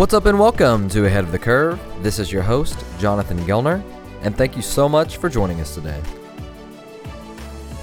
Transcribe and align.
What's 0.00 0.14
up 0.14 0.24
and 0.24 0.38
welcome 0.38 0.88
to 0.88 1.04
Ahead 1.04 1.24
of 1.24 1.30
the 1.30 1.38
Curve. 1.38 1.78
This 2.02 2.18
is 2.18 2.32
your 2.32 2.40
host, 2.40 2.82
Jonathan 2.98 3.36
Gelner, 3.40 3.82
and 4.22 4.34
thank 4.34 4.56
you 4.56 4.62
so 4.62 4.88
much 4.88 5.18
for 5.18 5.28
joining 5.28 5.60
us 5.60 5.74
today. 5.74 6.00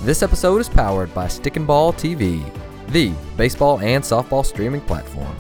This 0.02 0.24
episode 0.24 0.60
is 0.60 0.68
powered 0.68 1.14
by 1.14 1.28
Stick 1.28 1.58
and 1.58 1.68
Ball 1.68 1.94
TV, 1.94 2.44
the 2.88 3.14
baseball 3.38 3.80
and 3.82 4.04
softball 4.04 4.44
streaming 4.44 4.82
platform. 4.82 5.36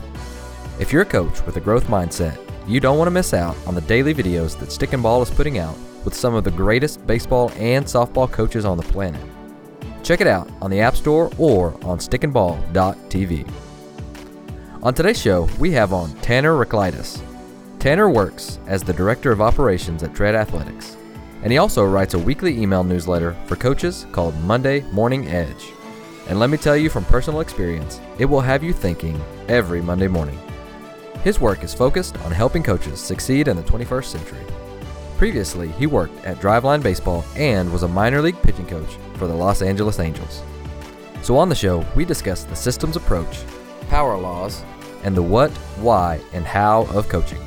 If 0.79 0.93
you're 0.93 1.01
a 1.01 1.05
coach 1.05 1.43
with 1.47 1.57
a 1.57 1.59
growth 1.59 1.87
mindset, 1.87 2.39
you 2.67 2.79
don't 2.79 2.99
want 2.99 3.07
to 3.07 3.11
miss 3.11 3.33
out 3.33 3.57
on 3.65 3.73
the 3.73 3.81
daily 3.81 4.13
videos 4.13 4.55
that 4.59 4.71
Stick 4.71 4.93
and 4.93 5.01
Ball 5.01 5.23
is 5.23 5.31
putting 5.31 5.57
out 5.57 5.75
with 6.05 6.13
some 6.13 6.35
of 6.35 6.43
the 6.43 6.51
greatest 6.51 7.07
baseball 7.07 7.51
and 7.55 7.85
softball 7.85 8.31
coaches 8.31 8.65
on 8.65 8.77
the 8.77 8.83
planet. 8.83 9.25
Check 10.03 10.21
it 10.21 10.27
out 10.27 10.47
on 10.61 10.69
the 10.69 10.81
App 10.81 10.95
Store 10.95 11.31
or 11.39 11.73
on 11.83 11.97
stickandball.tv. 11.97 13.51
On 14.83 14.93
today's 14.93 15.19
show, 15.19 15.49
we 15.57 15.71
have 15.71 15.91
on 15.91 16.13
Tanner 16.17 16.53
Raklitis. 16.53 17.19
Tanner 17.79 18.11
works 18.11 18.59
as 18.67 18.83
the 18.83 18.93
Director 18.93 19.31
of 19.31 19.41
Operations 19.41 20.03
at 20.03 20.13
Tread 20.13 20.35
Athletics, 20.35 20.97
and 21.41 21.51
he 21.51 21.57
also 21.57 21.83
writes 21.83 22.13
a 22.13 22.19
weekly 22.19 22.61
email 22.61 22.83
newsletter 22.83 23.35
for 23.47 23.55
coaches 23.55 24.05
called 24.11 24.39
Monday 24.43 24.81
Morning 24.91 25.27
Edge. 25.29 25.71
And 26.29 26.39
let 26.39 26.51
me 26.51 26.57
tell 26.57 26.77
you 26.77 26.91
from 26.91 27.05
personal 27.05 27.39
experience, 27.41 27.99
it 28.19 28.25
will 28.25 28.39
have 28.39 28.63
you 28.63 28.71
thinking 28.71 29.19
every 29.47 29.81
Monday 29.81 30.07
morning. 30.07 30.39
His 31.23 31.39
work 31.41 31.63
is 31.63 31.73
focused 31.73 32.15
on 32.19 32.31
helping 32.31 32.61
coaches 32.61 32.99
succeed 32.99 33.47
in 33.47 33.57
the 33.57 33.63
21st 33.63 34.05
century. 34.05 34.45
Previously, 35.17 35.69
he 35.69 35.87
worked 35.87 36.23
at 36.23 36.37
Driveline 36.37 36.83
Baseball 36.83 37.25
and 37.35 37.73
was 37.73 37.81
a 37.81 37.87
minor 37.87 38.21
league 38.21 38.39
pitching 38.43 38.67
coach 38.67 38.97
for 39.15 39.25
the 39.25 39.33
Los 39.33 39.63
Angeles 39.63 39.99
Angels. 39.99 40.43
So, 41.23 41.35
on 41.35 41.49
the 41.49 41.55
show, 41.55 41.83
we 41.95 42.05
discuss 42.05 42.43
the 42.43 42.55
systems 42.55 42.95
approach, 42.95 43.39
power 43.89 44.17
laws, 44.17 44.63
and 45.03 45.15
the 45.15 45.23
what, 45.23 45.51
why, 45.79 46.19
and 46.33 46.45
how 46.45 46.83
of 46.87 47.09
coaching. 47.09 47.41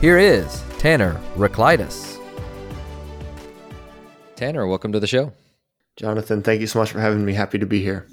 Here 0.00 0.18
is 0.18 0.62
Tanner 0.78 1.20
Raklitis. 1.36 2.18
Tanner, 4.36 4.66
welcome 4.66 4.92
to 4.92 5.00
the 5.00 5.06
show. 5.06 5.32
Jonathan, 5.96 6.42
thank 6.42 6.60
you 6.60 6.66
so 6.66 6.78
much 6.78 6.92
for 6.92 7.00
having 7.00 7.24
me. 7.24 7.32
Happy 7.32 7.58
to 7.58 7.66
be 7.66 7.80
here. 7.80 8.06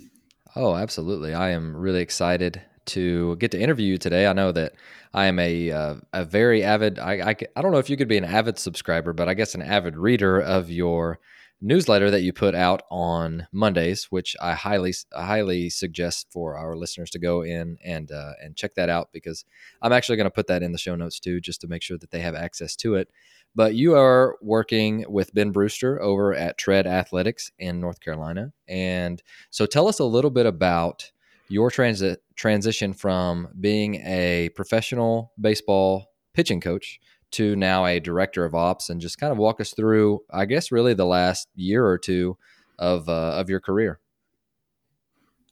Oh, 0.55 0.75
absolutely. 0.75 1.33
I 1.33 1.49
am 1.49 1.75
really 1.75 2.01
excited 2.01 2.61
to 2.85 3.35
get 3.37 3.51
to 3.51 3.59
interview 3.59 3.87
you 3.87 3.97
today. 3.97 4.27
I 4.27 4.33
know 4.33 4.51
that 4.51 4.73
I 5.13 5.25
am 5.25 5.39
a 5.39 5.71
uh, 5.71 5.95
a 6.13 6.23
very 6.25 6.63
avid. 6.63 6.99
I, 6.99 7.31
I 7.31 7.35
I 7.55 7.61
don't 7.61 7.71
know 7.71 7.77
if 7.77 7.89
you 7.89 7.97
could 7.97 8.07
be 8.07 8.17
an 8.17 8.25
avid 8.25 8.57
subscriber, 8.57 9.13
but 9.13 9.27
I 9.27 9.33
guess 9.33 9.55
an 9.55 9.61
avid 9.61 9.97
reader 9.97 10.39
of 10.39 10.71
your 10.71 11.19
newsletter 11.63 12.11
that 12.11 12.21
you 12.21 12.33
put 12.33 12.53
out 12.53 12.83
on 12.91 13.47
Mondays, 13.51 14.05
which 14.11 14.35
I 14.41 14.53
highly 14.53 14.93
highly 15.13 15.69
suggest 15.69 16.27
for 16.29 16.57
our 16.57 16.75
listeners 16.75 17.09
to 17.11 17.19
go 17.19 17.41
in 17.41 17.77
and 17.83 18.11
uh, 18.11 18.33
and 18.43 18.55
check 18.55 18.75
that 18.75 18.89
out 18.89 19.09
because 19.13 19.45
I'm 19.81 19.93
actually 19.93 20.17
going 20.17 20.25
to 20.25 20.31
put 20.31 20.47
that 20.47 20.61
in 20.61 20.73
the 20.73 20.77
show 20.77 20.95
notes 20.95 21.19
too, 21.19 21.39
just 21.39 21.61
to 21.61 21.67
make 21.67 21.81
sure 21.81 21.97
that 21.97 22.11
they 22.11 22.19
have 22.19 22.35
access 22.35 22.75
to 22.77 22.95
it. 22.95 23.09
But 23.55 23.75
you 23.75 23.95
are 23.95 24.37
working 24.41 25.05
with 25.07 25.33
Ben 25.33 25.51
Brewster 25.51 26.01
over 26.01 26.33
at 26.33 26.57
Tread 26.57 26.85
Athletics 26.85 27.51
in 27.57 27.79
North 27.79 28.01
Carolina, 28.01 28.51
and 28.67 29.23
so 29.49 29.65
tell 29.65 29.87
us 29.87 29.99
a 29.99 30.05
little 30.05 30.31
bit 30.31 30.45
about 30.45 31.11
your 31.49 31.71
transit 31.71 32.21
transition 32.35 32.93
from 32.93 33.47
being 33.59 33.95
a 33.95 34.49
professional 34.55 35.31
baseball 35.39 36.07
pitching 36.33 36.59
coach 36.59 36.99
to 37.33 37.55
now 37.55 37.85
a 37.85 37.99
director 37.99 38.45
of 38.45 38.55
ops 38.55 38.89
and 38.89 39.01
just 39.01 39.19
kind 39.19 39.31
of 39.31 39.37
walk 39.37 39.59
us 39.59 39.73
through, 39.73 40.21
I 40.31 40.45
guess, 40.45 40.71
really 40.71 40.93
the 40.93 41.05
last 41.05 41.47
year 41.55 41.85
or 41.85 41.97
two 41.97 42.37
of 42.79 43.09
uh, 43.09 43.33
of 43.33 43.49
your 43.49 43.59
career. 43.59 43.99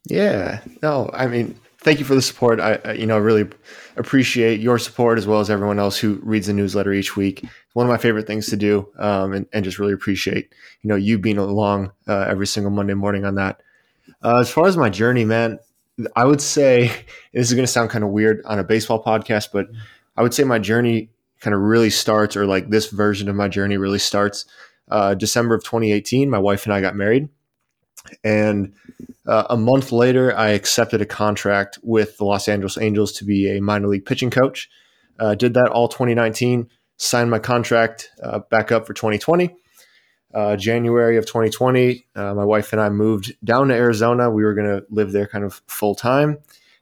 Yeah, 0.06 0.62
no, 0.82 1.10
I 1.14 1.28
mean, 1.28 1.60
thank 1.80 2.00
you 2.00 2.06
for 2.06 2.16
the 2.16 2.22
support. 2.22 2.60
I, 2.60 2.94
you 2.94 3.06
know, 3.06 3.20
really 3.20 3.48
appreciate 3.98 4.60
your 4.60 4.80
support 4.80 5.18
as 5.18 5.28
well 5.28 5.40
as 5.40 5.50
everyone 5.50 5.80
else 5.80 5.98
who 5.98 6.20
reads 6.24 6.48
the 6.48 6.54
newsletter 6.54 6.92
each 6.92 7.16
week. 7.16 7.44
It's 7.44 7.76
one 7.76 7.86
of 7.86 7.92
my 7.92 7.98
favorite 7.98 8.26
things 8.26 8.48
to 8.48 8.58
do, 8.58 8.88
um, 8.98 9.34
and, 9.34 9.46
and 9.54 9.64
just 9.64 9.80
really 9.80 9.94
appreciate 9.94 10.54
you 10.82 10.88
know 10.88 10.96
you 10.96 11.20
being 11.20 11.38
along 11.38 11.92
uh, 12.08 12.26
every 12.28 12.48
single 12.48 12.72
Monday 12.72 12.96
morning 12.96 13.26
on 13.26 13.36
that. 13.36 13.62
Uh, 14.24 14.40
as 14.40 14.50
far 14.50 14.68
as 14.68 14.78
my 14.78 14.90
journey, 14.90 15.26
man, 15.26 15.60
I 16.16 16.26
would 16.26 16.42
say 16.42 16.88
this 17.34 17.48
is 17.48 17.54
going 17.54 17.66
to 17.66 17.72
sound 17.72 17.90
kind 17.90 18.04
of 18.04 18.10
weird 18.12 18.44
on 18.46 18.60
a 18.60 18.64
baseball 18.64 19.04
podcast, 19.04 19.50
but 19.52 19.68
I 20.18 20.24
would 20.24 20.34
say 20.34 20.44
my 20.44 20.60
journey 20.60 21.10
kind 21.42 21.54
of 21.54 21.62
really 21.62 21.90
starts, 21.90 22.38
or 22.38 22.46
like 22.46 22.70
this 22.70 22.90
version 22.90 23.28
of 23.28 23.36
my 23.36 23.48
journey 23.48 23.78
really 23.78 24.00
starts 24.00 24.46
uh, 24.90 25.14
December 25.16 25.56
of 25.56 25.64
2018. 25.64 26.30
My 26.30 26.40
wife 26.40 26.66
and 26.66 26.74
I 26.74 26.82
got 26.82 26.96
married. 26.96 27.30
And 28.24 28.74
uh, 29.28 29.46
a 29.50 29.58
month 29.58 29.92
later, 29.92 30.36
I 30.36 30.50
accepted 30.50 31.02
a 31.02 31.06
contract 31.06 31.80
with 31.84 32.18
the 32.18 32.26
Los 32.26 32.48
Angeles 32.48 32.78
Angels 32.78 33.12
to 33.14 33.26
be 33.26 33.50
a 33.50 33.62
minor 33.62 33.88
league 33.88 34.06
pitching 34.06 34.30
coach. 34.30 34.70
Uh, 35.20 35.36
did 35.36 35.54
that 35.54 35.70
all 35.70 35.88
2019, 35.88 36.70
signed 36.98 37.30
my 37.30 37.40
contract 37.40 38.10
uh, 38.24 38.40
back 38.50 38.72
up 38.72 38.88
for 38.88 38.94
2020. 38.94 39.56
Uh, 40.34 40.56
January 40.56 41.18
of 41.18 41.26
2020, 41.26 42.08
uh, 42.16 42.34
my 42.34 42.46
wife 42.46 42.72
and 42.72 42.82
I 42.82 42.90
moved 42.90 43.36
down 43.44 43.68
to 43.68 43.76
Arizona. 43.76 44.32
We 44.32 44.44
were 44.44 44.54
going 44.54 44.68
to 44.68 44.86
live 44.90 45.12
there 45.12 45.28
kind 45.28 45.44
of 45.44 45.62
full 45.68 45.94
time. 45.94 46.38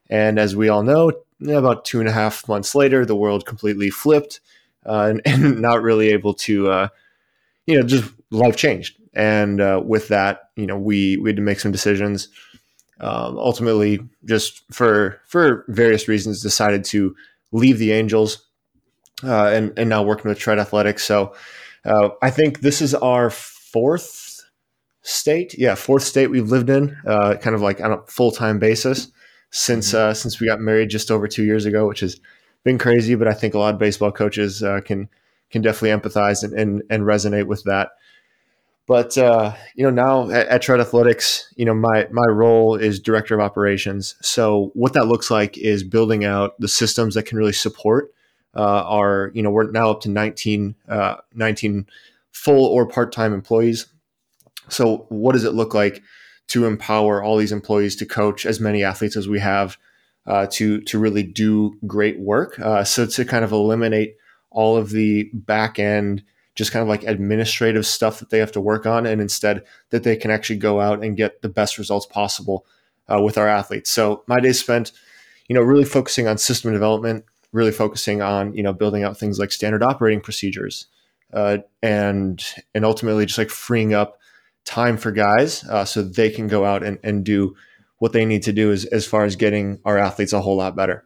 And 0.09 0.37
as 0.37 0.55
we 0.55 0.69
all 0.69 0.83
know, 0.83 1.11
about 1.47 1.83
two 1.83 1.99
and 1.99 2.07
a 2.07 2.11
half 2.11 2.47
months 2.47 2.75
later, 2.75 3.05
the 3.05 3.15
world 3.15 3.45
completely 3.45 3.89
flipped 3.89 4.39
uh, 4.85 5.07
and, 5.09 5.21
and, 5.25 5.61
not 5.61 5.81
really 5.81 6.09
able 6.09 6.33
to, 6.33 6.69
uh, 6.69 6.87
you 7.65 7.77
know, 7.79 7.85
just 7.85 8.11
life 8.31 8.55
changed. 8.55 8.97
And 9.13 9.59
uh, 9.59 9.81
with 9.83 10.07
that, 10.09 10.49
you 10.55 10.67
know, 10.67 10.77
we 10.77 11.17
we 11.17 11.29
had 11.29 11.35
to 11.37 11.41
make 11.41 11.59
some 11.59 11.71
decisions. 11.71 12.29
Um, 13.01 13.37
ultimately, 13.37 13.99
just 14.25 14.63
for 14.71 15.21
for 15.25 15.65
various 15.67 16.07
reasons, 16.07 16.41
decided 16.41 16.83
to 16.85 17.15
leave 17.51 17.79
the 17.79 17.91
Angels 17.91 18.45
uh, 19.23 19.47
and 19.47 19.73
and 19.77 19.89
now 19.89 20.03
working 20.03 20.29
with 20.29 20.39
Tread 20.39 20.59
Athletics. 20.59 21.03
So 21.03 21.33
uh, 21.85 22.09
I 22.21 22.29
think 22.29 22.59
this 22.59 22.81
is 22.81 22.93
our 22.93 23.29
fourth 23.29 24.43
state, 25.01 25.55
yeah, 25.57 25.75
fourth 25.75 26.03
state 26.03 26.27
we've 26.27 26.51
lived 26.51 26.69
in, 26.69 26.95
uh, 27.05 27.35
kind 27.41 27.55
of 27.55 27.61
like 27.61 27.81
on 27.81 27.91
a 27.91 28.01
full 28.07 28.31
time 28.31 28.59
basis 28.59 29.11
since 29.51 29.93
mm-hmm. 29.93 30.13
since 30.13 30.39
we 30.39 30.47
got 30.47 30.59
married 30.59 30.89
just 30.89 31.09
over 31.09 31.27
two 31.27 31.43
years 31.43 31.65
ago, 31.65 31.87
which 31.87 32.01
has 32.01 32.19
been 32.63 32.77
crazy. 32.77 33.15
But 33.15 33.27
I 33.27 33.33
think 33.33 33.53
a 33.53 33.59
lot 33.59 33.73
of 33.73 33.79
baseball 33.79 34.11
coaches 34.11 34.63
can 34.85 35.09
can 35.49 35.61
definitely 35.61 35.99
empathize 35.99 36.43
and, 36.43 36.53
and, 36.53 36.83
and 36.89 37.03
resonate 37.03 37.47
with 37.47 37.63
that. 37.63 37.91
But 38.87 39.19
uh, 39.19 39.53
you 39.75 39.83
know, 39.83 39.91
now 39.91 40.31
at, 40.31 40.47
at 40.47 40.61
Tread 40.63 40.79
Athletics, 40.79 41.53
you 41.55 41.63
know, 41.63 41.75
my 41.75 42.07
my 42.09 42.25
role 42.25 42.75
is 42.75 42.99
director 42.99 43.35
of 43.35 43.39
operations. 43.39 44.15
So 44.21 44.71
what 44.73 44.93
that 44.93 45.05
looks 45.05 45.29
like 45.29 45.59
is 45.59 45.83
building 45.83 46.25
out 46.25 46.59
the 46.59 46.67
systems 46.67 47.13
that 47.13 47.27
can 47.27 47.37
really 47.37 47.53
support 47.53 48.11
uh, 48.55 48.83
our. 48.85 49.31
You 49.35 49.43
know, 49.43 49.51
we're 49.51 49.69
now 49.69 49.91
up 49.91 50.01
to 50.01 50.09
19, 50.09 50.73
uh, 50.87 51.17
19 51.35 51.85
full 52.31 52.65
or 52.65 52.87
part 52.87 53.11
time 53.11 53.31
employees. 53.31 53.85
So 54.69 55.05
what 55.09 55.33
does 55.33 55.43
it 55.43 55.53
look 55.53 55.75
like 55.75 56.01
to 56.47 56.65
empower 56.65 57.21
all 57.21 57.37
these 57.37 57.51
employees 57.51 57.95
to 57.97 58.07
coach 58.07 58.43
as 58.43 58.59
many 58.59 58.83
athletes 58.83 59.15
as 59.15 59.27
we 59.27 59.39
have 59.39 59.77
uh, 60.29 60.47
to 60.51 60.79
to 60.81 60.97
really 60.97 61.23
do 61.23 61.73
great 61.85 62.19
work? 62.19 62.57
Uh, 62.59 62.83
so 62.83 63.05
to 63.05 63.25
kind 63.25 63.43
of 63.43 63.51
eliminate 63.51 64.15
all 64.51 64.77
of 64.77 64.91
the 64.91 65.29
back 65.33 65.79
end 65.79 66.23
just 66.55 66.71
kind 66.73 66.83
of 66.83 66.89
like 66.89 67.03
administrative 67.03 67.85
stuff 67.85 68.19
that 68.19 68.31
they 68.31 68.39
have 68.39 68.51
to 68.51 68.59
work 68.59 68.85
on, 68.85 69.05
and 69.05 69.21
instead 69.21 69.63
that 69.91 70.03
they 70.03 70.15
can 70.15 70.29
actually 70.29 70.57
go 70.57 70.81
out 70.81 71.03
and 71.03 71.17
get 71.17 71.41
the 71.41 71.49
best 71.49 71.77
results 71.77 72.05
possible 72.05 72.65
uh, 73.07 73.21
with 73.21 73.37
our 73.37 73.47
athletes. 73.47 73.89
So 73.89 74.23
my 74.27 74.39
day 74.39 74.51
spent, 74.51 74.91
you 75.47 75.55
know, 75.55 75.61
really 75.61 75.85
focusing 75.85 76.27
on 76.27 76.37
system 76.37 76.73
development, 76.73 77.23
really 77.53 77.71
focusing 77.71 78.21
on 78.21 78.53
you 78.53 78.61
know 78.61 78.73
building 78.73 79.03
out 79.03 79.17
things 79.17 79.39
like 79.39 79.51
standard 79.51 79.81
operating 79.81 80.21
procedures, 80.21 80.87
uh, 81.33 81.57
and 81.81 82.43
and 82.75 82.85
ultimately 82.85 83.25
just 83.25 83.37
like 83.39 83.49
freeing 83.49 83.93
up 83.93 84.19
time 84.65 84.97
for 84.97 85.11
guys 85.11 85.63
uh, 85.69 85.85
so 85.85 86.03
they 86.03 86.29
can 86.29 86.47
go 86.47 86.65
out 86.65 86.83
and, 86.83 86.99
and 87.03 87.23
do 87.23 87.55
what 87.99 88.13
they 88.13 88.25
need 88.25 88.43
to 88.43 88.53
do 88.53 88.71
as, 88.71 88.85
as 88.85 89.05
far 89.05 89.25
as 89.25 89.35
getting 89.35 89.79
our 89.85 89.97
athletes 89.97 90.33
a 90.33 90.41
whole 90.41 90.57
lot 90.57 90.75
better. 90.75 91.03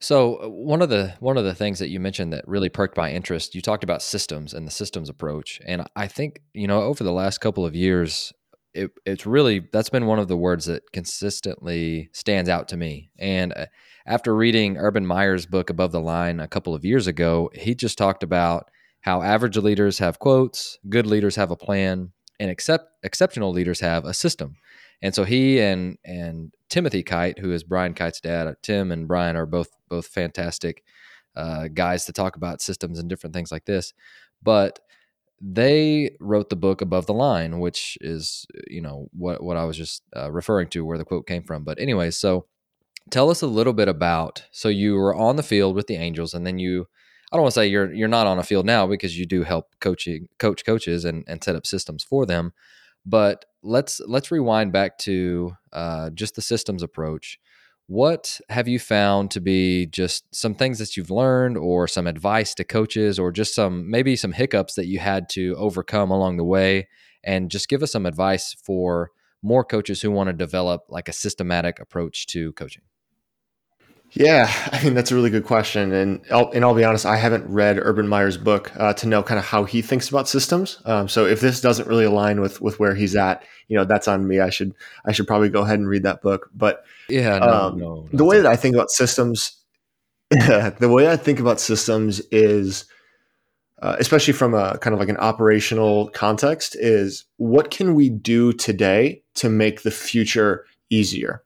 So 0.00 0.36
uh, 0.36 0.48
one 0.48 0.82
of 0.82 0.90
the 0.90 1.14
one 1.20 1.38
of 1.38 1.44
the 1.44 1.54
things 1.54 1.78
that 1.78 1.88
you 1.88 1.98
mentioned 1.98 2.32
that 2.32 2.46
really 2.46 2.68
perked 2.68 2.96
my 2.96 3.10
interest, 3.10 3.54
you 3.54 3.62
talked 3.62 3.84
about 3.84 4.02
systems 4.02 4.52
and 4.52 4.66
the 4.66 4.72
systems 4.72 5.08
approach, 5.08 5.60
and 5.66 5.86
I 5.96 6.08
think 6.08 6.40
you 6.52 6.66
know 6.66 6.82
over 6.82 7.02
the 7.02 7.12
last 7.12 7.38
couple 7.38 7.64
of 7.64 7.74
years, 7.74 8.32
it, 8.74 8.90
it's 9.06 9.24
really 9.24 9.66
that's 9.72 9.88
been 9.88 10.06
one 10.06 10.18
of 10.18 10.28
the 10.28 10.36
words 10.36 10.66
that 10.66 10.82
consistently 10.92 12.10
stands 12.12 12.50
out 12.50 12.68
to 12.68 12.76
me. 12.76 13.12
And 13.18 13.54
uh, 13.56 13.66
after 14.06 14.34
reading 14.34 14.76
Urban 14.76 15.06
Meyer's 15.06 15.46
book 15.46 15.70
Above 15.70 15.92
the 15.92 16.00
Line 16.00 16.38
a 16.38 16.48
couple 16.48 16.74
of 16.74 16.84
years 16.84 17.06
ago, 17.06 17.50
he 17.54 17.74
just 17.74 17.96
talked 17.96 18.22
about 18.22 18.70
how 19.00 19.22
average 19.22 19.56
leaders 19.56 19.98
have 20.00 20.18
quotes, 20.18 20.78
good 20.88 21.06
leaders 21.06 21.36
have 21.36 21.50
a 21.50 21.56
plan, 21.56 22.12
and 22.40 22.50
except 22.50 22.90
exceptional 23.02 23.52
leaders 23.52 23.80
have 23.80 24.04
a 24.04 24.14
system. 24.14 24.56
And 25.02 25.14
so 25.14 25.24
he 25.24 25.60
and 25.60 25.98
and 26.04 26.54
Timothy 26.68 27.02
Kight, 27.02 27.38
who 27.38 27.52
is 27.52 27.62
Brian 27.62 27.94
Kight's 27.94 28.20
dad, 28.20 28.54
Tim 28.62 28.90
and 28.90 29.06
Brian 29.06 29.36
are 29.36 29.46
both 29.46 29.68
both 29.88 30.06
fantastic 30.06 30.82
uh, 31.36 31.68
guys 31.68 32.04
to 32.06 32.12
talk 32.12 32.36
about 32.36 32.62
systems 32.62 32.98
and 32.98 33.08
different 33.08 33.34
things 33.34 33.52
like 33.52 33.64
this. 33.64 33.92
But 34.42 34.80
they 35.40 36.16
wrote 36.20 36.48
the 36.48 36.56
book 36.56 36.80
Above 36.80 37.06
the 37.06 37.14
Line, 37.14 37.60
which 37.60 37.98
is 38.00 38.46
you 38.68 38.80
know 38.80 39.08
what 39.12 39.42
what 39.42 39.56
I 39.56 39.64
was 39.64 39.76
just 39.76 40.02
uh, 40.16 40.30
referring 40.30 40.68
to, 40.68 40.84
where 40.84 40.98
the 40.98 41.04
quote 41.04 41.26
came 41.26 41.42
from. 41.42 41.64
But 41.64 41.78
anyway, 41.78 42.10
so 42.10 42.46
tell 43.10 43.30
us 43.30 43.42
a 43.42 43.46
little 43.46 43.72
bit 43.72 43.88
about 43.88 44.44
so 44.50 44.68
you 44.68 44.94
were 44.94 45.14
on 45.14 45.36
the 45.36 45.42
field 45.42 45.76
with 45.76 45.86
the 45.86 45.96
Angels, 45.96 46.34
and 46.34 46.46
then 46.46 46.58
you. 46.58 46.86
I 47.32 47.36
don't 47.36 47.42
want 47.42 47.54
to 47.54 47.60
say 47.60 47.66
you're 47.66 47.92
you're 47.92 48.08
not 48.08 48.26
on 48.26 48.38
a 48.38 48.42
field 48.42 48.66
now 48.66 48.86
because 48.86 49.18
you 49.18 49.26
do 49.26 49.42
help 49.42 49.74
coaching 49.80 50.28
coach 50.38 50.64
coaches 50.64 51.04
and, 51.04 51.24
and 51.26 51.42
set 51.42 51.56
up 51.56 51.66
systems 51.66 52.04
for 52.04 52.26
them, 52.26 52.52
but 53.04 53.44
let's 53.62 54.00
let's 54.06 54.30
rewind 54.30 54.72
back 54.72 54.98
to 54.98 55.56
uh, 55.72 56.10
just 56.10 56.36
the 56.36 56.42
systems 56.42 56.82
approach. 56.82 57.38
What 57.86 58.40
have 58.48 58.66
you 58.66 58.78
found 58.78 59.30
to 59.32 59.40
be 59.40 59.86
just 59.86 60.34
some 60.34 60.54
things 60.54 60.78
that 60.78 60.96
you've 60.96 61.10
learned, 61.10 61.58
or 61.58 61.86
some 61.86 62.06
advice 62.06 62.54
to 62.54 62.64
coaches, 62.64 63.18
or 63.18 63.30
just 63.30 63.54
some 63.54 63.90
maybe 63.90 64.16
some 64.16 64.32
hiccups 64.32 64.74
that 64.74 64.86
you 64.86 64.98
had 64.98 65.28
to 65.30 65.54
overcome 65.56 66.10
along 66.10 66.36
the 66.36 66.44
way? 66.44 66.88
And 67.22 67.50
just 67.50 67.68
give 67.68 67.82
us 67.82 67.92
some 67.92 68.06
advice 68.06 68.54
for 68.54 69.10
more 69.42 69.64
coaches 69.64 70.00
who 70.02 70.10
want 70.10 70.28
to 70.28 70.32
develop 70.32 70.84
like 70.88 71.08
a 71.08 71.12
systematic 71.12 71.78
approach 71.78 72.26
to 72.28 72.52
coaching. 72.52 72.82
Yeah, 74.14 74.48
I 74.70 74.82
mean 74.84 74.94
that's 74.94 75.10
a 75.10 75.14
really 75.14 75.30
good 75.30 75.44
question, 75.44 75.92
and 75.92 76.20
I'll, 76.30 76.50
and 76.52 76.64
I'll 76.64 76.74
be 76.74 76.84
honest, 76.84 77.04
I 77.04 77.16
haven't 77.16 77.46
read 77.48 77.78
Urban 77.80 78.06
Meyer's 78.06 78.36
book 78.36 78.70
uh, 78.76 78.92
to 78.94 79.08
know 79.08 79.24
kind 79.24 79.40
of 79.40 79.44
how 79.44 79.64
he 79.64 79.82
thinks 79.82 80.08
about 80.08 80.28
systems. 80.28 80.80
Um, 80.84 81.08
so 81.08 81.26
if 81.26 81.40
this 81.40 81.60
doesn't 81.60 81.88
really 81.88 82.04
align 82.04 82.40
with 82.40 82.60
with 82.60 82.78
where 82.78 82.94
he's 82.94 83.16
at, 83.16 83.42
you 83.66 83.76
know, 83.76 83.84
that's 83.84 84.06
on 84.06 84.28
me. 84.28 84.38
I 84.38 84.50
should 84.50 84.72
I 85.04 85.10
should 85.10 85.26
probably 85.26 85.48
go 85.48 85.62
ahead 85.62 85.80
and 85.80 85.88
read 85.88 86.04
that 86.04 86.22
book. 86.22 86.48
But 86.54 86.84
yeah, 87.08 87.38
no, 87.40 87.48
um, 87.48 87.78
no, 87.78 88.08
the 88.12 88.24
way 88.24 88.40
that 88.40 88.46
I 88.46 88.54
think 88.54 88.76
about 88.76 88.90
systems, 88.90 89.56
the 90.30 90.76
way 90.80 91.10
I 91.10 91.16
think 91.16 91.40
about 91.40 91.58
systems 91.58 92.20
is, 92.30 92.84
uh, 93.82 93.96
especially 93.98 94.34
from 94.34 94.54
a 94.54 94.78
kind 94.78 94.94
of 94.94 95.00
like 95.00 95.08
an 95.08 95.16
operational 95.16 96.08
context, 96.10 96.76
is 96.78 97.24
what 97.38 97.72
can 97.72 97.96
we 97.96 98.10
do 98.10 98.52
today 98.52 99.22
to 99.34 99.48
make 99.48 99.82
the 99.82 99.90
future 99.90 100.66
easier 100.88 101.42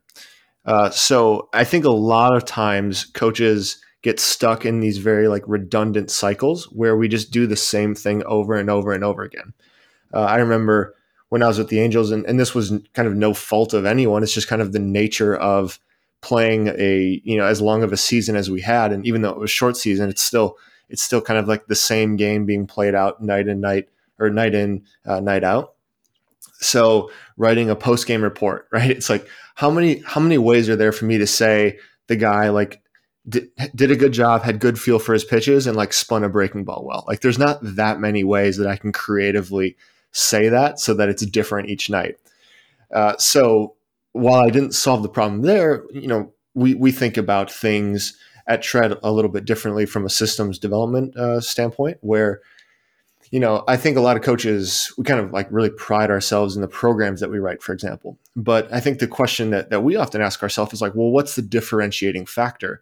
uh, 0.69 0.91
so 0.91 1.49
I 1.51 1.63
think 1.63 1.83
a 1.83 1.89
lot 1.89 2.35
of 2.35 2.45
times 2.45 3.05
coaches 3.05 3.81
get 4.03 4.19
stuck 4.19 4.67
in 4.67 4.81
these 4.81 4.99
very 4.99 5.27
like 5.27 5.41
redundant 5.47 6.11
cycles 6.11 6.65
where 6.65 6.95
we 6.95 7.07
just 7.07 7.31
do 7.31 7.47
the 7.47 7.55
same 7.55 7.95
thing 7.95 8.23
over 8.25 8.55
and 8.55 8.69
over 8.69 8.93
and 8.93 9.03
over 9.03 9.23
again. 9.23 9.51
Uh, 10.13 10.21
I 10.21 10.35
remember 10.35 10.95
when 11.29 11.41
I 11.41 11.47
was 11.47 11.57
with 11.57 11.69
the 11.69 11.79
Angels, 11.79 12.11
and, 12.11 12.23
and 12.27 12.39
this 12.39 12.53
was 12.53 12.71
kind 12.93 13.07
of 13.07 13.15
no 13.15 13.33
fault 13.33 13.73
of 13.73 13.83
anyone. 13.83 14.21
It's 14.21 14.31
just 14.31 14.47
kind 14.47 14.61
of 14.61 14.71
the 14.71 14.77
nature 14.77 15.35
of 15.35 15.79
playing 16.21 16.67
a 16.67 17.19
you 17.23 17.35
know 17.35 17.45
as 17.45 17.61
long 17.61 17.81
of 17.81 17.91
a 17.91 17.97
season 17.97 18.35
as 18.35 18.51
we 18.51 18.61
had, 18.61 18.91
and 18.91 19.03
even 19.07 19.23
though 19.23 19.31
it 19.31 19.39
was 19.39 19.49
short 19.49 19.75
season, 19.75 20.07
it's 20.07 20.21
still 20.21 20.55
it's 20.87 21.01
still 21.01 21.21
kind 21.21 21.39
of 21.39 21.47
like 21.47 21.65
the 21.65 21.73
same 21.73 22.15
game 22.15 22.45
being 22.45 22.67
played 22.67 22.93
out 22.93 23.23
night 23.23 23.47
and 23.47 23.59
night 23.59 23.89
or 24.19 24.29
night 24.29 24.53
in 24.53 24.83
uh, 25.03 25.19
night 25.19 25.43
out. 25.43 25.73
So 26.61 27.09
writing 27.37 27.71
a 27.71 27.75
post 27.75 28.05
game 28.05 28.21
report, 28.21 28.67
right? 28.71 28.91
It's 28.91 29.09
like 29.09 29.27
how 29.59 29.69
many 29.69 30.01
how 30.05 30.21
many 30.21 30.37
ways 30.37 30.69
are 30.69 30.77
there 30.77 30.93
for 30.93 31.03
me 31.03 31.17
to 31.17 31.27
say 31.27 31.79
the 32.07 32.15
guy 32.15 32.47
like 32.47 32.81
did, 33.27 33.49
did 33.75 33.91
a 33.91 33.97
good 33.97 34.13
job, 34.13 34.43
had 34.43 34.61
good 34.61 34.79
feel 34.79 34.99
for 34.99 35.11
his 35.11 35.25
pitches, 35.25 35.67
and 35.67 35.75
like 35.75 35.91
spun 35.91 36.23
a 36.23 36.29
breaking 36.29 36.63
ball 36.63 36.85
well. 36.85 37.03
Like 37.09 37.19
there's 37.19 37.37
not 37.37 37.59
that 37.61 37.99
many 37.99 38.23
ways 38.23 38.55
that 38.55 38.69
I 38.69 38.77
can 38.77 38.93
creatively 38.93 39.75
say 40.13 40.47
that 40.47 40.79
so 40.79 40.93
that 40.93 41.09
it's 41.09 41.25
different 41.25 41.67
each 41.67 41.89
night. 41.89 42.15
Uh, 42.95 43.17
so 43.17 43.75
while 44.13 44.41
I 44.41 44.49
didn't 44.49 44.75
solve 44.75 45.03
the 45.03 45.09
problem 45.09 45.41
there, 45.41 45.83
you 45.91 46.07
know, 46.07 46.31
we 46.53 46.73
we 46.73 46.93
think 46.93 47.17
about 47.17 47.51
things 47.51 48.17
at 48.47 48.61
Tread 48.61 48.93
a 49.03 49.11
little 49.11 49.29
bit 49.29 49.43
differently 49.43 49.85
from 49.85 50.05
a 50.05 50.09
systems 50.09 50.57
development 50.57 51.17
uh, 51.17 51.41
standpoint, 51.41 51.97
where 51.99 52.39
you 53.31 53.39
know, 53.39 53.63
I 53.67 53.77
think 53.77 53.95
a 53.95 54.01
lot 54.01 54.17
of 54.17 54.23
coaches, 54.23 54.91
we 54.97 55.03
kind 55.03 55.19
of 55.19 55.31
like 55.31 55.47
really 55.51 55.69
pride 55.69 56.09
ourselves 56.09 56.55
in 56.55 56.61
the 56.61 56.67
programs 56.67 57.19
that 57.19 57.29
we 57.29 57.37
write, 57.39 57.61
for 57.61 57.73
example. 57.73 58.17
But 58.35 58.71
I 58.73 58.79
think 58.79 58.99
the 58.99 59.07
question 59.07 59.51
that, 59.51 59.69
that 59.69 59.83
we 59.83 59.95
often 59.95 60.21
ask 60.21 60.41
ourselves 60.41 60.73
is 60.73 60.81
like, 60.81 60.95
well, 60.95 61.11
what's 61.11 61.35
the 61.35 61.41
differentiating 61.41 62.25
factor? 62.25 62.81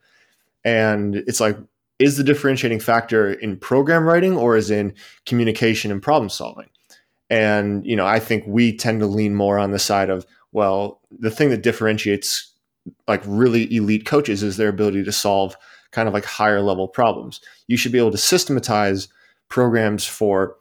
And 0.63 1.15
it's 1.15 1.39
like, 1.39 1.57
is 1.99 2.17
the 2.17 2.23
differentiating 2.23 2.79
factor 2.79 3.33
in 3.33 3.57
program 3.57 4.05
writing 4.05 4.37
or 4.37 4.55
is 4.55 4.71
in 4.71 4.93
communication 5.25 5.91
and 5.91 6.01
problem 6.01 6.29
solving? 6.29 6.69
And, 7.29 7.85
you 7.85 7.95
know, 7.95 8.05
I 8.05 8.19
think 8.19 8.45
we 8.47 8.75
tend 8.75 9.01
to 9.01 9.07
lean 9.07 9.35
more 9.35 9.59
on 9.59 9.71
the 9.71 9.79
side 9.79 10.09
of, 10.09 10.25
well, 10.53 11.01
the 11.11 11.31
thing 11.31 11.49
that 11.49 11.63
differentiates 11.63 12.53
like 13.07 13.21
really 13.25 13.73
elite 13.75 14.05
coaches 14.05 14.43
is 14.43 14.55
their 14.55 14.69
ability 14.69 15.03
to 15.03 15.11
solve 15.11 15.57
kind 15.91 16.07
of 16.07 16.13
like 16.13 16.23
higher 16.23 16.61
level 16.61 16.87
problems. 16.87 17.41
You 17.67 17.75
should 17.75 17.91
be 17.91 17.97
able 17.97 18.11
to 18.11 18.17
systematize 18.17 19.09
programs 19.49 20.05
for 20.05 20.55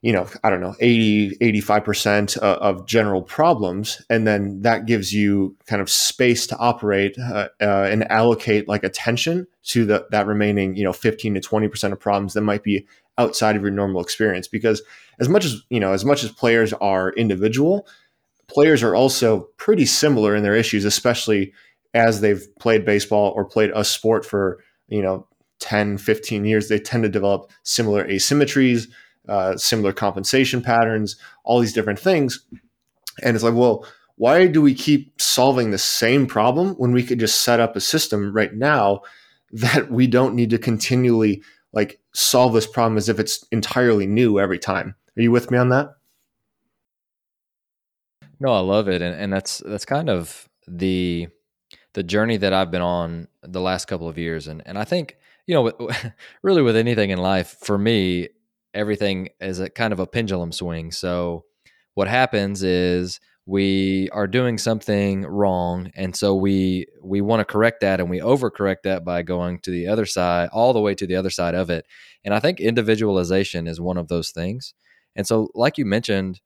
you 0.00 0.12
know 0.12 0.26
i 0.42 0.50
don't 0.50 0.60
know 0.60 0.74
80 0.80 1.36
85% 1.40 2.38
of 2.38 2.86
general 2.86 3.22
problems. 3.22 4.02
And 4.10 4.26
then 4.26 4.62
that 4.62 4.86
gives 4.86 5.12
you 5.12 5.56
kind 5.66 5.82
of 5.82 5.90
space 5.90 6.46
to 6.48 6.56
operate 6.58 7.16
uh, 7.18 7.48
uh, 7.60 7.88
and 7.90 8.10
allocate 8.10 8.68
like 8.68 8.84
attention 8.84 9.46
to 9.64 9.84
the, 9.84 10.06
that 10.10 10.26
remaining 10.26 10.76
you 10.76 10.84
know 10.84 10.92
15 10.92 11.34
to 11.34 11.40
20% 11.40 11.92
of 11.92 12.00
problems 12.00 12.34
that 12.34 12.42
might 12.42 12.62
be 12.62 12.86
outside 13.18 13.56
of 13.56 13.62
your 13.62 13.70
normal 13.70 14.00
experience. 14.00 14.48
Because 14.48 14.82
as 15.20 15.28
much 15.28 15.44
as 15.44 15.62
you 15.70 15.80
know 15.80 15.92
as 15.92 16.04
much 16.04 16.24
as 16.24 16.30
players 16.30 16.72
are 16.74 17.10
individual 17.12 17.86
players 18.48 18.82
are 18.82 18.94
also 18.94 19.48
pretty 19.56 19.86
similar 19.86 20.34
in 20.36 20.42
their 20.42 20.54
issues 20.54 20.84
especially 20.84 21.52
as 21.94 22.20
they've 22.20 22.46
played 22.58 22.84
baseball 22.84 23.32
or 23.36 23.44
played 23.44 23.70
a 23.74 23.84
sport 23.84 24.24
for 24.26 24.62
you 24.88 25.02
know 25.02 25.26
10, 25.62 25.98
15 25.98 26.44
years, 26.44 26.68
they 26.68 26.78
tend 26.78 27.04
to 27.04 27.08
develop 27.08 27.50
similar 27.62 28.04
asymmetries, 28.06 28.88
uh, 29.28 29.56
similar 29.56 29.92
compensation 29.92 30.60
patterns, 30.60 31.16
all 31.44 31.60
these 31.60 31.72
different 31.72 31.98
things. 31.98 32.44
And 33.22 33.34
it's 33.34 33.44
like, 33.44 33.54
well, 33.54 33.86
why 34.16 34.46
do 34.46 34.60
we 34.60 34.74
keep 34.74 35.20
solving 35.20 35.70
the 35.70 35.78
same 35.78 36.26
problem 36.26 36.74
when 36.74 36.92
we 36.92 37.02
could 37.02 37.20
just 37.20 37.42
set 37.42 37.60
up 37.60 37.76
a 37.76 37.80
system 37.80 38.32
right 38.32 38.52
now 38.52 39.02
that 39.52 39.90
we 39.90 40.06
don't 40.06 40.34
need 40.34 40.50
to 40.50 40.58
continually 40.58 41.42
like 41.72 42.00
solve 42.12 42.52
this 42.52 42.66
problem 42.66 42.98
as 42.98 43.08
if 43.08 43.18
it's 43.18 43.46
entirely 43.52 44.06
new 44.06 44.40
every 44.40 44.58
time? 44.58 44.94
Are 45.16 45.22
you 45.22 45.30
with 45.30 45.50
me 45.50 45.58
on 45.58 45.68
that? 45.68 45.90
No, 48.40 48.52
I 48.52 48.58
love 48.58 48.88
it, 48.88 49.00
and 49.02 49.14
and 49.14 49.32
that's 49.32 49.62
that's 49.64 49.84
kind 49.84 50.10
of 50.10 50.48
the 50.66 51.28
the 51.92 52.02
journey 52.02 52.38
that 52.38 52.52
I've 52.52 52.70
been 52.70 52.82
on 52.82 53.28
the 53.42 53.60
last 53.60 53.84
couple 53.84 54.08
of 54.08 54.18
years, 54.18 54.48
and 54.48 54.62
and 54.66 54.76
I 54.76 54.84
think 54.84 55.16
you 55.46 55.54
know, 55.54 55.90
really 56.42 56.62
with 56.62 56.76
anything 56.76 57.10
in 57.10 57.18
life, 57.18 57.56
for 57.60 57.78
me, 57.78 58.28
everything 58.74 59.28
is 59.40 59.60
a 59.60 59.68
kind 59.68 59.92
of 59.92 60.00
a 60.00 60.06
pendulum 60.06 60.52
swing. 60.52 60.92
So 60.92 61.44
what 61.94 62.08
happens 62.08 62.62
is 62.62 63.20
we 63.46 64.08
are 64.10 64.26
doing 64.26 64.56
something 64.56 65.22
wrong 65.22 65.90
and 65.96 66.14
so 66.14 66.34
we 66.34 66.86
we 67.02 67.20
want 67.20 67.40
to 67.40 67.44
correct 67.44 67.80
that 67.80 67.98
and 67.98 68.08
we 68.08 68.20
overcorrect 68.20 68.82
that 68.84 69.04
by 69.04 69.20
going 69.20 69.58
to 69.58 69.70
the 69.72 69.88
other 69.88 70.06
side 70.06 70.48
all 70.52 70.72
the 70.72 70.80
way 70.80 70.94
to 70.94 71.06
the 71.08 71.16
other 71.16 71.30
side 71.30 71.54
of 71.54 71.68
it 71.68 71.84
and 72.24 72.32
i 72.34 72.38
think 72.38 72.60
individualization 72.60 73.66
is 73.66 73.80
one 73.80 73.96
of 73.96 74.06
those 74.06 74.30
things 74.30 74.74
and 75.16 75.26
so 75.26 75.48
like 75.54 75.76
you 75.76 75.84
mentioned 75.84 76.40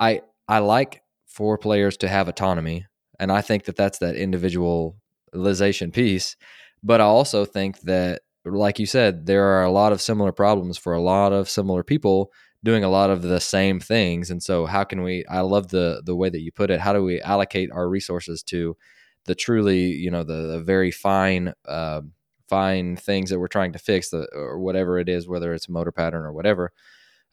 i 0.00 0.22
i 0.48 0.58
like 0.58 1.02
for 1.26 1.58
players 1.58 1.98
to 1.98 2.08
have 2.08 2.28
autonomy 2.28 2.86
and 3.20 3.30
i 3.30 3.42
think 3.42 3.64
that 3.64 3.76
that's 3.76 3.98
that 3.98 4.16
individualization 4.16 5.90
piece 5.92 6.34
but 6.82 6.98
i 6.98 7.04
also 7.04 7.44
think 7.44 7.78
that 7.80 8.22
like 8.52 8.78
you 8.78 8.86
said, 8.86 9.26
there 9.26 9.44
are 9.44 9.64
a 9.64 9.70
lot 9.70 9.92
of 9.92 10.00
similar 10.00 10.32
problems 10.32 10.78
for 10.78 10.92
a 10.92 11.00
lot 11.00 11.32
of 11.32 11.48
similar 11.48 11.82
people 11.82 12.32
doing 12.64 12.82
a 12.84 12.88
lot 12.88 13.10
of 13.10 13.22
the 13.22 13.40
same 13.40 13.80
things. 13.80 14.30
And 14.30 14.42
so, 14.42 14.66
how 14.66 14.84
can 14.84 15.02
we? 15.02 15.24
I 15.26 15.40
love 15.40 15.68
the 15.68 16.02
the 16.04 16.16
way 16.16 16.28
that 16.28 16.40
you 16.40 16.52
put 16.52 16.70
it. 16.70 16.80
How 16.80 16.92
do 16.92 17.02
we 17.02 17.20
allocate 17.20 17.70
our 17.72 17.88
resources 17.88 18.42
to 18.44 18.76
the 19.24 19.34
truly, 19.34 19.92
you 19.92 20.10
know, 20.10 20.24
the, 20.24 20.46
the 20.46 20.60
very 20.60 20.90
fine, 20.90 21.52
uh, 21.66 22.00
fine 22.48 22.96
things 22.96 23.30
that 23.30 23.38
we're 23.38 23.46
trying 23.46 23.72
to 23.74 23.78
fix, 23.78 24.08
the, 24.08 24.26
or 24.32 24.58
whatever 24.58 24.98
it 24.98 25.08
is, 25.08 25.28
whether 25.28 25.52
it's 25.52 25.68
a 25.68 25.72
motor 25.72 25.92
pattern 25.92 26.24
or 26.24 26.32
whatever. 26.32 26.72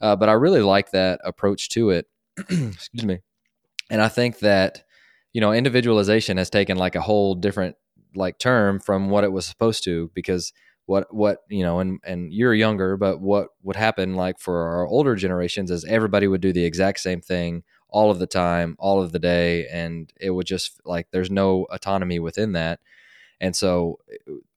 Uh, 0.01 0.15
but 0.15 0.27
I 0.29 0.34
really 0.34 0.62
like 0.62 0.91
that 0.91 1.22
approach 1.24 1.69
to 1.69 1.89
it. 1.91 2.07
Excuse 2.38 3.05
me. 3.05 3.19
And 3.89 4.01
I 4.01 4.10
think 4.10 4.39
that 4.39 4.84
you 5.34 5.41
know 5.41 5.51
individualization 5.51 6.38
has 6.38 6.50
taken 6.50 6.77
like 6.77 6.95
a 6.95 7.01
whole 7.01 7.36
different 7.36 7.75
like 8.15 8.38
term 8.38 8.79
from 8.79 9.10
what 9.10 9.24
it 9.24 9.31
was 9.31 9.45
supposed 9.45 9.84
to 9.84 10.12
because 10.13 10.53
what 10.86 11.13
what 11.13 11.39
you 11.50 11.63
know 11.63 11.80
and 11.80 12.00
and 12.04 12.32
you're 12.34 12.54
younger 12.54 12.96
but 12.96 13.20
what 13.20 13.48
would 13.63 13.75
happen 13.75 14.15
like 14.15 14.39
for 14.39 14.68
our 14.68 14.88
older 14.88 15.15
generations 15.15 15.72
is 15.72 15.84
everybody 15.86 16.27
would 16.27 16.42
do 16.42 16.54
the 16.54 16.63
exact 16.63 17.00
same 17.00 17.22
thing 17.22 17.63
all 17.96 18.12
of 18.12 18.20
the 18.20 18.27
time 18.27 18.75
all 18.77 19.01
of 19.01 19.13
the 19.13 19.20
day 19.20 19.65
and 19.68 20.12
it 20.20 20.30
would 20.30 20.46
just 20.46 20.82
like 20.84 21.08
there's 21.12 21.32
no 21.32 21.65
autonomy 21.72 22.20
within 22.20 22.51
that. 22.51 22.82
And 23.39 23.56
so 23.56 24.00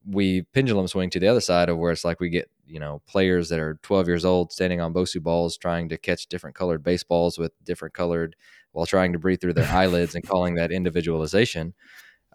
we 0.04 0.42
pendulum 0.52 0.88
swing 0.88 1.08
to 1.10 1.20
the 1.20 1.28
other 1.28 1.40
side 1.40 1.68
of 1.68 1.78
where 1.78 1.92
it's 1.92 2.04
like 2.04 2.18
we 2.18 2.30
get 2.30 2.50
you 2.66 2.80
know 2.80 3.00
players 3.06 3.48
that 3.48 3.60
are 3.60 3.78
12 3.82 4.08
years 4.08 4.24
old 4.24 4.50
standing 4.50 4.80
on 4.80 4.92
bosu 4.92 5.22
balls 5.22 5.56
trying 5.56 5.88
to 5.88 5.96
catch 5.96 6.26
different 6.26 6.56
colored 6.56 6.82
baseballs 6.82 7.38
with 7.38 7.52
different 7.64 7.94
colored 7.94 8.34
while 8.72 8.86
trying 8.86 9.12
to 9.12 9.20
breathe 9.20 9.40
through 9.40 9.54
their 9.54 9.72
eyelids 9.72 10.16
and 10.16 10.26
calling 10.26 10.56
that 10.56 10.72
individualization. 10.72 11.74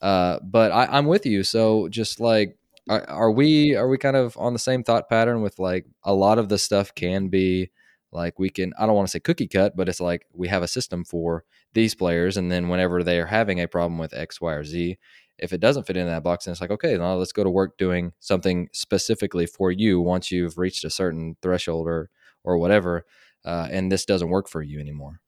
Uh, 0.02 0.40
but 0.42 0.72
I, 0.72 0.86
i'm 0.86 1.06
with 1.06 1.26
you. 1.26 1.44
So 1.44 1.90
just 1.90 2.22
like 2.22 2.58
are, 2.90 3.10
are 3.10 3.32
we 3.32 3.76
are 3.76 3.88
we 3.88 3.98
kind 3.98 4.16
of 4.16 4.38
on 4.38 4.54
the 4.54 4.60
same 4.60 4.84
thought 4.84 5.10
pattern 5.10 5.42
with 5.42 5.60
like 5.60 5.86
a 6.04 6.14
lot 6.14 6.38
of 6.38 6.50
the 6.50 6.58
stuff 6.58 6.94
can 6.96 7.28
be 7.30 7.70
like 8.12 8.38
we 8.38 8.50
can 8.50 8.74
i 8.78 8.86
don't 8.86 8.96
want 8.96 9.08
to 9.08 9.12
say 9.12 9.20
cookie 9.20 9.48
cut 9.48 9.76
but 9.76 9.88
it's 9.88 10.02
like 10.02 10.26
we 10.34 10.48
have 10.48 10.64
a 10.64 10.68
system 10.68 11.04
for 11.04 11.44
these 11.74 11.96
players 11.96 12.38
and 12.38 12.52
then 12.52 12.70
whenever 12.70 13.04
they 13.04 13.20
are 13.20 13.26
having 13.26 13.60
a 13.60 13.68
problem 13.68 13.98
with 13.98 14.14
x 14.14 14.42
y 14.42 14.54
or 14.54 14.64
z 14.64 14.98
if 15.40 15.52
it 15.52 15.60
doesn't 15.60 15.86
fit 15.86 15.98
in 15.98 16.08
that 16.08 16.24
box, 16.24 16.46
then 16.46 16.52
it's 16.52 16.62
like, 16.62 16.72
okay, 16.72 16.98
now 16.98 17.16
let's 17.16 17.32
go 17.32 17.44
to 17.44 17.50
work 17.50 17.78
doing 17.78 18.14
something 18.20 18.70
specifically 18.72 19.46
for 19.46 19.72
you 19.72 20.00
once 20.00 20.32
you've 20.32 20.58
reached 20.58 20.86
a 20.86 20.90
certain 20.90 21.36
threshold 21.42 21.88
or 21.88 22.10
or 22.44 22.58
whatever, 22.58 23.06
uh, 23.46 23.68
and 23.72 23.92
this 23.92 24.06
doesn't 24.06 24.30
work 24.30 24.50
for 24.50 24.62
you 24.62 24.80
anymore. 24.80 25.22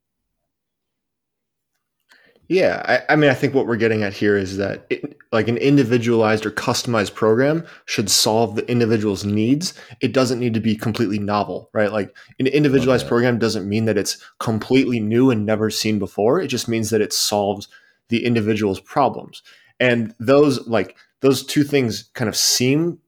Yeah, 2.48 2.84
I, 2.86 3.14
I, 3.14 3.16
mean, 3.16 3.30
I 3.30 3.34
think 3.34 3.54
what 3.54 3.66
we're 3.66 3.76
getting 3.76 4.04
at 4.04 4.14
here 4.14 4.38
is 4.38 4.58
that 4.58 4.86
it, 4.90 5.18
like 5.32 5.48
an 5.48 5.58
individualized 5.58 6.46
or 6.46 6.52
customized 6.52 7.16
program 7.16 7.66
should 7.86 8.10
solve 8.10 8.56
the 8.56 8.70
individual's 8.70 9.26
needs. 9.26 9.74
It 10.00 10.14
doesn't 10.14 10.40
need 10.40 10.54
to 10.54 10.60
be 10.60 10.76
completely 10.76 11.18
novel, 11.18 11.70
right? 11.74 11.92
Like 11.92 12.16
an 12.40 12.48
individualized 12.48 13.06
okay. 13.06 13.10
program 13.10 13.40
doesn't 13.40 13.68
mean 13.68 13.86
that 13.86 13.98
it's 13.98 14.18
completely 14.40 15.00
new 15.00 15.32
and 15.32 15.46
never 15.46 15.70
seen 15.70 15.98
before. 15.98 16.40
It 16.40 16.48
just 16.48 16.68
means 16.68 16.92
that 16.92 17.02
it 17.02 17.14
solves 17.14 17.68
the 18.10 18.24
individual's 18.24 18.80
problems. 18.80 19.42
And 19.80 20.14
those 20.20 20.66
like 20.68 20.96
those 21.22 21.44
two 21.44 21.64
things 21.64 22.10
kind 22.14 22.30
of 22.30 22.36
seem 22.36 23.00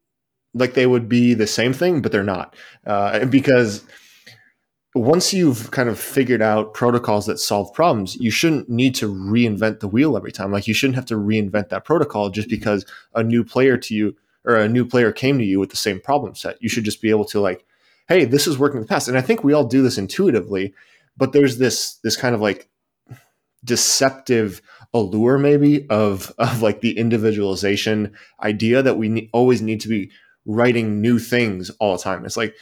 like 0.54 0.74
they 0.74 0.88
would 0.88 1.08
be 1.08 1.34
the 1.34 1.48
same 1.48 1.74
thing, 1.74 2.02
but 2.02 2.12
they're 2.12 2.24
not, 2.24 2.56
uh, 2.86 3.26
because 3.26 3.84
once 4.98 5.34
you've 5.34 5.72
kind 5.72 5.90
of 5.90 6.00
figured 6.00 6.42
out 6.42 6.74
protocols 6.74 7.26
that 7.26 7.40
solve 7.40 7.74
problems, 7.74 8.16
you 8.16 8.32
shouldn't 8.32 8.70
need 8.70 8.96
to 8.96 9.14
reinvent 9.14 9.80
the 9.80 9.88
wheel 9.88 10.16
every 10.16 10.32
time. 10.32 10.52
Like 10.52 10.68
you 10.68 10.74
shouldn't 10.74 10.96
have 10.96 11.06
to 11.06 11.16
reinvent 11.16 11.70
that 11.70 11.86
protocol 11.86 12.30
just 12.30 12.50
because 12.50 12.86
a 13.14 13.24
new 13.24 13.44
player 13.44 13.78
to 13.78 13.96
you 13.96 14.16
or 14.46 14.56
a 14.56 14.70
new 14.70 14.86
player 14.86 15.12
came 15.12 15.38
to 15.38 15.44
you 15.44 15.60
with 15.60 15.70
the 15.70 15.78
same 15.78 16.00
problem 16.00 16.36
set. 16.36 16.62
You 16.62 16.70
should 16.70 16.86
just 16.86 17.02
be 17.02 17.10
able 17.10 17.26
to 17.26 17.40
like, 17.40 17.66
hey, 18.08 18.24
this 18.26 18.48
is 18.48 18.58
working 18.58 18.78
in 18.78 18.84
the 18.84 18.88
past. 18.88 19.08
And 19.08 19.18
I 19.18 19.22
think 19.22 19.44
we 19.44 19.54
all 19.54 19.66
do 19.66 19.82
this 19.82 19.98
intuitively, 19.98 20.74
but 21.18 21.34
there's 21.34 21.58
this 21.58 21.96
this 22.04 22.16
kind 22.16 22.34
of 22.34 22.42
like 22.42 22.70
deceptive 23.64 24.62
allure 24.94 25.38
maybe 25.38 25.88
of 25.90 26.34
of 26.38 26.62
like 26.62 26.82
the 26.82 26.98
individualization 26.98 28.14
idea 28.42 28.82
that 28.82 28.98
we 28.98 29.10
ne- 29.10 29.30
always 29.34 29.62
need 29.62 29.82
to 29.82 29.90
be 29.90 30.10
writing 30.46 31.02
new 31.02 31.20
things 31.20 31.70
all 31.72 31.98
the 31.98 32.04
time. 32.04 32.26
It's 32.26 32.38
like 32.38 32.56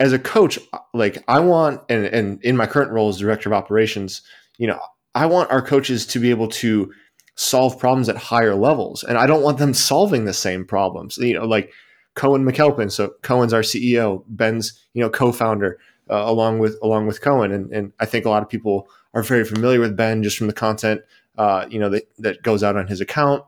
as 0.00 0.12
a 0.12 0.18
coach, 0.18 0.58
like 0.92 1.22
I 1.28 1.40
want, 1.40 1.80
and, 1.88 2.04
and 2.06 2.42
in 2.42 2.56
my 2.56 2.66
current 2.66 2.90
role 2.90 3.08
as 3.08 3.18
director 3.18 3.48
of 3.48 3.52
operations, 3.52 4.22
you 4.58 4.66
know, 4.66 4.80
I 5.14 5.26
want 5.26 5.50
our 5.50 5.62
coaches 5.62 6.06
to 6.06 6.18
be 6.18 6.30
able 6.30 6.48
to 6.48 6.92
solve 7.36 7.78
problems 7.78 8.08
at 8.08 8.16
higher 8.16 8.54
levels. 8.54 9.04
And 9.04 9.18
I 9.18 9.26
don't 9.26 9.42
want 9.42 9.58
them 9.58 9.74
solving 9.74 10.24
the 10.24 10.32
same 10.32 10.64
problems. 10.64 11.16
You 11.18 11.34
know, 11.34 11.44
like 11.44 11.72
Cohen 12.14 12.44
McAlpin. 12.44 12.90
So 12.90 13.14
Cohen's 13.22 13.52
our 13.52 13.62
CEO, 13.62 14.24
Ben's, 14.28 14.80
you 14.94 15.02
know, 15.02 15.10
co-founder, 15.10 15.78
uh, 16.10 16.22
along 16.26 16.58
with 16.58 16.76
along 16.82 17.06
with 17.06 17.20
Cohen. 17.20 17.52
And, 17.52 17.72
and 17.72 17.92
I 18.00 18.06
think 18.06 18.24
a 18.24 18.30
lot 18.30 18.42
of 18.42 18.48
people 18.48 18.88
are 19.14 19.22
very 19.22 19.44
familiar 19.44 19.80
with 19.80 19.96
Ben 19.96 20.22
just 20.22 20.36
from 20.38 20.48
the 20.48 20.52
content, 20.52 21.02
uh, 21.38 21.66
you 21.68 21.78
know, 21.78 21.88
that, 21.90 22.08
that 22.18 22.42
goes 22.42 22.62
out 22.62 22.76
on 22.76 22.88
his 22.88 23.00
account, 23.00 23.44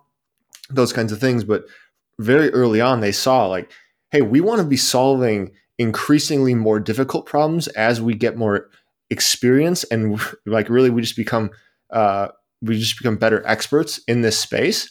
those 0.70 0.92
kinds 0.92 1.12
of 1.12 1.20
things. 1.20 1.44
But 1.44 1.64
very 2.18 2.50
early 2.50 2.80
on, 2.80 3.00
they 3.00 3.12
saw 3.12 3.46
like, 3.46 3.70
hey, 4.10 4.22
we 4.22 4.40
want 4.40 4.60
to 4.60 4.66
be 4.66 4.76
solving 4.76 5.52
increasingly 5.78 6.54
more 6.54 6.80
difficult 6.80 7.26
problems 7.26 7.68
as 7.68 8.00
we 8.00 8.14
get 8.14 8.36
more 8.36 8.68
experience 9.10 9.84
and 9.84 10.20
like 10.46 10.68
really 10.68 10.90
we 10.90 11.02
just 11.02 11.16
become 11.16 11.50
uh, 11.90 12.28
we 12.62 12.78
just 12.78 12.98
become 12.98 13.16
better 13.16 13.46
experts 13.46 14.00
in 14.08 14.22
this 14.22 14.38
space. 14.38 14.90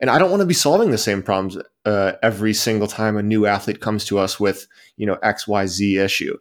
And 0.00 0.10
i 0.10 0.18
don't 0.18 0.30
want 0.30 0.40
to 0.40 0.46
be 0.46 0.54
solving 0.54 0.90
the 0.90 0.98
same 0.98 1.22
problems 1.22 1.58
uh, 1.84 2.12
every 2.22 2.54
single 2.54 2.86
time 2.86 3.16
a 3.16 3.22
new 3.22 3.46
athlete 3.46 3.80
comes 3.80 4.04
to 4.06 4.18
us 4.18 4.38
with 4.38 4.66
you 4.96 5.06
know 5.06 5.16
xyz 5.16 5.98
issue. 5.98 6.36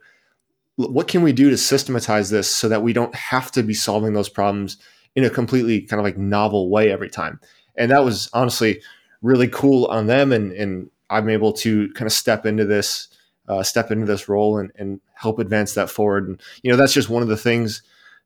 What 0.75 1.08
can 1.08 1.24
we 1.24 1.34
do 1.34 1.50
to 1.50 1.58
systematize 1.58 2.29
this 2.29 2.48
so 2.48 2.70
that 2.70 2.84
we 2.84 2.94
don't 2.94 3.15
have 3.15 3.51
to 3.53 3.63
be 3.63 3.74
solving 3.74 4.13
those 4.13 4.29
problems 4.29 4.77
in 5.15 5.24
a 5.24 5.29
completely 5.32 5.82
kind 5.82 6.00
of 6.00 6.03
like 6.03 6.20
novel 6.20 6.70
way 6.70 6.91
every 6.91 7.10
time? 7.10 7.39
And 7.75 7.89
that 7.89 8.06
was 8.06 8.29
honestly 8.32 8.82
really 9.22 9.48
cool 9.48 9.86
on 9.86 10.08
them 10.08 10.32
and 10.32 10.51
and 10.53 10.89
i'm 11.10 11.29
able 11.29 11.53
to 11.53 11.89
kind 11.94 12.06
of 12.06 12.13
step 12.13 12.46
into 12.46 12.65
this 12.65 13.08
uh, 13.48 13.63
step 13.63 13.92
into 13.92 14.06
this 14.06 14.27
role 14.27 14.58
and, 14.58 14.72
and 14.75 15.01
help 15.13 15.39
advance 15.39 15.74
that 15.74 15.89
forward. 15.89 16.27
And 16.27 16.42
you 16.62 16.72
know, 16.72 16.77
that's 16.77 16.94
just 16.94 17.10
one 17.10 17.24
of 17.24 17.30
the 17.30 17.38
things 17.38 17.82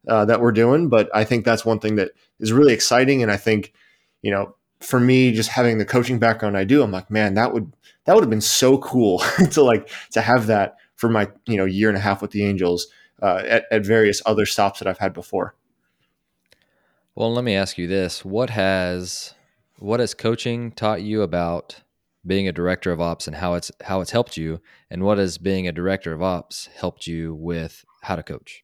uh, 0.08 0.26
that 0.26 0.42
we're 0.42 0.52
doing. 0.52 0.90
But 0.90 1.10
I 1.14 1.24
think 1.24 1.46
that's 1.46 1.66
one 1.66 1.80
thing 1.80 1.96
that 1.96 2.12
is 2.40 2.52
really 2.52 2.74
exciting. 2.74 3.22
And 3.22 3.32
I 3.32 3.38
think, 3.38 3.74
you 4.22 4.32
know, 4.32 4.56
for 4.80 5.00
me, 5.00 5.32
just 5.32 5.50
having 5.50 5.78
the 5.78 5.86
coaching 5.86 6.20
background 6.20 6.58
I 6.58 6.64
do, 6.64 6.82
I'm 6.82 6.92
like, 6.92 7.12
man, 7.12 7.36
that 7.36 7.54
would 7.54 7.72
that 8.06 8.16
would 8.16 8.24
have 8.24 8.30
been 8.30 8.42
so 8.42 8.78
cool 8.80 9.20
to 9.52 9.64
like 9.64 9.90
to 10.12 10.22
have 10.22 10.48
that 10.48 10.78
for 10.96 11.10
my 11.10 11.30
you 11.46 11.58
know 11.58 11.66
year 11.66 11.90
and 11.90 11.98
a 11.98 12.02
half 12.02 12.22
with 12.22 12.32
the 12.32 12.44
Angels 12.44 12.88
uh, 13.22 13.44
at, 13.46 13.66
at 13.72 13.86
various 13.86 14.22
other 14.26 14.46
stops 14.46 14.80
that 14.80 14.88
I've 14.88 14.98
had 14.98 15.14
before. 15.14 15.56
Well, 17.14 17.34
let 17.34 17.44
me 17.44 17.56
ask 17.56 17.78
you 17.78 17.88
this: 17.88 18.26
what 18.26 18.50
has 18.50 19.36
what 19.78 20.00
has 20.00 20.14
coaching 20.14 20.72
taught 20.72 21.02
you 21.02 21.22
about 21.22 21.82
being 22.26 22.48
a 22.48 22.52
director 22.52 22.92
of 22.92 23.02
ops 23.02 23.28
and 23.28 23.38
how 23.38 23.54
it's 23.56 23.72
how 23.84 24.02
it's 24.02 24.12
helped 24.12 24.38
you 24.38 24.62
and 24.90 25.04
what 25.04 25.18
has 25.18 25.38
being 25.38 25.68
a 25.68 25.72
director 25.72 26.14
of 26.14 26.22
ops 26.22 26.70
helped 26.76 27.08
you 27.08 27.34
with 27.34 27.84
how 28.04 28.16
to 28.16 28.24
coach? 28.24 28.64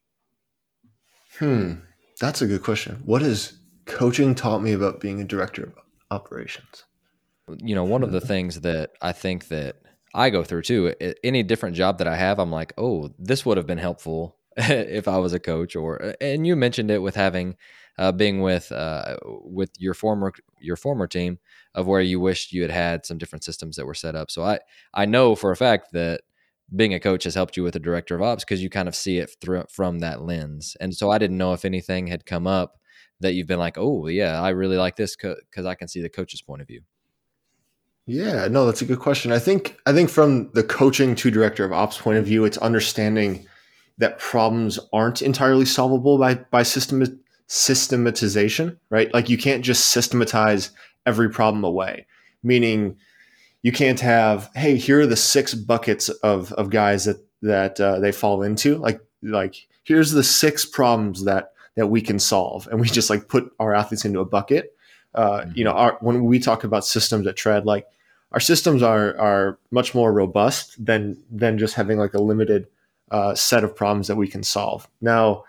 Hmm 1.38 1.74
that's 2.20 2.42
a 2.42 2.46
good 2.46 2.62
question. 2.62 3.00
What 3.04 3.22
has 3.22 3.58
coaching 3.86 4.34
taught 4.34 4.62
me 4.62 4.72
about 4.72 5.00
being 5.00 5.20
a 5.20 5.24
director 5.24 5.64
of 5.64 5.72
operations? 6.10 6.84
You 7.58 7.74
know 7.74 7.84
one 7.84 8.02
of 8.02 8.12
the 8.12 8.20
things 8.20 8.60
that 8.60 8.90
i 9.00 9.10
think 9.10 9.48
that 9.48 9.76
i 10.14 10.28
go 10.28 10.44
through 10.44 10.60
too 10.60 10.94
any 11.24 11.42
different 11.42 11.76
job 11.76 11.96
that 11.96 12.06
i 12.06 12.14
have 12.14 12.38
i'm 12.38 12.50
like 12.50 12.74
oh 12.76 13.08
this 13.18 13.46
would 13.46 13.56
have 13.56 13.66
been 13.66 13.78
helpful 13.78 14.36
if 14.58 15.08
i 15.08 15.16
was 15.16 15.32
a 15.32 15.38
coach 15.38 15.74
or 15.74 16.14
and 16.20 16.46
you 16.46 16.54
mentioned 16.56 16.90
it 16.90 16.98
with 16.98 17.14
having 17.14 17.56
uh, 17.96 18.12
being 18.12 18.42
with 18.42 18.70
uh, 18.70 19.16
with 19.24 19.70
your 19.78 19.94
former 19.94 20.30
your 20.60 20.76
former 20.76 21.06
team 21.06 21.38
of 21.74 21.86
where 21.86 22.00
you 22.00 22.20
wished 22.20 22.52
you 22.52 22.62
had 22.62 22.70
had 22.70 23.06
some 23.06 23.18
different 23.18 23.44
systems 23.44 23.76
that 23.76 23.86
were 23.86 23.94
set 23.94 24.14
up. 24.14 24.30
So 24.30 24.42
I 24.42 24.60
I 24.94 25.06
know 25.06 25.34
for 25.34 25.50
a 25.50 25.56
fact 25.56 25.92
that 25.92 26.22
being 26.74 26.94
a 26.94 27.00
coach 27.00 27.24
has 27.24 27.34
helped 27.34 27.56
you 27.56 27.62
with 27.62 27.76
a 27.76 27.80
director 27.80 28.14
of 28.14 28.22
ops 28.22 28.44
because 28.44 28.62
you 28.62 28.68
kind 28.68 28.88
of 28.88 28.94
see 28.94 29.18
it 29.18 29.30
through, 29.40 29.64
from 29.70 30.00
that 30.00 30.22
lens. 30.22 30.76
And 30.80 30.94
so 30.94 31.10
I 31.10 31.18
didn't 31.18 31.38
know 31.38 31.54
if 31.54 31.64
anything 31.64 32.08
had 32.08 32.26
come 32.26 32.46
up 32.46 32.78
that 33.20 33.34
you've 33.34 33.46
been 33.46 33.58
like, 33.58 33.78
oh 33.78 34.06
yeah, 34.06 34.40
I 34.40 34.50
really 34.50 34.76
like 34.76 34.96
this 34.96 35.16
because 35.16 35.66
I 35.66 35.74
can 35.74 35.88
see 35.88 36.02
the 36.02 36.10
coach's 36.10 36.42
point 36.42 36.62
of 36.62 36.68
view. 36.68 36.82
Yeah, 38.06 38.48
no, 38.48 38.64
that's 38.64 38.80
a 38.80 38.86
good 38.86 39.00
question. 39.00 39.32
I 39.32 39.38
think 39.38 39.76
I 39.86 39.92
think 39.92 40.08
from 40.08 40.50
the 40.52 40.62
coaching 40.62 41.14
to 41.16 41.30
director 41.30 41.64
of 41.64 41.72
ops 41.72 41.98
point 41.98 42.18
of 42.18 42.24
view, 42.24 42.44
it's 42.44 42.56
understanding 42.58 43.46
that 43.98 44.18
problems 44.18 44.78
aren't 44.92 45.20
entirely 45.20 45.66
solvable 45.66 46.16
by 46.16 46.34
by 46.34 46.62
system 46.62 47.20
systematization, 47.48 48.78
right? 48.88 49.12
Like 49.12 49.28
you 49.28 49.36
can't 49.36 49.64
just 49.64 49.90
systematize 49.90 50.70
every 51.08 51.30
problem 51.30 51.64
away, 51.64 52.06
meaning 52.42 52.96
you 53.62 53.72
can't 53.72 54.00
have, 54.00 54.50
hey, 54.54 54.76
here 54.76 55.00
are 55.00 55.06
the 55.06 55.16
six 55.16 55.54
buckets 55.54 56.08
of, 56.22 56.52
of 56.52 56.70
guys 56.70 57.06
that, 57.06 57.16
that 57.42 57.80
uh, 57.80 57.98
they 57.98 58.12
fall 58.12 58.42
into. 58.42 58.76
Like, 58.76 59.00
like 59.22 59.66
here's 59.84 60.12
the 60.12 60.22
six 60.22 60.66
problems 60.66 61.24
that, 61.24 61.52
that 61.76 61.88
we 61.88 62.00
can 62.02 62.18
solve. 62.18 62.68
And 62.68 62.80
we 62.80 62.88
just 62.88 63.10
like 63.10 63.28
put 63.28 63.50
our 63.58 63.74
athletes 63.74 64.04
into 64.04 64.20
a 64.20 64.24
bucket. 64.24 64.76
Uh, 65.14 65.40
mm-hmm. 65.40 65.52
You 65.54 65.64
know, 65.64 65.72
our, 65.72 65.96
when 66.00 66.24
we 66.24 66.38
talk 66.38 66.64
about 66.64 66.84
systems 66.84 67.26
at 67.26 67.36
Tread, 67.36 67.64
like 67.64 67.86
our 68.32 68.40
systems 68.40 68.82
are, 68.82 69.18
are 69.18 69.58
much 69.70 69.94
more 69.94 70.12
robust 70.12 70.84
than, 70.84 71.16
than 71.30 71.58
just 71.58 71.74
having 71.74 71.98
like 71.98 72.14
a 72.14 72.22
limited 72.22 72.66
uh, 73.10 73.34
set 73.34 73.64
of 73.64 73.74
problems 73.74 74.06
that 74.08 74.16
we 74.16 74.28
can 74.28 74.42
solve. 74.42 74.86
Now, 75.00 75.44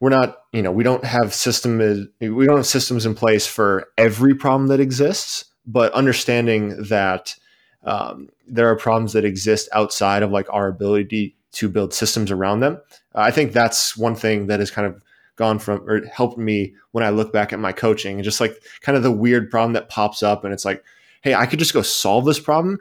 we're 0.00 0.10
not 0.10 0.38
you 0.52 0.62
know 0.62 0.72
we 0.72 0.84
don't 0.84 1.04
have 1.04 1.32
system 1.34 1.78
we 2.20 2.46
don't 2.46 2.58
have 2.58 2.66
systems 2.66 3.06
in 3.06 3.14
place 3.14 3.46
for 3.46 3.88
every 3.96 4.34
problem 4.34 4.68
that 4.68 4.80
exists 4.80 5.44
but 5.66 5.92
understanding 5.92 6.76
that 6.84 7.34
um, 7.84 8.28
there 8.46 8.68
are 8.68 8.76
problems 8.76 9.12
that 9.12 9.24
exist 9.24 9.68
outside 9.72 10.22
of 10.22 10.30
like 10.30 10.46
our 10.52 10.68
ability 10.68 11.36
to 11.52 11.68
build 11.68 11.94
systems 11.94 12.30
around 12.30 12.60
them. 12.60 12.80
I 13.14 13.30
think 13.30 13.52
that's 13.52 13.96
one 13.96 14.14
thing 14.14 14.48
that 14.48 14.60
has 14.60 14.70
kind 14.70 14.86
of 14.86 15.00
gone 15.36 15.58
from 15.58 15.88
or 15.88 16.04
helped 16.06 16.38
me 16.38 16.74
when 16.92 17.04
i 17.04 17.10
look 17.10 17.30
back 17.30 17.52
at 17.52 17.58
my 17.58 17.70
coaching 17.70 18.14
and 18.16 18.24
just 18.24 18.40
like 18.40 18.58
kind 18.80 18.96
of 18.96 19.02
the 19.02 19.10
weird 19.10 19.50
problem 19.50 19.74
that 19.74 19.90
pops 19.90 20.22
up 20.22 20.44
and 20.44 20.52
it's 20.54 20.64
like 20.64 20.82
hey 21.20 21.34
i 21.34 21.44
could 21.44 21.58
just 21.58 21.74
go 21.74 21.82
solve 21.82 22.24
this 22.24 22.40
problem 22.40 22.78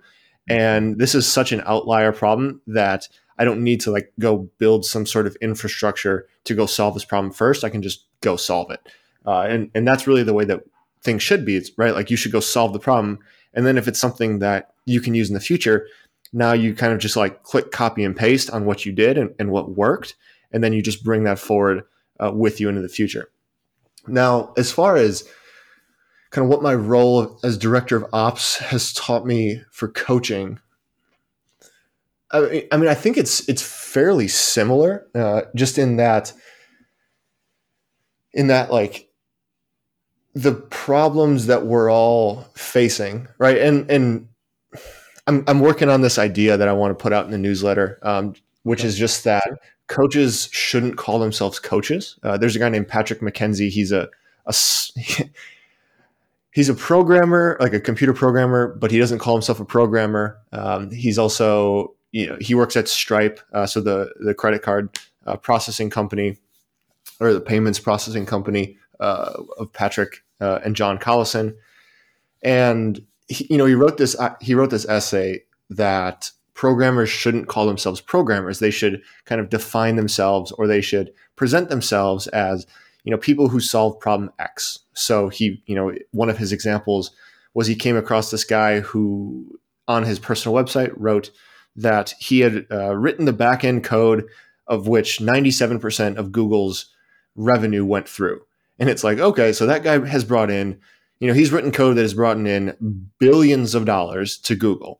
and 0.47 0.97
this 0.97 1.13
is 1.13 1.27
such 1.27 1.51
an 1.51 1.61
outlier 1.65 2.13
problem 2.13 2.61
that 2.65 3.09
I 3.37 3.45
don't 3.45 3.63
need 3.63 3.81
to 3.81 3.91
like 3.91 4.13
go 4.19 4.49
build 4.57 4.85
some 4.85 5.05
sort 5.05 5.27
of 5.27 5.35
infrastructure 5.41 6.27
to 6.45 6.55
go 6.55 6.65
solve 6.65 6.93
this 6.93 7.05
problem 7.05 7.33
first. 7.33 7.63
I 7.63 7.69
can 7.69 7.81
just 7.81 8.05
go 8.21 8.35
solve 8.35 8.71
it. 8.71 8.79
Uh, 9.25 9.41
and, 9.41 9.71
and 9.75 9.87
that's 9.87 10.07
really 10.07 10.23
the 10.23 10.33
way 10.33 10.45
that 10.45 10.63
things 11.01 11.23
should 11.23 11.45
be. 11.45 11.55
It's 11.55 11.71
right. 11.77 11.93
Like 11.93 12.09
you 12.09 12.17
should 12.17 12.31
go 12.31 12.39
solve 12.39 12.73
the 12.73 12.79
problem. 12.79 13.19
And 13.53 13.65
then 13.65 13.77
if 13.77 13.87
it's 13.87 13.99
something 13.99 14.39
that 14.39 14.73
you 14.85 15.01
can 15.01 15.15
use 15.15 15.29
in 15.29 15.33
the 15.33 15.39
future, 15.39 15.87
now 16.33 16.53
you 16.53 16.75
kind 16.75 16.93
of 16.93 16.99
just 16.99 17.15
like 17.15 17.43
click 17.43 17.71
copy 17.71 18.03
and 18.03 18.15
paste 18.15 18.49
on 18.49 18.65
what 18.65 18.85
you 18.85 18.91
did 18.91 19.17
and, 19.17 19.33
and 19.39 19.51
what 19.51 19.71
worked. 19.71 20.15
And 20.51 20.63
then 20.63 20.73
you 20.73 20.81
just 20.81 21.03
bring 21.03 21.23
that 21.23 21.39
forward 21.39 21.83
uh, 22.23 22.31
with 22.31 22.59
you 22.59 22.69
into 22.69 22.81
the 22.81 22.89
future. 22.89 23.29
Now, 24.07 24.53
as 24.57 24.71
far 24.71 24.95
as 24.95 25.27
kind 26.29 26.43
of 26.43 26.49
what 26.49 26.61
my 26.61 26.75
role 26.75 27.39
as 27.43 27.57
director 27.57 27.95
of 27.95 28.05
ops 28.13 28.57
has 28.57 28.93
taught 28.93 29.25
me 29.25 29.61
for 29.71 29.87
coaching, 29.87 30.59
I 32.71 32.77
mean, 32.77 32.89
I 32.89 32.93
think 32.93 33.17
it's 33.17 33.47
it's 33.49 33.61
fairly 33.61 34.27
similar, 34.27 35.07
uh, 35.15 35.43
just 35.55 35.77
in 35.77 35.97
that, 35.97 36.33
in 38.33 38.47
that 38.47 38.71
like 38.71 39.09
the 40.33 40.53
problems 40.53 41.47
that 41.47 41.65
we're 41.65 41.91
all 41.91 42.47
facing, 42.55 43.27
right? 43.37 43.57
And 43.57 43.89
and 43.89 44.27
I'm 45.27 45.43
I'm 45.47 45.59
working 45.59 45.89
on 45.89 46.01
this 46.01 46.17
idea 46.17 46.57
that 46.57 46.67
I 46.67 46.73
want 46.73 46.97
to 46.97 47.01
put 47.01 47.13
out 47.13 47.25
in 47.25 47.31
the 47.31 47.37
newsletter, 47.37 47.99
um, 48.03 48.35
which 48.63 48.83
is 48.83 48.97
just 48.97 49.23
that 49.23 49.47
coaches 49.87 50.49
shouldn't 50.51 50.97
call 50.97 51.19
themselves 51.19 51.59
coaches. 51.59 52.19
Uh, 52.23 52.37
there's 52.37 52.55
a 52.55 52.59
guy 52.59 52.69
named 52.69 52.87
Patrick 52.87 53.21
McKenzie. 53.21 53.69
He's 53.69 53.91
a, 53.91 54.09
a 54.45 54.53
he's 56.51 56.69
a 56.69 56.73
programmer, 56.73 57.57
like 57.59 57.73
a 57.73 57.79
computer 57.79 58.13
programmer, 58.13 58.75
but 58.75 58.91
he 58.91 58.99
doesn't 58.99 59.19
call 59.19 59.35
himself 59.35 59.59
a 59.59 59.65
programmer. 59.65 60.37
Um, 60.51 60.91
he's 60.91 61.17
also 61.17 61.95
you 62.15 62.27
know 62.27 62.37
he 62.39 62.55
works 62.55 62.77
at 62.77 62.87
Stripe, 62.87 63.41
uh, 63.51 63.65
so 63.65 63.81
the 63.81 64.13
the 64.21 64.33
credit 64.33 64.61
card 64.61 64.97
uh, 65.25 65.35
processing 65.35 65.89
company 65.89 66.37
or 67.19 67.33
the 67.33 67.41
payments 67.41 67.77
processing 67.77 68.25
company 68.25 68.77
uh, 69.01 69.33
of 69.57 69.73
Patrick 69.73 70.23
uh, 70.39 70.59
and 70.63 70.77
John 70.77 70.97
Collison, 70.97 71.55
and 72.41 73.05
he, 73.27 73.45
you 73.49 73.57
know 73.57 73.65
he 73.65 73.75
wrote 73.75 73.97
this 73.97 74.17
uh, 74.17 74.33
he 74.39 74.55
wrote 74.55 74.69
this 74.69 74.87
essay 74.87 75.41
that 75.69 76.31
programmers 76.53 77.09
shouldn't 77.09 77.49
call 77.49 77.67
themselves 77.67 77.99
programmers. 77.99 78.59
They 78.59 78.71
should 78.71 79.01
kind 79.25 79.41
of 79.41 79.49
define 79.49 79.97
themselves 79.97 80.53
or 80.53 80.67
they 80.67 80.79
should 80.79 81.11
present 81.35 81.67
themselves 81.67 82.27
as, 82.27 82.65
you 83.03 83.11
know, 83.11 83.17
people 83.17 83.49
who 83.49 83.59
solve 83.59 83.99
problem 83.99 84.31
X. 84.39 84.79
So 84.93 85.27
he, 85.27 85.61
you 85.65 85.75
know, 85.75 85.91
one 86.11 86.29
of 86.29 86.37
his 86.37 86.53
examples 86.53 87.11
was 87.53 87.67
he 87.67 87.75
came 87.75 87.97
across 87.97 88.31
this 88.31 88.45
guy 88.45 88.79
who 88.79 89.59
on 89.89 90.03
his 90.03 90.17
personal 90.17 90.55
website 90.55 90.93
wrote 90.95 91.29
that 91.75 92.13
he 92.19 92.39
had 92.39 92.65
uh, 92.71 92.95
written 92.95 93.25
the 93.25 93.33
backend 93.33 93.83
code 93.83 94.25
of 94.67 94.87
which 94.87 95.19
97% 95.19 96.15
of 96.15 96.31
Google's 96.31 96.87
revenue 97.35 97.85
went 97.85 98.07
through. 98.07 98.41
And 98.79 98.89
it's 98.89 99.03
like, 99.03 99.19
okay, 99.19 99.53
so 99.53 99.65
that 99.65 99.83
guy 99.83 100.05
has 100.05 100.23
brought 100.23 100.49
in, 100.49 100.79
you 101.19 101.27
know, 101.27 101.33
he's 101.33 101.51
written 101.51 101.71
code 101.71 101.97
that 101.97 102.01
has 102.01 102.13
brought 102.13 102.37
in 102.37 103.09
billions 103.19 103.75
of 103.75 103.85
dollars 103.85 104.37
to 104.39 104.55
Google. 104.55 104.99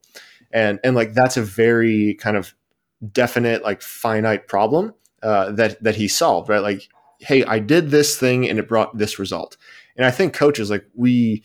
And 0.52 0.78
and 0.84 0.94
like 0.94 1.12
that's 1.12 1.36
a 1.36 1.42
very 1.42 2.14
kind 2.14 2.36
of 2.36 2.54
definite 3.12 3.62
like 3.62 3.82
finite 3.82 4.48
problem 4.48 4.94
uh, 5.22 5.52
that 5.52 5.82
that 5.82 5.96
he 5.96 6.08
solved 6.08 6.48
right? 6.48 6.62
Like 6.62 6.88
hey 7.18 7.42
i 7.44 7.58
did 7.58 7.90
this 7.90 8.18
thing 8.18 8.48
and 8.48 8.58
it 8.58 8.68
brought 8.68 8.96
this 8.96 9.18
result. 9.18 9.56
And 9.96 10.06
i 10.06 10.10
think 10.10 10.34
coaches 10.34 10.70
like 10.70 10.86
we 10.94 11.42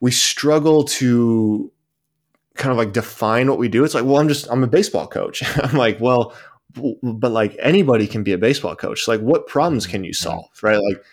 we 0.00 0.10
struggle 0.10 0.84
to 0.84 1.72
kind 2.54 2.70
of 2.72 2.78
like 2.78 2.92
define 2.92 3.48
what 3.48 3.58
we 3.58 3.68
do. 3.68 3.84
It's 3.84 3.94
like 3.94 4.04
well 4.04 4.18
i'm 4.18 4.28
just 4.28 4.50
i'm 4.50 4.64
a 4.64 4.68
baseball 4.68 5.06
coach. 5.06 5.42
I'm 5.62 5.76
like 5.76 6.00
well 6.00 6.34
but 7.02 7.32
like 7.32 7.56
anybody 7.60 8.06
can 8.06 8.22
be 8.22 8.32
a 8.32 8.38
baseball 8.38 8.76
coach. 8.76 9.06
Like 9.08 9.20
what 9.20 9.46
problems 9.46 9.86
can 9.86 10.04
you 10.04 10.12
solve 10.12 10.48
right? 10.62 10.78
Like 10.78 11.04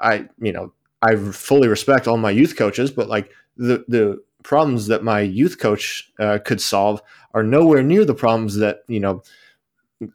i 0.00 0.28
you 0.40 0.52
know 0.52 0.72
i 1.02 1.14
fully 1.14 1.68
respect 1.68 2.08
all 2.08 2.16
my 2.16 2.30
youth 2.30 2.56
coaches 2.56 2.90
but 2.90 3.06
like 3.06 3.30
the 3.56 3.84
the 3.86 4.22
problems 4.42 4.86
that 4.86 5.04
my 5.04 5.20
youth 5.20 5.58
coach 5.58 6.10
uh, 6.18 6.38
could 6.44 6.60
solve 6.60 7.02
are 7.34 7.42
nowhere 7.42 7.82
near 7.82 8.04
the 8.04 8.14
problems 8.14 8.56
that 8.56 8.82
you 8.88 9.00
know 9.00 9.22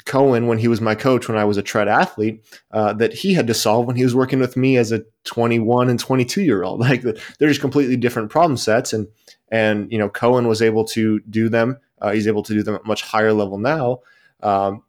Cohen 0.06 0.48
when 0.48 0.58
he 0.58 0.68
was 0.68 0.82
my 0.82 0.96
coach 0.96 1.28
when 1.28 1.38
I 1.38 1.46
was 1.46 1.58
a 1.58 1.62
tread 1.62 1.88
athlete 1.88 2.44
uh, 2.72 2.94
that 2.94 3.14
he 3.14 3.36
had 3.36 3.46
to 3.48 3.54
solve 3.54 3.86
when 3.86 3.96
he 3.96 4.04
was 4.04 4.16
working 4.16 4.40
with 4.40 4.58
me 4.58 4.78
as 4.78 4.92
a 4.92 5.04
21 5.26 5.90
and 5.90 6.00
22 6.00 6.42
year 6.42 6.64
old 6.64 6.80
like 6.90 7.04
they're 7.04 7.50
just 7.50 7.62
completely 7.62 7.96
different 7.96 8.32
problem 8.32 8.58
sets 8.58 8.94
and 8.94 9.08
and 9.50 9.92
you 9.92 9.98
know 9.98 10.10
Cohen 10.10 10.48
was 10.48 10.62
able 10.62 10.86
to 10.86 11.20
do 11.22 11.50
them 11.50 11.80
uh, 12.02 12.12
he's 12.12 12.28
able 12.28 12.44
to 12.44 12.54
do 12.54 12.64
them 12.64 12.76
at 12.76 12.86
much 12.86 13.02
higher 13.02 13.34
level 13.34 13.58
now 13.58 14.00
um, 14.44 14.84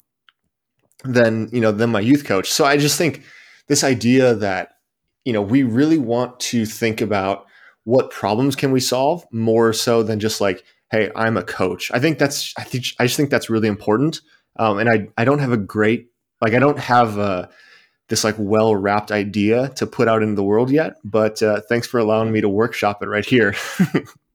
than 1.04 1.48
you 1.52 1.60
know 1.60 1.72
than 1.72 1.90
my 1.90 2.00
youth 2.00 2.24
coach. 2.24 2.50
So 2.50 2.64
I 2.64 2.76
just 2.76 2.98
think 2.98 3.22
this 3.68 3.84
idea 3.84 4.34
that 4.34 4.70
you 5.24 5.32
know 5.32 5.42
we 5.42 5.62
really 5.62 5.98
want 5.98 6.38
to 6.40 6.66
think 6.66 7.00
about 7.00 7.46
what 7.84 8.10
problems 8.10 8.56
can 8.56 8.72
we 8.72 8.80
solve 8.80 9.24
more 9.30 9.72
so 9.72 10.02
than 10.02 10.18
just 10.18 10.40
like 10.40 10.64
hey 10.90 11.10
i'm 11.16 11.36
a 11.36 11.42
coach. 11.42 11.90
I 11.92 12.00
think 12.00 12.18
that's 12.18 12.52
i 12.58 12.64
think 12.64 12.84
i 12.98 13.04
just 13.06 13.16
think 13.16 13.30
that's 13.30 13.50
really 13.50 13.68
important. 13.68 14.20
Um, 14.58 14.78
and 14.78 14.88
i 14.88 15.08
i 15.16 15.24
don't 15.24 15.38
have 15.38 15.52
a 15.52 15.56
great 15.56 16.08
like 16.40 16.54
i 16.54 16.58
don't 16.58 16.78
have 16.78 17.18
a 17.18 17.48
this 18.08 18.24
like 18.24 18.36
well 18.38 18.74
wrapped 18.74 19.12
idea 19.12 19.68
to 19.76 19.86
put 19.86 20.08
out 20.08 20.22
into 20.22 20.34
the 20.34 20.42
world 20.42 20.70
yet 20.70 20.94
but 21.04 21.42
uh, 21.42 21.60
thanks 21.68 21.86
for 21.86 21.98
allowing 21.98 22.32
me 22.32 22.40
to 22.40 22.48
workshop 22.48 23.02
it 23.02 23.06
right 23.06 23.26
here 23.26 23.54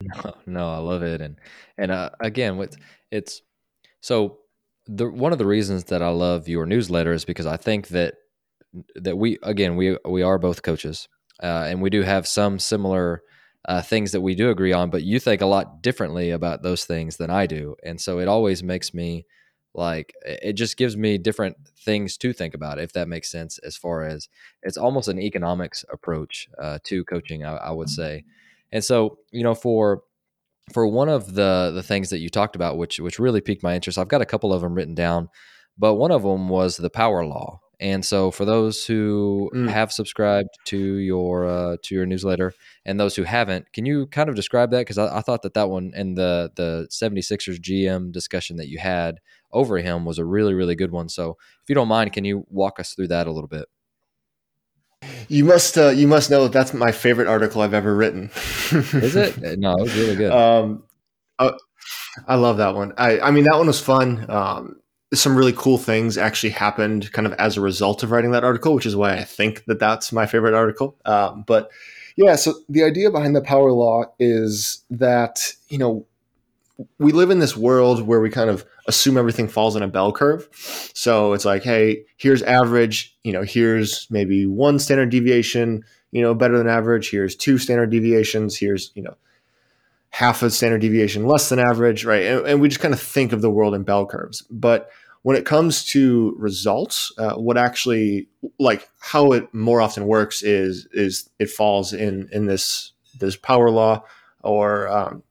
no, 0.00 0.34
no 0.46 0.70
i 0.70 0.78
love 0.78 1.02
it 1.02 1.20
and 1.20 1.38
and 1.78 1.90
uh, 1.90 2.10
again 2.20 2.56
what 2.56 2.76
it's 3.10 3.42
so 4.00 4.38
the 4.86 5.08
one 5.08 5.32
of 5.32 5.38
the 5.38 5.46
reasons 5.46 5.84
that 5.84 6.02
i 6.02 6.08
love 6.08 6.48
your 6.48 6.66
newsletter 6.66 7.12
is 7.12 7.24
because 7.24 7.46
i 7.46 7.56
think 7.56 7.88
that 7.88 8.14
that 8.94 9.16
we 9.16 9.38
again 9.42 9.76
we 9.76 9.96
we 10.04 10.22
are 10.22 10.38
both 10.38 10.62
coaches 10.62 11.08
uh, 11.42 11.66
and 11.68 11.82
we 11.82 11.90
do 11.90 12.02
have 12.02 12.26
some 12.26 12.58
similar 12.58 13.22
uh, 13.66 13.82
things 13.82 14.12
that 14.12 14.20
we 14.20 14.34
do 14.34 14.50
agree 14.50 14.72
on, 14.72 14.90
but 14.90 15.02
you 15.02 15.18
think 15.18 15.40
a 15.40 15.46
lot 15.46 15.82
differently 15.82 16.30
about 16.30 16.62
those 16.62 16.84
things 16.84 17.16
than 17.16 17.30
I 17.30 17.46
do, 17.46 17.74
and 17.82 18.00
so 18.00 18.20
it 18.20 18.28
always 18.28 18.62
makes 18.62 18.94
me 18.94 19.26
like 19.74 20.14
it 20.24 20.54
just 20.54 20.76
gives 20.78 20.96
me 20.96 21.18
different 21.18 21.56
things 21.84 22.16
to 22.16 22.32
think 22.32 22.54
about 22.54 22.78
if 22.78 22.94
that 22.94 23.08
makes 23.08 23.30
sense 23.30 23.58
as 23.58 23.76
far 23.76 24.04
as 24.04 24.26
it's 24.62 24.78
almost 24.78 25.06
an 25.06 25.20
economics 25.20 25.84
approach 25.92 26.48
uh, 26.58 26.78
to 26.84 27.04
coaching 27.04 27.44
I, 27.44 27.56
I, 27.56 27.70
would 27.72 27.90
say 27.90 28.24
and 28.72 28.84
so 28.84 29.18
you 29.32 29.42
know 29.42 29.54
for 29.54 30.02
for 30.72 30.86
one 30.86 31.08
of 31.08 31.34
the 31.34 31.72
the 31.74 31.82
things 31.82 32.10
that 32.10 32.18
you 32.18 32.28
talked 32.28 32.56
about 32.56 32.76
which 32.76 32.98
which 32.98 33.18
really 33.18 33.40
piqued 33.40 33.62
my 33.62 33.74
interest 33.74 33.98
i've 33.98 34.08
got 34.08 34.22
a 34.22 34.26
couple 34.26 34.52
of 34.52 34.62
them 34.62 34.74
written 34.74 34.94
down 34.94 35.28
but 35.78 35.94
one 35.94 36.10
of 36.10 36.22
them 36.22 36.48
was 36.48 36.76
the 36.76 36.90
power 36.90 37.24
law 37.24 37.60
and 37.78 38.04
so, 38.04 38.30
for 38.30 38.46
those 38.46 38.86
who 38.86 39.50
mm. 39.54 39.68
have 39.68 39.92
subscribed 39.92 40.48
to 40.66 40.78
your 40.78 41.46
uh, 41.46 41.76
to 41.82 41.94
your 41.94 42.06
newsletter 42.06 42.54
and 42.86 42.98
those 42.98 43.16
who 43.16 43.24
haven't, 43.24 43.70
can 43.74 43.84
you 43.84 44.06
kind 44.06 44.30
of 44.30 44.34
describe 44.34 44.70
that? 44.70 44.80
Because 44.80 44.96
I, 44.96 45.18
I, 45.18 45.20
thought 45.20 45.42
that 45.42 45.52
that 45.54 45.68
one 45.68 45.92
and 45.94 46.16
the 46.16 46.50
the 46.56 46.88
76ers 46.90 47.58
GM 47.58 48.12
discussion 48.12 48.56
that 48.56 48.68
you 48.68 48.78
had 48.78 49.20
over 49.52 49.76
him 49.76 50.06
was 50.06 50.18
a 50.18 50.24
really 50.24 50.54
really 50.54 50.74
good 50.74 50.90
one. 50.90 51.10
So, 51.10 51.36
if 51.62 51.68
you 51.68 51.74
don't 51.74 51.88
mind, 51.88 52.14
can 52.14 52.24
you 52.24 52.46
walk 52.48 52.80
us 52.80 52.94
through 52.94 53.08
that 53.08 53.26
a 53.26 53.32
little 53.32 53.48
bit? 53.48 53.66
You 55.28 55.44
must 55.44 55.76
uh, 55.76 55.88
you 55.88 56.06
must 56.06 56.30
know 56.30 56.44
that 56.44 56.52
that's 56.52 56.72
my 56.72 56.92
favorite 56.92 57.28
article 57.28 57.62
I've 57.62 57.74
ever 57.74 57.94
written. 57.94 58.30
Is 58.72 59.16
it? 59.16 59.36
No, 59.58 59.74
it 59.76 59.82
was 59.82 59.96
really 59.96 60.16
good. 60.16 60.32
Um, 60.32 60.84
uh, 61.38 61.52
I 62.26 62.36
love 62.36 62.58
that 62.58 62.74
one. 62.74 62.92
I 62.96 63.20
I 63.20 63.30
mean 63.30 63.44
that 63.44 63.56
one 63.56 63.66
was 63.66 63.80
fun. 63.80 64.28
Um, 64.30 64.80
some 65.14 65.36
really 65.36 65.52
cool 65.52 65.78
things 65.78 66.18
actually 66.18 66.50
happened 66.50 67.12
kind 67.12 67.26
of 67.26 67.32
as 67.34 67.56
a 67.56 67.60
result 67.60 68.02
of 68.02 68.10
writing 68.10 68.32
that 68.32 68.44
article, 68.44 68.74
which 68.74 68.86
is 68.86 68.96
why 68.96 69.14
I 69.14 69.24
think 69.24 69.64
that 69.66 69.78
that's 69.78 70.12
my 70.12 70.26
favorite 70.26 70.54
article. 70.54 70.96
Um, 71.04 71.44
but 71.46 71.70
yeah, 72.16 72.36
so 72.36 72.54
the 72.68 72.82
idea 72.82 73.10
behind 73.10 73.36
the 73.36 73.42
power 73.42 73.70
law 73.72 74.04
is 74.18 74.82
that, 74.90 75.52
you 75.68 75.78
know, 75.78 76.06
we 76.98 77.12
live 77.12 77.30
in 77.30 77.38
this 77.38 77.56
world 77.56 78.02
where 78.02 78.20
we 78.20 78.30
kind 78.30 78.50
of 78.50 78.64
assume 78.86 79.16
everything 79.16 79.48
falls 79.48 79.76
in 79.76 79.82
a 79.82 79.88
bell 79.88 80.12
curve. 80.12 80.48
So 80.94 81.32
it's 81.32 81.44
like, 81.44 81.62
hey, 81.62 82.04
here's 82.16 82.42
average, 82.42 83.16
you 83.22 83.32
know, 83.32 83.42
here's 83.42 84.06
maybe 84.10 84.46
one 84.46 84.78
standard 84.78 85.10
deviation, 85.10 85.84
you 86.12 86.22
know, 86.22 86.34
better 86.34 86.58
than 86.58 86.68
average. 86.68 87.10
Here's 87.10 87.34
two 87.34 87.58
standard 87.58 87.90
deviations. 87.90 88.56
Here's, 88.56 88.92
you 88.94 89.02
know, 89.02 89.16
half 90.10 90.42
a 90.42 90.50
standard 90.50 90.80
deviation 90.80 91.26
less 91.26 91.48
than 91.48 91.58
average, 91.58 92.04
right? 92.04 92.22
And, 92.22 92.46
and, 92.46 92.60
we 92.60 92.68
just 92.68 92.80
kind 92.80 92.94
of 92.94 93.00
think 93.00 93.32
of 93.32 93.42
the 93.42 93.50
world 93.50 93.74
in 93.74 93.82
bell 93.82 94.06
curves. 94.06 94.42
But 94.50 94.90
when 95.22 95.36
it 95.36 95.44
comes 95.44 95.84
to 95.86 96.34
results, 96.38 97.12
uh, 97.18 97.34
what 97.34 97.58
actually 97.58 98.28
like 98.58 98.88
how 99.00 99.32
it 99.32 99.52
more 99.52 99.80
often 99.80 100.06
works 100.06 100.42
is 100.42 100.86
is 100.92 101.28
it 101.38 101.50
falls 101.50 101.92
in 101.92 102.28
in 102.32 102.46
this 102.46 102.92
this 103.18 103.36
power 103.36 103.70
law 103.70 104.04
or 104.42 104.88
um, 104.88 105.22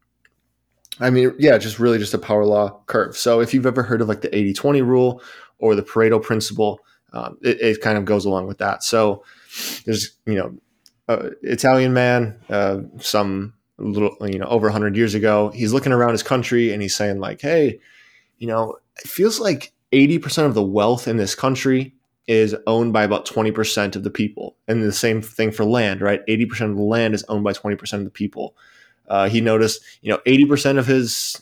I 1.00 1.10
mean, 1.10 1.34
yeah, 1.38 1.58
just 1.58 1.80
really 1.80 1.98
just 1.98 2.14
a 2.14 2.18
power 2.18 2.46
law 2.46 2.80
curve. 2.86 3.18
So 3.18 3.42
if 3.42 3.54
you've 3.54 3.66
ever 3.66 3.84
heard 3.84 4.02
of 4.02 4.08
like 4.08 4.22
the 4.22 4.36
80 4.36 4.54
20 4.54 4.82
rule 4.82 5.22
or 5.60 5.76
the 5.76 5.84
Pareto 5.84 6.22
principle, 6.22 6.80
um, 7.14 7.38
it, 7.42 7.60
it, 7.62 7.82
kind 7.82 7.98
of 7.98 8.06
goes 8.06 8.26
along 8.26 8.48
with 8.48 8.58
that. 8.60 8.84
So 8.84 9.24
there's, 9.86 10.12
you 10.26 10.36
know, 10.36 10.58
Italian 11.44 11.94
man, 11.94 12.40
uh, 12.50 12.80
some 13.00 13.54
little, 13.78 14.16
you 14.22 14.40
know, 14.40 14.48
over 14.48 14.68
100 14.68 14.96
years 14.98 15.14
ago. 15.14 15.50
He's 15.50 15.74
looking 15.74 15.92
around 15.92 16.12
his 16.12 16.24
country 16.24 16.72
and 16.74 16.82
he's 16.82 16.96
saying, 16.96 17.20
like, 17.20 17.42
hey, 17.42 17.80
you 18.38 18.48
know, 18.48 18.78
it 18.98 19.08
feels 19.08 19.40
like 19.40 19.72
80% 19.92 20.46
of 20.46 20.54
the 20.54 20.64
wealth 20.64 21.08
in 21.08 21.18
this 21.18 21.36
country 21.36 21.94
is 22.28 22.56
owned 22.66 22.92
by 22.92 23.04
about 23.04 23.26
20% 23.26 23.96
of 23.96 24.04
the 24.04 24.10
people. 24.10 24.58
And 24.68 24.84
the 24.84 24.92
same 24.92 25.22
thing 25.22 25.52
for 25.52 25.64
land, 25.64 26.02
right? 26.02 26.26
80% 26.28 26.72
of 26.72 26.76
the 26.76 26.84
land 26.84 27.14
is 27.14 27.24
owned 27.30 27.44
by 27.44 27.54
20% 27.54 27.94
of 27.94 28.04
the 28.04 28.10
people. 28.10 28.56
Uh, 29.08 29.30
he 29.30 29.42
noticed, 29.42 29.82
you 30.02 30.12
know, 30.12 30.20
80% 30.26 30.78
of 30.78 30.88
his, 30.88 31.42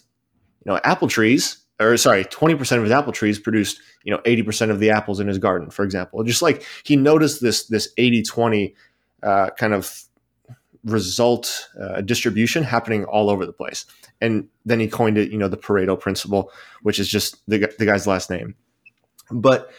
you 0.66 0.72
know, 0.72 0.80
apple 0.84 1.08
trees, 1.08 1.58
or 1.80 1.98
sorry, 1.98 2.26
20% 2.26 2.78
of 2.78 2.84
his 2.84 2.92
apple 2.92 3.14
trees 3.14 3.40
produced, 3.40 3.80
you 4.04 4.12
know, 4.12 4.20
80% 4.20 4.70
of 4.70 4.80
the 4.80 4.90
apples 4.90 5.20
in 5.20 5.28
his 5.28 5.38
garden, 5.38 5.70
for 5.70 5.84
example. 5.84 6.24
Just 6.24 6.42
like 6.42 6.66
he 6.84 6.96
noticed 6.96 7.42
this, 7.42 7.68
this 7.68 7.90
80 7.98 8.24
20 8.24 8.76
uh, 9.24 9.50
kind 9.58 9.74
of 9.74 10.04
result 10.84 11.70
uh, 11.82 12.02
distribution 12.02 12.64
happening 12.64 13.06
all 13.06 13.30
over 13.30 13.46
the 13.46 13.54
place. 13.54 13.86
And 14.22 14.48
then 14.66 14.80
he 14.80 14.88
coined 14.88 15.18
it, 15.18 15.32
you 15.32 15.38
know, 15.38 15.48
the 15.48 15.58
Pareto 15.58 16.00
principle, 16.00 16.52
which 16.82 17.00
is 17.00 17.08
just 17.08 17.38
the, 17.48 17.74
the 17.78 17.86
guy's 17.86 18.08
last 18.08 18.30
name. 18.30 18.56
But 19.32 19.72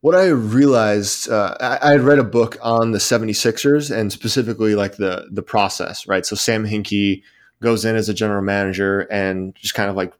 what 0.00 0.14
I 0.14 0.26
realized, 0.26 1.28
uh, 1.28 1.56
I, 1.60 1.90
had 1.90 2.02
read 2.02 2.18
a 2.18 2.24
book 2.24 2.56
on 2.62 2.92
the 2.92 2.98
76ers 2.98 3.94
and 3.94 4.12
specifically 4.12 4.74
like 4.74 4.96
the 4.96 5.28
the 5.30 5.42
process, 5.42 6.06
right? 6.06 6.24
So 6.24 6.36
Sam 6.36 6.64
Hinkie 6.64 7.22
goes 7.60 7.84
in 7.84 7.96
as 7.96 8.08
a 8.08 8.14
general 8.14 8.42
manager 8.42 9.00
and 9.00 9.54
just 9.56 9.74
kind 9.74 9.90
of 9.90 9.96
like 9.96 10.12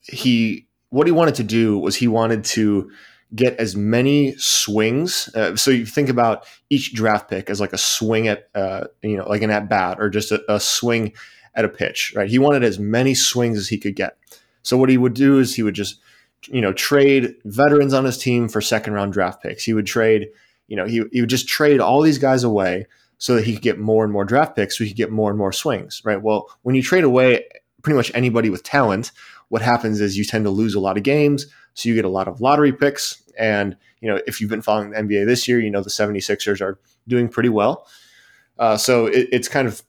he 0.00 0.66
what 0.88 1.06
he 1.06 1.12
wanted 1.12 1.34
to 1.36 1.44
do 1.44 1.78
was 1.78 1.96
he 1.96 2.08
wanted 2.08 2.44
to 2.44 2.90
get 3.34 3.56
as 3.58 3.76
many 3.76 4.34
swings. 4.38 5.28
Uh, 5.34 5.54
so 5.54 5.70
you 5.70 5.86
think 5.86 6.08
about 6.08 6.46
each 6.70 6.94
draft 6.94 7.28
pick 7.28 7.48
as 7.50 7.60
like 7.60 7.72
a 7.72 7.78
swing 7.78 8.26
at 8.26 8.48
uh, 8.54 8.84
you 9.02 9.16
know 9.16 9.28
like 9.28 9.42
an 9.42 9.50
at 9.50 9.68
bat 9.68 10.00
or 10.00 10.08
just 10.08 10.32
a, 10.32 10.42
a 10.52 10.58
swing 10.58 11.12
at 11.54 11.66
a 11.66 11.68
pitch, 11.68 12.14
right? 12.16 12.30
He 12.30 12.38
wanted 12.38 12.64
as 12.64 12.78
many 12.78 13.14
swings 13.14 13.58
as 13.58 13.68
he 13.68 13.76
could 13.76 13.96
get. 13.96 14.16
So 14.62 14.78
what 14.78 14.88
he 14.88 14.96
would 14.96 15.14
do 15.14 15.38
is 15.38 15.54
he 15.54 15.62
would 15.62 15.74
just 15.74 16.00
you 16.48 16.60
know, 16.60 16.72
trade 16.72 17.36
veterans 17.44 17.94
on 17.94 18.04
his 18.04 18.18
team 18.18 18.48
for 18.48 18.60
second 18.60 18.94
round 18.94 19.12
draft 19.12 19.42
picks. 19.42 19.64
He 19.64 19.74
would 19.74 19.86
trade, 19.86 20.28
you 20.68 20.76
know, 20.76 20.86
he, 20.86 21.02
he 21.12 21.20
would 21.20 21.30
just 21.30 21.48
trade 21.48 21.80
all 21.80 22.00
these 22.00 22.18
guys 22.18 22.44
away 22.44 22.86
so 23.18 23.34
that 23.34 23.44
he 23.44 23.54
could 23.54 23.62
get 23.62 23.78
more 23.78 24.04
and 24.04 24.12
more 24.12 24.24
draft 24.24 24.56
picks 24.56 24.78
so 24.78 24.84
he 24.84 24.90
could 24.90 24.96
get 24.96 25.10
more 25.10 25.30
and 25.30 25.38
more 25.38 25.52
swings, 25.52 26.00
right? 26.04 26.22
Well, 26.22 26.48
when 26.62 26.74
you 26.74 26.82
trade 26.82 27.04
away 27.04 27.44
pretty 27.82 27.96
much 27.96 28.10
anybody 28.14 28.48
with 28.48 28.62
talent, 28.62 29.12
what 29.48 29.62
happens 29.62 30.00
is 30.00 30.16
you 30.16 30.24
tend 30.24 30.44
to 30.44 30.50
lose 30.50 30.74
a 30.74 30.80
lot 30.80 30.96
of 30.96 31.02
games. 31.02 31.46
So 31.74 31.88
you 31.88 31.94
get 31.94 32.04
a 32.04 32.10
lot 32.10 32.28
of 32.28 32.40
lottery 32.40 32.72
picks. 32.72 33.22
And, 33.38 33.76
you 34.00 34.08
know, 34.08 34.20
if 34.26 34.40
you've 34.40 34.50
been 34.50 34.62
following 34.62 34.90
the 34.90 34.96
NBA 34.96 35.26
this 35.26 35.46
year, 35.46 35.60
you 35.60 35.70
know, 35.70 35.82
the 35.82 35.90
76ers 35.90 36.60
are 36.60 36.78
doing 37.06 37.28
pretty 37.28 37.48
well. 37.48 37.86
Uh, 38.58 38.76
so 38.76 39.06
it, 39.06 39.28
it's 39.32 39.48
kind 39.48 39.68
of 39.68 39.82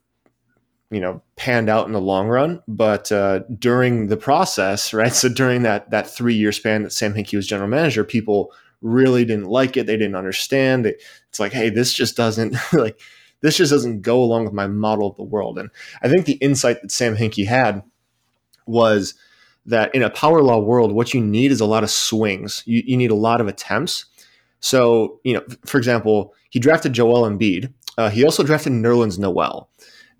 you 0.92 1.00
know 1.00 1.22
panned 1.38 1.70
out 1.70 1.88
in 1.88 1.94
the 1.94 2.02
long 2.02 2.28
run. 2.28 2.62
But 2.68 3.12
uh, 3.12 3.40
during 3.58 4.08
the 4.08 4.18
process 4.18 4.94
right 4.94 5.14
so 5.14 5.30
during 5.30 5.64
that 5.64 5.90
that 5.90 6.08
three 6.08 6.36
year 6.36 6.52
span 6.52 6.84
that 6.84 6.92
sam 6.92 7.14
hinkie 7.14 7.36
was 7.36 7.48
general 7.48 7.70
manager 7.70 8.04
people 8.04 8.52
really 8.82 9.26
didn't 9.26 9.46
like 9.46 9.78
it. 9.78 9.86
They 9.86 9.98
didn't 9.98 10.16
understand. 10.16 10.86
It, 10.86 11.02
it's 11.30 11.40
like 11.40 11.54
hey 11.54 11.70
this 11.70 11.94
just 11.94 12.16
doesn't 12.16 12.56
like 12.74 13.00
this 13.42 13.58
just 13.58 13.72
doesn't 13.72 14.02
go 14.02 14.22
along 14.22 14.44
with 14.44 14.54
my 14.54 14.68
model 14.68 15.10
of 15.10 15.16
the 15.16 15.24
world. 15.24 15.58
And 15.58 15.70
i 16.04 16.10
think 16.10 16.26
the 16.26 16.34
insight 16.34 16.82
that 16.82 16.92
sam 16.92 17.16
hinkie 17.16 17.48
had 17.48 17.82
was 18.68 19.16
that 19.66 19.94
in 19.96 20.04
a 20.04 20.10
power 20.10 20.42
law 20.42 20.60
world 20.60 20.92
what 20.92 21.14
you 21.14 21.22
need 21.22 21.52
is 21.52 21.62
a 21.62 21.66
lot 21.66 21.84
of 21.84 21.90
swings. 21.90 22.64
You, 22.66 22.84
you 22.86 22.98
need 22.98 23.12
a 23.12 23.16
lot 23.16 23.42
of 23.42 23.48
attempts. 23.48 24.06
So 24.60 25.22
you 25.24 25.34
know 25.34 25.44
for 25.66 25.78
example 25.78 26.34
he 26.50 26.60
drafted 26.60 26.92
joel 26.92 27.24
embiid. 27.24 27.74
Uh, 27.98 28.10
he 28.10 28.24
also 28.26 28.44
drafted 28.44 28.74
nerlens 28.74 29.18
noel 29.18 29.70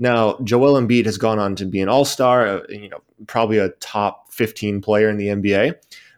now, 0.02 0.36
Joel 0.44 0.82
Embiid 0.82 1.06
has 1.06 1.20
gone 1.20 1.38
on 1.38 1.56
to 1.58 1.66
be 1.66 1.80
an 1.80 1.88
All 1.88 2.06
Star, 2.06 2.48
uh, 2.48 2.62
you 2.70 2.90
know, 2.90 3.04
probably 3.28 3.60
a 3.60 3.70
top 3.70 4.34
15 4.34 4.82
player 4.82 5.08
in 5.08 5.18
the 5.18 5.28
NBA. 5.28 5.76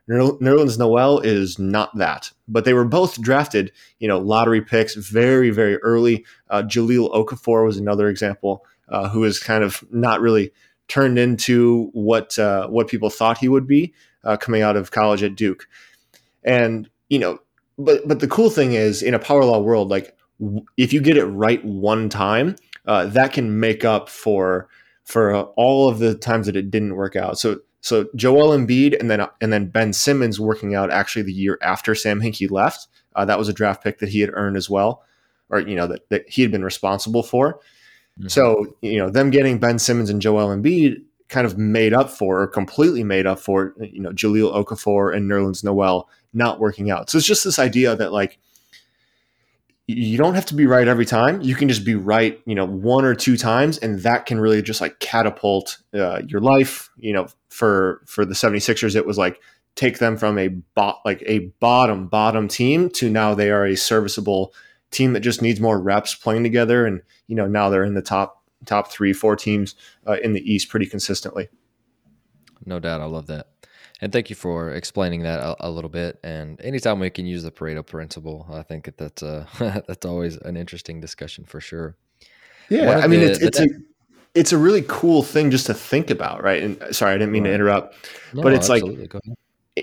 Nerlens 0.10 0.80
Noel 0.80 1.20
is 1.20 1.60
not 1.60 1.94
that, 1.98 2.32
but 2.48 2.64
they 2.64 2.74
were 2.74 2.86
both 2.86 3.22
drafted, 3.22 3.74
you 4.00 4.08
know, 4.08 4.20
lottery 4.20 4.62
picks 4.62 4.96
very, 4.96 5.50
very 5.50 5.76
early. 5.80 6.26
Uh, 6.50 6.64
Jahlil 6.64 7.14
Okafor 7.14 7.66
was 7.66 7.78
another 7.78 8.08
example, 8.08 8.66
uh, 8.88 9.10
who 9.10 9.26
is 9.26 9.38
kind 9.38 9.66
of 9.66 9.84
not 9.92 10.22
really 10.22 10.54
turned 10.88 11.20
into 11.20 11.90
what 11.92 12.40
uh, 12.40 12.68
what 12.68 12.88
people 12.88 13.10
thought 13.10 13.38
he 13.38 13.50
would 13.50 13.68
be 13.68 13.94
uh, 14.24 14.38
coming 14.38 14.62
out 14.62 14.78
of 14.78 14.92
college 14.92 15.24
at 15.24 15.36
Duke. 15.36 15.68
And 16.46 16.90
you 17.10 17.20
know, 17.20 17.40
but 17.78 18.08
but 18.08 18.22
the 18.22 18.30
cool 18.30 18.50
thing 18.50 18.72
is 18.74 19.04
in 19.04 19.14
a 19.14 19.20
power 19.20 19.44
law 19.44 19.60
world, 19.60 19.90
like 19.90 20.18
if 20.78 20.94
you 20.94 21.02
get 21.02 21.18
it 21.18 21.26
right 21.26 21.64
one 21.66 22.08
time, 22.08 22.56
uh, 22.86 23.06
that 23.08 23.34
can 23.34 23.60
make 23.60 23.86
up 23.86 24.10
for 24.10 24.68
for 25.04 25.34
uh, 25.34 25.42
all 25.56 25.90
of 25.90 26.00
the 26.00 26.16
times 26.16 26.46
that 26.46 26.56
it 26.56 26.72
didn't 26.72 26.96
work 26.96 27.16
out. 27.16 27.38
So 27.38 27.60
so 27.82 28.08
Joel 28.16 28.58
Embiid 28.58 28.98
and 29.00 29.12
then 29.12 29.26
and 29.42 29.52
then 29.52 29.68
Ben 29.68 29.94
Simmons 29.94 30.40
working 30.40 30.74
out 30.76 30.92
actually 30.92 31.24
the 31.24 31.34
year 31.34 31.58
after 31.62 31.94
Sam 31.96 32.22
Hinkie 32.22 32.50
left. 32.50 32.88
Uh, 33.16 33.26
that 33.26 33.38
was 33.38 33.50
a 33.50 33.54
draft 33.54 33.84
pick 33.84 34.00
that 34.00 34.10
he 34.10 34.22
had 34.22 34.32
earned 34.34 34.58
as 34.58 34.70
well, 34.70 35.04
or 35.50 35.60
you 35.60 35.76
know 35.76 35.88
that, 35.88 36.10
that 36.10 36.30
he 36.30 36.42
had 36.42 36.52
been 36.52 36.64
responsible 36.64 37.24
for. 37.24 37.56
Mm-hmm. 38.20 38.28
So 38.30 38.76
you 38.82 38.98
know 38.98 39.10
them 39.10 39.30
getting 39.30 39.60
Ben 39.60 39.80
Simmons 39.80 40.10
and 40.10 40.22
Joel 40.22 40.56
Embiid 40.56 41.04
kind 41.30 41.48
of 41.48 41.58
made 41.58 41.94
up 41.94 42.10
for 42.10 42.42
or 42.42 42.48
completely 42.48 43.04
made 43.04 43.26
up 43.26 43.40
for 43.40 43.76
you 43.80 44.02
know 44.02 44.12
Jahlil 44.12 44.54
Okafor 44.54 45.16
and 45.16 45.30
Nerlens 45.30 45.64
Noel 45.64 46.10
not 46.34 46.60
working 46.60 46.90
out. 46.90 47.10
So 47.10 47.18
it's 47.18 47.28
just 47.28 47.44
this 47.44 47.60
idea 47.60 47.96
that 47.96 48.14
like 48.14 48.40
you 49.88 50.18
don't 50.18 50.36
have 50.36 50.46
to 50.48 50.56
be 50.56 50.66
right 50.66 50.88
every 50.88 51.06
time. 51.06 51.42
You 51.42 51.56
can 51.56 51.68
just 51.68 51.84
be 51.84 51.96
right, 51.96 52.40
you 52.46 52.56
know, 52.56 52.66
one 52.66 53.04
or 53.04 53.14
two 53.14 53.36
times, 53.36 53.78
and 53.78 54.00
that 54.00 54.26
can 54.26 54.40
really 54.40 54.62
just 54.62 54.80
like 54.80 55.00
catapult 55.00 55.78
uh, 55.94 56.22
your 56.28 56.40
life. 56.40 56.90
You 56.98 57.14
know, 57.14 57.28
for 57.50 58.02
for 58.06 58.26
the 58.26 58.34
76ers, 58.34 58.96
it 58.96 59.06
was 59.06 59.18
like 59.18 59.42
take 59.76 59.98
them 59.98 60.18
from 60.18 60.38
a 60.38 60.48
bot 60.48 61.02
like 61.04 61.24
a 61.26 61.40
bottom 61.60 62.08
bottom 62.08 62.48
team 62.48 62.90
to 62.92 63.10
now 63.10 63.34
they 63.34 63.50
are 63.50 63.66
a 63.66 63.76
serviceable 63.76 64.54
team 64.92 65.14
that 65.14 65.22
just 65.22 65.42
needs 65.42 65.60
more 65.60 65.82
reps 65.82 66.16
playing 66.16 66.44
together, 66.44 66.86
and 66.86 67.02
you 67.28 67.36
know 67.36 67.48
now 67.48 67.70
they're 67.70 67.84
in 67.84 67.94
the 67.94 68.02
top 68.02 68.42
top 68.66 68.90
three 68.90 69.12
four 69.12 69.36
teams 69.36 69.76
uh, 70.08 70.18
in 70.24 70.32
the 70.32 70.54
East 70.54 70.70
pretty 70.70 70.86
consistently. 70.86 71.50
No 72.66 72.80
doubt, 72.80 73.02
I 73.02 73.06
love 73.06 73.28
that. 73.28 73.48
And 74.04 74.12
thank 74.12 74.30
you 74.30 74.36
for 74.36 74.70
explaining 74.74 75.24
that 75.24 75.40
a, 75.40 75.56
a, 75.66 75.70
little 75.70 75.90
bit. 75.90 76.20
And 76.26 76.60
anytime 76.60 77.00
we 77.00 77.10
can 77.10 77.26
use 77.26 77.44
the 77.44 77.52
Pareto 77.52 77.86
principle, 77.86 78.46
I 78.52 78.62
think 78.62 78.84
that 78.84 78.98
that's 78.98 79.24
uh, 79.24 79.46
that's 79.88 80.06
always 80.06 80.36
an 80.36 80.58
interesting 80.58 81.00
discussion 81.00 81.46
for 81.46 81.62
sure. 81.62 81.96
Yeah, 82.68 83.00
I 83.00 83.08
mean, 83.08 83.22
the, 83.22 83.32
it's 83.32 83.40
it's 83.42 83.60
a 83.62 83.68
it's 84.36 84.52
a 84.52 84.58
really 84.58 84.84
cool 84.90 85.24
thing 85.24 85.52
just 85.52 85.68
to 85.68 85.74
think 85.74 86.10
about, 86.10 86.44
right? 86.44 86.62
And 86.62 86.84
uh, 86.84 86.92
sorry, 86.92 87.14
I 87.14 87.18
didn't 87.18 87.32
mean 87.32 87.44
right. 87.44 87.52
to 87.52 87.56
interrupt, 87.56 87.96
no, 88.34 88.44
but 88.44 88.52
it's 88.52 88.68
like 88.68 88.84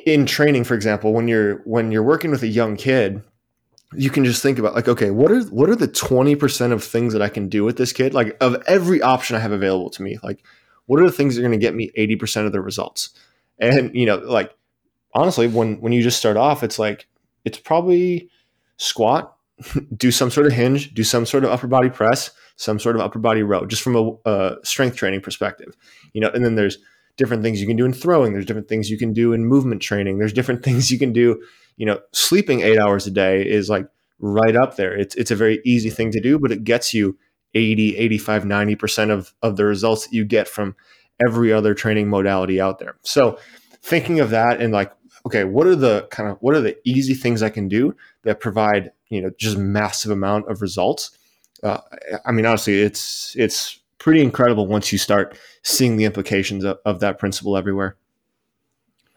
in 0.04 0.26
training, 0.26 0.64
for 0.64 0.74
example, 0.74 1.14
when 1.14 1.26
you're 1.26 1.62
when 1.62 1.90
you're 1.90 2.02
working 2.02 2.30
with 2.30 2.42
a 2.42 2.48
young 2.48 2.76
kid, 2.76 3.22
you 3.94 4.10
can 4.10 4.26
just 4.26 4.42
think 4.42 4.58
about 4.58 4.74
like, 4.74 4.86
okay, 4.86 5.10
what 5.10 5.32
are 5.32 5.44
what 5.44 5.70
are 5.70 5.76
the 5.76 5.88
twenty 5.88 6.36
percent 6.36 6.74
of 6.74 6.84
things 6.84 7.14
that 7.14 7.22
I 7.22 7.30
can 7.30 7.48
do 7.48 7.64
with 7.64 7.78
this 7.78 7.94
kid? 7.94 8.12
Like 8.12 8.36
of 8.42 8.62
every 8.66 9.00
option 9.00 9.34
I 9.34 9.38
have 9.38 9.52
available 9.52 9.88
to 9.88 10.02
me, 10.02 10.18
like 10.22 10.44
what 10.84 11.00
are 11.00 11.06
the 11.06 11.12
things 11.12 11.36
that 11.36 11.40
are 11.40 11.48
going 11.48 11.58
to 11.58 11.66
get 11.66 11.74
me 11.74 11.90
eighty 11.94 12.16
percent 12.16 12.44
of 12.44 12.52
the 12.52 12.60
results? 12.60 13.14
And 13.60 13.94
you 13.94 14.06
know, 14.06 14.16
like 14.16 14.54
honestly, 15.14 15.46
when 15.46 15.80
when 15.80 15.92
you 15.92 16.02
just 16.02 16.18
start 16.18 16.36
off, 16.36 16.62
it's 16.62 16.78
like 16.78 17.06
it's 17.44 17.58
probably 17.58 18.30
squat, 18.76 19.36
do 19.96 20.10
some 20.10 20.30
sort 20.30 20.46
of 20.46 20.52
hinge, 20.52 20.94
do 20.94 21.04
some 21.04 21.26
sort 21.26 21.44
of 21.44 21.50
upper 21.50 21.66
body 21.66 21.90
press, 21.90 22.30
some 22.56 22.78
sort 22.78 22.96
of 22.96 23.02
upper 23.02 23.18
body 23.18 23.42
row, 23.42 23.66
just 23.66 23.82
from 23.82 23.96
a, 23.96 24.30
a 24.30 24.56
strength 24.64 24.96
training 24.96 25.20
perspective. 25.20 25.76
You 26.12 26.20
know, 26.20 26.30
and 26.30 26.44
then 26.44 26.54
there's 26.54 26.78
different 27.16 27.42
things 27.42 27.60
you 27.60 27.66
can 27.66 27.76
do 27.76 27.84
in 27.84 27.92
throwing. 27.92 28.32
There's 28.32 28.46
different 28.46 28.68
things 28.68 28.90
you 28.90 28.98
can 28.98 29.12
do 29.12 29.32
in 29.32 29.44
movement 29.44 29.82
training. 29.82 30.18
There's 30.18 30.32
different 30.32 30.62
things 30.64 30.90
you 30.90 30.98
can 30.98 31.12
do. 31.12 31.42
You 31.76 31.86
know, 31.86 32.00
sleeping 32.12 32.60
eight 32.60 32.78
hours 32.78 33.06
a 33.06 33.10
day 33.10 33.46
is 33.48 33.68
like 33.68 33.86
right 34.18 34.56
up 34.56 34.76
there. 34.76 34.96
It's 34.96 35.14
it's 35.16 35.30
a 35.30 35.36
very 35.36 35.60
easy 35.64 35.90
thing 35.90 36.10
to 36.12 36.20
do, 36.20 36.38
but 36.38 36.52
it 36.52 36.64
gets 36.64 36.94
you 36.94 37.18
80, 37.54 37.96
85, 37.96 38.44
90% 38.44 39.10
of, 39.10 39.34
of 39.42 39.56
the 39.56 39.64
results 39.64 40.06
that 40.06 40.12
you 40.14 40.24
get 40.24 40.46
from 40.46 40.76
every 41.24 41.52
other 41.52 41.74
training 41.74 42.08
modality 42.08 42.60
out 42.60 42.78
there. 42.78 42.96
So 43.02 43.38
thinking 43.82 44.20
of 44.20 44.30
that 44.30 44.60
and 44.60 44.72
like, 44.72 44.92
okay, 45.26 45.44
what 45.44 45.66
are 45.66 45.76
the 45.76 46.06
kind 46.10 46.30
of 46.30 46.38
what 46.40 46.54
are 46.54 46.60
the 46.60 46.76
easy 46.84 47.14
things 47.14 47.42
I 47.42 47.50
can 47.50 47.68
do 47.68 47.94
that 48.22 48.40
provide 48.40 48.92
you 49.08 49.20
know 49.20 49.30
just 49.38 49.58
massive 49.58 50.10
amount 50.10 50.50
of 50.50 50.62
results? 50.62 51.10
Uh, 51.62 51.78
I 52.24 52.32
mean, 52.32 52.46
honestly, 52.46 52.80
it's 52.80 53.34
it's 53.36 53.80
pretty 53.98 54.22
incredible 54.22 54.66
once 54.66 54.92
you 54.92 54.98
start 54.98 55.38
seeing 55.62 55.96
the 55.96 56.04
implications 56.04 56.64
of, 56.64 56.78
of 56.84 57.00
that 57.00 57.18
principle 57.18 57.56
everywhere. 57.56 57.96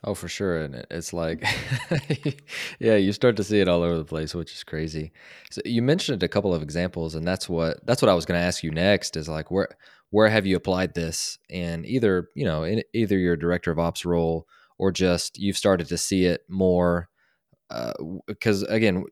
Oh, 0.06 0.14
for 0.14 0.28
sure, 0.28 0.58
and 0.58 0.86
it's 0.92 1.14
like, 1.14 1.46
yeah, 2.80 2.98
you 2.98 3.14
start 3.14 3.38
to 3.38 3.44
see 3.44 3.62
it 3.62 3.70
all 3.70 3.84
over 3.84 3.98
the 3.98 4.04
place, 4.04 4.36
which 4.36 4.52
is 4.52 4.62
crazy. 4.66 5.14
So 5.50 5.62
you 5.64 5.82
mentioned 5.82 6.24
a 6.24 6.28
couple 6.28 6.54
of 6.54 6.62
examples, 6.62 7.16
and 7.16 7.26
that's 7.26 7.48
what 7.48 7.86
that's 7.86 8.02
what 8.02 8.10
I 8.10 8.14
was 8.14 8.26
going 8.26 8.38
to 8.38 8.46
ask 8.46 8.64
you 8.64 8.72
next. 8.72 9.16
Is 9.16 9.30
like 9.30 9.50
where 9.50 9.70
where 10.14 10.30
have 10.30 10.46
you 10.46 10.56
applied 10.56 10.94
this 10.94 11.40
and 11.50 11.88
either 11.88 12.30
you 12.36 12.46
know 12.46 12.64
in 12.64 12.84
either 12.94 13.18
your 13.18 13.36
director 13.36 13.72
of 13.72 13.80
ops 13.80 14.06
role 14.06 14.48
or 14.78 14.92
just 14.92 15.40
you've 15.40 15.58
started 15.58 15.88
to 15.88 15.98
see 15.98 16.26
it 16.26 16.42
more 16.48 17.10
because 18.28 18.64
uh, 18.64 18.68
again 18.68 19.04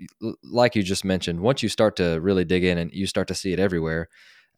like 0.43 0.75
you 0.75 0.83
just 0.83 1.03
mentioned 1.03 1.39
once 1.39 1.63
you 1.63 1.69
start 1.69 1.95
to 1.95 2.19
really 2.21 2.45
dig 2.45 2.63
in 2.63 2.77
and 2.77 2.91
you 2.93 3.07
start 3.07 3.27
to 3.27 3.33
see 3.33 3.51
it 3.51 3.59
everywhere 3.59 4.07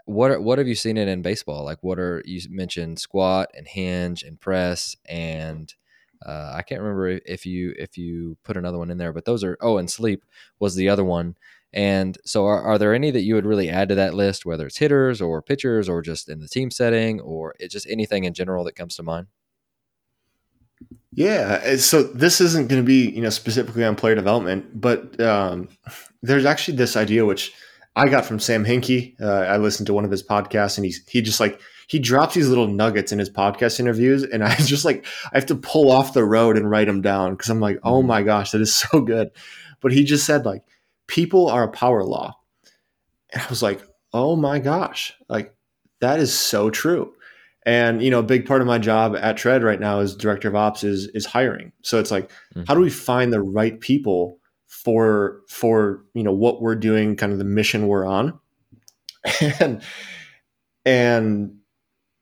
what 0.03 0.32
are, 0.32 0.41
what 0.41 0.58
have 0.58 0.67
you 0.67 0.75
seen 0.75 0.97
it 0.97 1.08
in 1.08 1.21
baseball 1.21 1.63
like 1.63 1.82
what 1.82 1.97
are 1.97 2.21
you 2.25 2.41
mentioned 2.49 2.99
squat 2.99 3.49
and 3.56 3.65
hinge 3.65 4.21
and 4.21 4.41
press 4.41 4.97
and 5.06 5.73
uh, 6.25 6.53
I 6.56 6.62
can't 6.62 6.82
remember 6.82 7.19
if 7.25 7.45
you 7.45 7.73
if 7.77 7.97
you 7.97 8.38
put 8.43 8.56
another 8.56 8.77
one 8.77 8.89
in 8.89 8.97
there, 8.97 9.12
but 9.12 9.25
those 9.25 9.43
are 9.43 9.58
oh, 9.60 9.77
and 9.77 9.91
sleep 9.91 10.23
was 10.58 10.73
the 10.73 10.88
other 10.88 11.03
one. 11.03 11.36
And 11.73 12.17
so, 12.23 12.45
are, 12.45 12.62
are 12.62 12.77
there 12.77 12.93
any 12.93 13.12
that 13.12 13.21
you 13.21 13.36
would 13.36 13.45
really 13.45 13.69
add 13.69 13.89
to 13.89 13.95
that 13.95 14.13
list, 14.13 14.45
whether 14.45 14.67
it's 14.67 14.77
hitters 14.77 15.21
or 15.21 15.41
pitchers 15.41 15.89
or 15.89 16.01
just 16.01 16.29
in 16.29 16.39
the 16.39 16.47
team 16.47 16.71
setting 16.71 17.19
or 17.19 17.55
just 17.69 17.88
anything 17.89 18.25
in 18.25 18.33
general 18.33 18.63
that 18.65 18.75
comes 18.75 18.95
to 18.95 19.03
mind? 19.03 19.27
Yeah, 21.15 21.75
so 21.77 22.03
this 22.03 22.41
isn't 22.41 22.69
going 22.69 22.81
to 22.81 22.86
be 22.86 23.09
you 23.09 23.21
know 23.21 23.29
specifically 23.29 23.83
on 23.83 23.95
player 23.95 24.15
development, 24.15 24.79
but 24.79 25.19
um, 25.19 25.69
there's 26.21 26.45
actually 26.45 26.77
this 26.77 26.95
idea 26.95 27.25
which 27.25 27.53
I 27.95 28.09
got 28.09 28.25
from 28.25 28.39
Sam 28.39 28.65
Hinkie. 28.65 29.19
Uh, 29.21 29.45
I 29.45 29.57
listened 29.57 29.88
to 29.88 29.93
one 29.93 30.05
of 30.05 30.12
his 30.12 30.23
podcasts, 30.23 30.77
and 30.77 30.86
he's 30.86 31.05
he 31.07 31.21
just 31.21 31.39
like 31.39 31.59
he 31.88 31.99
drops 31.99 32.33
these 32.33 32.49
little 32.49 32.67
nuggets 32.67 33.12
in 33.12 33.19
his 33.19 33.29
podcast 33.29 33.79
interviews, 33.79 34.23
and 34.23 34.43
I 34.43 34.55
just 34.59 34.86
like 34.86 35.05
I 35.31 35.38
have 35.38 35.45
to 35.47 35.55
pull 35.55 35.91
off 35.91 36.13
the 36.13 36.25
road 36.25 36.57
and 36.57 36.69
write 36.69 36.88
them 36.88 37.01
down 37.01 37.31
because 37.33 37.49
I'm 37.49 37.59
like, 37.59 37.79
oh 37.83 37.99
mm-hmm. 37.99 38.07
my 38.07 38.23
gosh, 38.23 38.51
that 38.51 38.62
is 38.62 38.73
so 38.75 39.01
good. 39.01 39.29
but 39.81 39.91
he 39.91 40.03
just 40.03 40.25
said 40.25 40.45
like 40.45 40.63
people 41.08 41.50
are 41.50 41.63
a 41.63 41.72
power 41.72 42.04
law. 42.04 42.38
And 43.32 43.42
I 43.42 43.48
was 43.48 43.63
like, 43.63 43.82
oh 44.13 44.36
my 44.36 44.60
gosh, 44.60 45.13
like 45.28 45.56
that 46.02 46.20
is 46.20 46.34
so 46.34 46.70
true. 46.70 47.13
And 47.66 48.02
you 48.02 48.12
know, 48.12 48.20
a 48.20 48.24
big 48.24 48.46
part 48.46 48.62
of 48.62 48.68
my 48.68 48.78
job 48.78 49.16
at 49.16 49.38
Tread 49.38 49.63
right 49.63 49.80
now 49.80 50.00
as 50.00 50.16
director 50.16 50.50
of 50.50 50.56
ops 50.56 50.84
is 50.84 51.08
is 51.13 51.26
hiring. 51.26 51.72
So 51.82 52.00
it's 52.00 52.12
like, 52.12 52.30
mm-hmm. 52.30 52.63
how 52.68 52.76
do 52.76 52.82
we 52.82 52.89
find 52.89 53.32
the 53.32 53.42
right 53.42 53.80
people 53.80 54.38
for 54.68 55.42
for 55.48 56.04
you 56.13 56.24
know 56.24 56.34
what 56.34 56.62
we're 56.62 56.76
doing, 56.76 57.16
kind 57.16 57.32
of 57.32 57.38
the 57.38 57.46
mission 57.46 57.88
we're 57.88 58.06
on, 58.06 58.38
and 59.60 59.82
and 60.86 61.58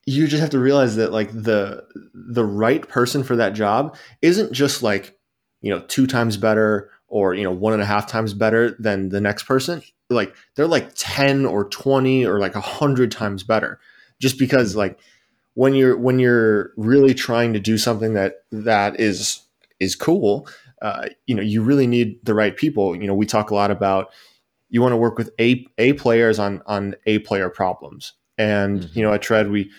you 0.06 0.28
just 0.28 0.42
have 0.42 0.52
to 0.52 0.60
realize 0.60 0.96
that 0.98 1.12
like 1.12 1.32
the 1.32 1.84
the 2.14 2.46
right 2.46 2.88
person 2.88 3.24
for 3.24 3.36
that 3.36 3.54
job 3.54 3.96
isn't 4.22 4.52
just 4.52 4.84
like 4.84 5.18
you 5.62 5.72
know 5.72 5.82
two 5.88 6.06
times 6.06 6.38
better 6.38 6.92
or 7.12 7.36
you 7.36 7.44
know 7.44 7.52
one 7.52 7.74
and 7.74 7.82
a 7.82 7.86
half 7.86 8.08
times 8.08 8.34
better 8.34 8.72
than 8.80 9.10
the 9.10 9.22
next 9.22 9.44
person 9.44 9.84
like 10.12 10.36
they're 10.56 10.68
like 10.68 10.92
10 10.96 11.46
or 11.46 11.66
20 11.66 12.26
or 12.26 12.40
like 12.40 12.56
100 12.56 13.12
times 13.12 13.44
better. 13.44 13.80
Just 14.20 14.38
because 14.38 14.76
like 14.76 15.00
when 15.56 15.74
you're 15.74 15.98
when 15.98 16.20
you're 16.20 16.72
really 16.78 17.14
trying 17.14 17.54
to 17.54 17.60
do 17.60 17.78
something 17.78 18.14
that 18.14 18.44
that 18.52 19.00
is 19.00 19.42
is 19.80 19.96
cool 19.96 20.48
uh, 20.82 21.08
you 21.26 21.36
know 21.36 21.42
you 21.42 21.62
really 21.62 21.88
need 21.88 22.20
the 22.24 22.34
right 22.34 22.56
people. 22.56 22.96
You 22.96 23.08
know 23.08 23.16
we 23.16 23.26
talk 23.26 23.50
a 23.52 23.56
lot 23.56 23.72
about 23.72 24.12
you 24.70 24.82
want 24.82 24.94
to 24.94 24.98
work 24.98 25.18
with 25.18 25.32
a 25.40 25.66
a 25.78 25.94
players 25.94 26.40
on 26.40 26.62
on 26.66 26.96
a 27.06 27.20
player 27.20 27.50
problems. 27.50 28.14
And 28.38 28.82
mm-hmm. 28.82 29.00
you 29.00 29.04
know 29.04 29.14
at 29.14 29.22
tread 29.22 29.50
we 29.50 29.72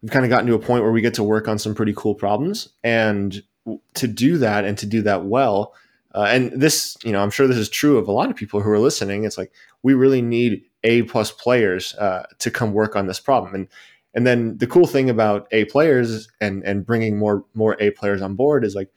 we've 0.00 0.10
kind 0.12 0.24
of 0.24 0.30
gotten 0.30 0.46
to 0.46 0.54
a 0.54 0.58
point 0.58 0.82
where 0.82 0.92
we 0.92 1.00
get 1.00 1.14
to 1.14 1.22
work 1.22 1.48
on 1.48 1.58
some 1.58 1.74
pretty 1.74 1.92
cool 1.96 2.14
problems. 2.14 2.68
And 2.82 3.42
to 3.94 4.08
do 4.08 4.38
that 4.38 4.64
and 4.64 4.76
to 4.78 4.86
do 4.86 5.02
that 5.02 5.24
well 5.24 5.74
uh, 6.14 6.26
and 6.28 6.52
this 6.52 6.96
you 7.04 7.12
know 7.12 7.22
i'm 7.22 7.30
sure 7.30 7.46
this 7.46 7.56
is 7.56 7.68
true 7.68 7.98
of 7.98 8.08
a 8.08 8.12
lot 8.12 8.30
of 8.30 8.36
people 8.36 8.60
who 8.60 8.70
are 8.70 8.78
listening 8.78 9.24
it's 9.24 9.38
like 9.38 9.52
we 9.82 9.94
really 9.94 10.22
need 10.22 10.62
a 10.84 11.02
plus 11.02 11.30
players 11.30 11.94
uh, 11.94 12.24
to 12.38 12.50
come 12.50 12.72
work 12.72 12.96
on 12.96 13.06
this 13.06 13.20
problem 13.20 13.54
and 13.54 13.68
and 14.14 14.26
then 14.26 14.58
the 14.58 14.66
cool 14.66 14.86
thing 14.86 15.08
about 15.08 15.48
A 15.52 15.64
players 15.66 16.28
and 16.40 16.62
and 16.64 16.84
bringing 16.84 17.18
more 17.18 17.44
more 17.54 17.76
A 17.80 17.90
players 17.90 18.22
on 18.22 18.34
board 18.34 18.64
is 18.64 18.74
like 18.74 18.90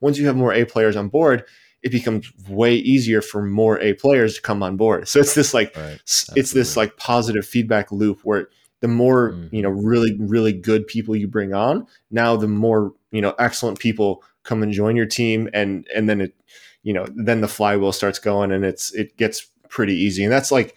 once 0.00 0.18
you 0.18 0.26
have 0.26 0.36
more 0.36 0.52
A 0.52 0.64
players 0.64 0.96
on 0.96 1.08
board, 1.08 1.44
it 1.82 1.92
becomes 1.92 2.32
way 2.48 2.74
easier 2.74 3.20
for 3.20 3.42
more 3.42 3.78
A 3.80 3.94
players 3.94 4.34
to 4.36 4.42
come 4.42 4.62
on 4.62 4.76
board. 4.76 5.08
So 5.08 5.20
it's 5.20 5.34
this 5.34 5.52
like 5.52 5.76
right. 5.76 6.00
it's 6.36 6.52
this 6.52 6.76
like 6.76 6.96
positive 6.96 7.46
feedback 7.46 7.92
loop 7.92 8.20
where 8.24 8.48
the 8.80 8.88
more 8.88 9.32
mm-hmm. 9.32 9.54
you 9.54 9.62
know 9.62 9.70
really 9.70 10.16
really 10.18 10.52
good 10.52 10.86
people 10.86 11.14
you 11.14 11.28
bring 11.28 11.52
on, 11.52 11.86
now 12.10 12.36
the 12.36 12.48
more 12.48 12.92
you 13.10 13.20
know 13.20 13.34
excellent 13.38 13.78
people 13.78 14.24
come 14.42 14.62
and 14.62 14.72
join 14.72 14.96
your 14.96 15.06
team 15.06 15.48
and 15.52 15.86
and 15.94 16.08
then 16.08 16.20
it 16.20 16.34
you 16.82 16.92
know 16.92 17.06
then 17.14 17.40
the 17.40 17.48
flywheel 17.48 17.92
starts 17.92 18.18
going 18.18 18.52
and 18.52 18.64
it's 18.64 18.92
it 18.92 19.16
gets 19.16 19.46
pretty 19.72 19.94
easy. 19.94 20.22
And 20.22 20.32
that's 20.32 20.52
like 20.52 20.76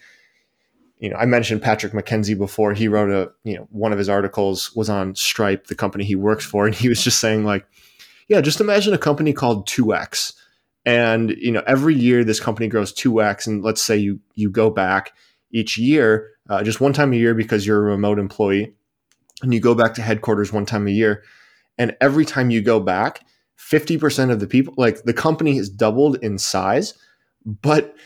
you 0.98 1.10
know, 1.10 1.16
I 1.16 1.26
mentioned 1.26 1.60
Patrick 1.60 1.92
McKenzie 1.92 2.36
before. 2.36 2.72
He 2.72 2.88
wrote 2.88 3.10
a, 3.10 3.30
you 3.44 3.54
know, 3.54 3.68
one 3.70 3.92
of 3.92 3.98
his 3.98 4.08
articles 4.08 4.74
was 4.74 4.88
on 4.88 5.14
Stripe, 5.14 5.66
the 5.66 5.74
company 5.74 6.04
he 6.04 6.16
works 6.16 6.44
for, 6.44 6.64
and 6.66 6.74
he 6.74 6.88
was 6.88 7.04
just 7.04 7.20
saying 7.20 7.44
like, 7.44 7.66
yeah, 8.28 8.40
just 8.40 8.62
imagine 8.62 8.94
a 8.94 8.98
company 8.98 9.34
called 9.34 9.68
2X. 9.68 10.32
And, 10.86 11.30
you 11.36 11.52
know, 11.52 11.62
every 11.66 11.94
year 11.94 12.24
this 12.24 12.40
company 12.40 12.68
grows 12.68 12.94
2X 12.94 13.46
and 13.46 13.62
let's 13.62 13.82
say 13.82 13.96
you 13.96 14.20
you 14.34 14.50
go 14.50 14.70
back 14.70 15.12
each 15.50 15.76
year, 15.76 16.30
uh, 16.48 16.62
just 16.62 16.80
one 16.80 16.94
time 16.94 17.12
a 17.12 17.16
year 17.16 17.34
because 17.34 17.66
you're 17.66 17.86
a 17.86 17.90
remote 17.90 18.18
employee 18.18 18.72
and 19.42 19.52
you 19.52 19.60
go 19.60 19.74
back 19.74 19.94
to 19.94 20.02
headquarters 20.02 20.52
one 20.52 20.64
time 20.64 20.86
a 20.86 20.90
year 20.90 21.22
and 21.76 21.94
every 22.00 22.24
time 22.24 22.48
you 22.50 22.62
go 22.62 22.80
back, 22.80 23.20
50% 23.58 24.30
of 24.30 24.40
the 24.40 24.46
people 24.46 24.74
like 24.76 25.02
the 25.04 25.14
company 25.14 25.56
has 25.56 25.68
doubled 25.68 26.16
in 26.22 26.38
size, 26.38 26.94
but 27.44 27.96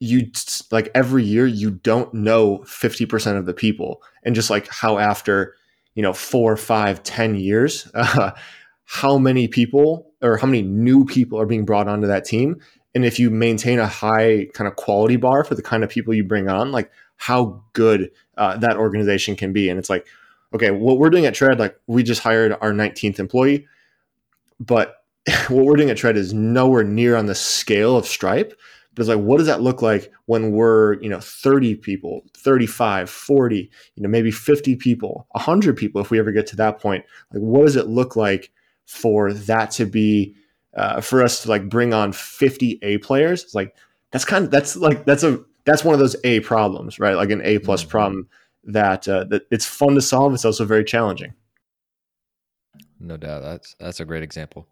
you 0.00 0.30
like 0.70 0.90
every 0.94 1.24
year 1.24 1.46
you 1.46 1.70
don't 1.70 2.12
know 2.14 2.58
50% 2.58 3.38
of 3.38 3.46
the 3.46 3.54
people. 3.54 4.02
And 4.22 4.34
just 4.34 4.50
like 4.50 4.68
how 4.68 4.98
after 4.98 5.54
you 5.94 6.02
know 6.02 6.12
four 6.12 6.56
five 6.56 7.02
ten 7.02 7.34
years 7.34 7.90
uh, 7.94 8.32
how 8.84 9.18
many 9.18 9.48
people 9.48 10.12
or 10.22 10.36
how 10.36 10.46
many 10.46 10.62
new 10.62 11.04
people 11.04 11.38
are 11.40 11.46
being 11.46 11.64
brought 11.64 11.88
onto 11.88 12.06
that 12.06 12.24
team? 12.24 12.60
And 12.94 13.04
if 13.04 13.18
you 13.18 13.30
maintain 13.30 13.78
a 13.78 13.86
high 13.86 14.46
kind 14.54 14.66
of 14.66 14.76
quality 14.76 15.16
bar 15.16 15.44
for 15.44 15.54
the 15.54 15.62
kind 15.62 15.84
of 15.84 15.90
people 15.90 16.14
you 16.14 16.24
bring 16.24 16.48
on 16.48 16.72
like 16.72 16.90
how 17.16 17.62
good 17.72 18.10
uh, 18.36 18.56
that 18.56 18.76
organization 18.76 19.36
can 19.36 19.52
be. 19.52 19.68
And 19.68 19.78
it's 19.78 19.90
like 19.90 20.06
okay 20.54 20.70
what 20.70 20.98
we're 20.98 21.10
doing 21.10 21.26
at 21.26 21.34
tread 21.34 21.58
like 21.58 21.78
we 21.86 22.02
just 22.02 22.22
hired 22.22 22.56
our 22.60 22.72
19th 22.72 23.18
employee 23.18 23.66
but 24.60 25.02
what 25.48 25.64
we're 25.64 25.76
doing 25.76 25.90
at 25.90 25.96
tread 25.96 26.16
is 26.16 26.32
nowhere 26.32 26.84
near 26.84 27.16
on 27.16 27.26
the 27.26 27.34
scale 27.34 27.96
of 27.96 28.06
stripe 28.06 28.58
but 28.98 29.02
it's 29.02 29.10
like, 29.10 29.24
what 29.24 29.38
does 29.38 29.46
that 29.46 29.62
look 29.62 29.80
like 29.80 30.10
when 30.26 30.50
we're, 30.50 31.00
you 31.00 31.08
know, 31.08 31.20
30 31.20 31.76
people, 31.76 32.24
35, 32.36 33.08
40, 33.08 33.70
you 33.94 34.02
know, 34.02 34.08
maybe 34.08 34.32
50 34.32 34.74
people, 34.74 35.24
100 35.30 35.76
people, 35.76 36.00
if 36.00 36.10
we 36.10 36.18
ever 36.18 36.32
get 36.32 36.48
to 36.48 36.56
that 36.56 36.80
point? 36.80 37.04
Like, 37.32 37.40
what 37.40 37.64
does 37.64 37.76
it 37.76 37.86
look 37.86 38.16
like 38.16 38.50
for 38.86 39.32
that 39.32 39.70
to 39.70 39.86
be, 39.86 40.34
uh, 40.76 41.00
for 41.00 41.22
us 41.22 41.42
to 41.42 41.48
like 41.48 41.68
bring 41.68 41.94
on 41.94 42.10
50 42.10 42.80
A 42.82 42.98
players? 42.98 43.44
It's 43.44 43.54
like, 43.54 43.76
that's 44.10 44.24
kind 44.24 44.46
of, 44.46 44.50
that's 44.50 44.74
like, 44.74 45.04
that's 45.04 45.22
a, 45.22 45.44
that's 45.64 45.84
one 45.84 45.94
of 45.94 46.00
those 46.00 46.16
A 46.24 46.40
problems, 46.40 46.98
right? 46.98 47.14
Like 47.14 47.30
an 47.30 47.42
A 47.44 47.60
plus 47.60 47.82
mm-hmm. 47.82 47.90
problem 47.90 48.28
that, 48.64 49.06
uh, 49.06 49.22
that 49.26 49.42
it's 49.52 49.64
fun 49.64 49.94
to 49.94 50.02
solve. 50.02 50.34
It's 50.34 50.44
also 50.44 50.64
very 50.64 50.82
challenging. 50.82 51.34
No 53.00 53.16
doubt. 53.16 53.42
That's, 53.42 53.74
that's 53.78 54.00
a 54.00 54.04
great 54.04 54.22
example. 54.22 54.66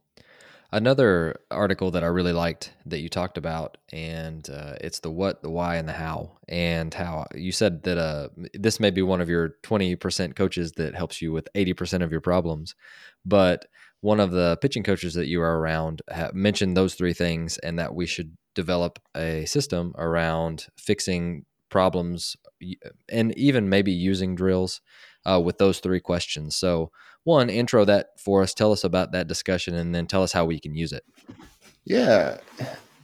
Another 0.73 1.37
article 1.51 1.93
that 1.93 2.03
I 2.03 2.09
really 2.09 2.33
liked 2.33 2.73
that 2.87 2.99
you 2.99 3.09
talked 3.09 3.39
about, 3.39 3.79
and 3.93 4.49
uh, 4.51 4.75
it's 4.81 4.99
the 4.99 5.11
what, 5.11 5.41
the 5.41 5.51
why, 5.51 5.77
and 5.77 5.89
the 5.89 5.93
how. 5.93 6.39
And 6.49 6.93
how 6.93 7.27
you 7.35 7.53
said 7.53 7.85
that 7.85 7.99
uh, 7.99 8.29
this 8.53 8.81
may 8.81 8.91
be 8.91 9.03
one 9.03 9.21
of 9.21 9.29
your 9.29 9.55
20% 9.63 10.35
coaches 10.35 10.73
that 10.73 10.97
helps 10.97 11.23
you 11.23 11.33
with 11.33 11.49
80% 11.55 12.03
of 12.03 12.11
your 12.11 12.21
problems. 12.21 12.75
But 13.25 13.67
one 14.01 14.19
of 14.19 14.33
the 14.33 14.59
pitching 14.61 14.83
coaches 14.83 15.15
that 15.15 15.29
you 15.29 15.41
are 15.41 15.59
around 15.59 16.03
mentioned 16.33 16.77
those 16.77 16.95
three 16.95 17.13
things, 17.13 17.59
and 17.59 17.79
that 17.79 17.95
we 17.95 18.07
should 18.07 18.37
develop 18.55 18.99
a 19.17 19.45
system 19.45 19.95
around 19.97 20.67
fixing 20.77 21.45
problems 21.69 22.37
and 23.09 23.37
even 23.39 23.69
maybe 23.69 23.93
using 23.93 24.35
drills 24.35 24.81
uh, 25.25 25.41
with 25.41 25.59
those 25.59 25.79
three 25.79 26.01
questions. 26.01 26.57
So, 26.57 26.91
one, 27.27 27.51
intro 27.51 27.85
that 27.85 28.19
for 28.19 28.43
us, 28.43 28.55
tell 28.55 28.73
us 28.73 28.85
about 28.85 29.13
that 29.13 29.27
discussion, 29.27 29.75
and 29.75 29.95
then 29.95 30.07
tell 30.07 30.23
us 30.23 30.33
how 30.33 30.45
we 30.45 30.61
can 30.61 30.75
use 30.75 30.93
it. 30.93 31.05
Yeah. 31.85 32.39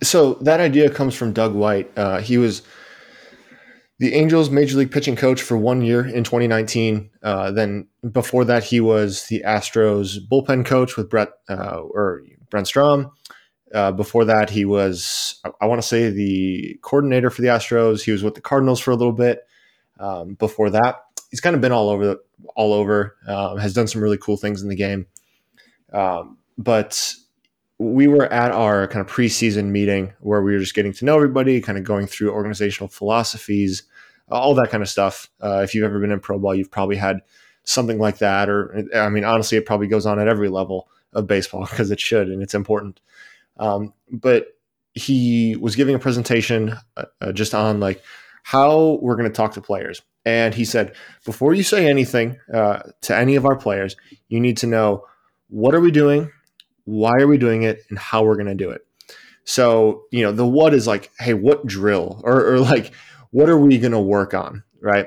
So, 0.03 0.35
that 0.35 0.61
idea 0.61 0.91
comes 0.91 1.15
from 1.15 1.33
Doug 1.33 1.55
White. 1.55 1.91
Uh, 1.97 2.21
he 2.21 2.39
was 2.39 2.63
the 3.99 4.15
Angels 4.15 4.51
major 4.51 4.79
league 4.79 4.91
pitching 4.91 5.17
coach 5.17 5.43
for 5.43 5.57
one 5.57 5.83
year 5.83 6.07
in 6.07 6.25
2019. 6.25 7.11
Uh, 7.23 7.51
then 7.53 7.87
before 8.11 8.45
that, 8.45 8.65
he 8.65 8.81
was 8.81 9.27
the 9.27 9.43
Astros 9.47 10.19
bullpen 10.29 10.67
coach 10.67 10.97
with 10.97 11.09
Brett 11.09 11.31
uh, 11.49 11.81
or 11.81 12.23
Brent 12.51 12.67
Strom. 12.67 13.13
Uh, 13.73 13.93
before 13.93 14.25
that, 14.25 14.51
he 14.51 14.65
was, 14.65 15.41
I, 15.45 15.51
I 15.63 15.67
want 15.67 15.81
to 15.81 15.87
say, 15.87 16.11
the 16.11 16.79
coordinator 16.83 17.31
for 17.31 17.43
the 17.43 17.49
Astros. 17.49 18.03
He 18.03 18.13
was 18.13 18.23
with 18.23 18.35
the 18.35 18.41
Cardinals 18.41 18.81
for 18.81 18.91
a 18.91 18.97
little 18.97 19.13
bit. 19.13 19.41
Um, 19.99 20.35
before 20.35 20.71
that, 20.71 20.97
he's 21.31 21.41
kind 21.41 21.55
of 21.55 21.63
been 21.63 21.73
all 21.73 21.89
over, 21.89 22.17
all 22.57 22.73
over. 22.73 23.17
Um, 23.27 23.59
has 23.59 23.75
done 23.75 23.87
some 23.87 24.03
really 24.03 24.19
cool 24.19 24.37
things 24.37 24.63
in 24.63 24.69
the 24.69 24.77
game. 24.77 25.07
Um, 25.93 26.39
but 26.59 27.15
we 27.79 28.07
were 28.07 28.33
at 28.33 28.53
our 28.53 28.87
kind 28.87 29.05
of 29.05 29.13
preseason 29.13 29.67
meeting 29.67 30.13
where 30.21 30.43
we 30.43 30.53
were 30.53 30.61
just 30.61 30.75
getting 30.75 30.93
to 30.93 31.05
know 31.05 31.17
everybody, 31.17 31.61
kind 31.61 31.79
of 31.79 31.85
going 31.85 32.07
through 32.07 32.31
organizational 32.31 32.89
philosophies, 32.89 33.83
all 34.31 34.55
that 34.55 34.71
kind 34.71 34.83
of 34.83 34.89
stuff. 34.89 35.29
Uh, 35.43 35.61
if 35.65 35.75
you've 35.75 35.85
ever 35.85 35.99
been 35.99 36.13
in 36.13 36.21
pro 36.21 36.39
ball, 36.39 36.55
you've 36.55 36.71
probably 36.71 36.97
had 36.97 37.21
something 37.65 37.99
like 37.99 38.19
that. 38.19 38.49
Or, 38.49 38.87
I 38.95 39.09
mean, 39.09 39.25
honestly, 39.25 39.59
it 39.59 39.67
probably 39.67 39.89
goes 39.89 40.07
on 40.07 40.19
at 40.19 40.29
every 40.29 40.49
level 40.49 40.89
of 41.13 41.27
baseball 41.27 41.67
because 41.71 41.91
it 41.91 42.01
should 42.01 42.29
and 42.29 42.43
it's 42.43 42.55
important. 42.55 43.01
Um, 43.59 43.93
but 44.11 44.57
he 44.95 45.57
was 45.57 45.77
giving 45.77 45.95
a 45.95 45.99
presentation 45.99 46.77
uh, 46.99 47.05
uh 47.23 47.33
just 47.33 47.55
on 47.55 47.81
like 47.81 48.03
how 48.43 48.99
we're 49.01 49.17
going 49.17 49.31
to 49.31 49.35
talk 49.35 49.55
to 49.55 49.61
players. 49.61 50.03
And 50.25 50.55
he 50.55 50.65
said, 50.65 50.95
before 51.25 51.55
you 51.55 51.63
say 51.63 51.89
anything 51.89 52.39
uh, 52.53 52.81
to 53.03 53.17
any 53.17 53.35
of 53.37 53.45
our 53.45 53.57
players, 53.57 53.97
you 54.29 54.41
need 54.41 54.57
to 54.59 54.67
know 54.67 55.05
what 55.49 55.75
are 55.75 55.81
we 55.81 55.91
doing, 55.91 56.31
why 56.85 57.13
are 57.19 57.27
we 57.27 57.39
doing 57.39 57.63
it, 57.63 57.83
and 57.89 57.99
how 57.99 58.23
we're 58.23 58.37
going 58.37 58.47
to 58.47 58.55
do 58.55 58.71
it. 58.71 58.87
So, 59.45 60.05
you 60.13 60.23
know, 60.23 60.33
the 60.33 60.47
what 60.47 60.75
is 60.75 60.87
like, 60.87 61.11
hey, 61.19 61.35
what 61.35 61.67
drill 61.67 62.21
or, 62.25 62.53
or 62.53 62.61
like, 62.61 62.93
what 63.31 63.49
are 63.49 63.59
we 63.59 63.79
going 63.79 63.93
to 63.93 64.01
work 64.01 64.35
on, 64.35 64.63
right? 64.81 65.07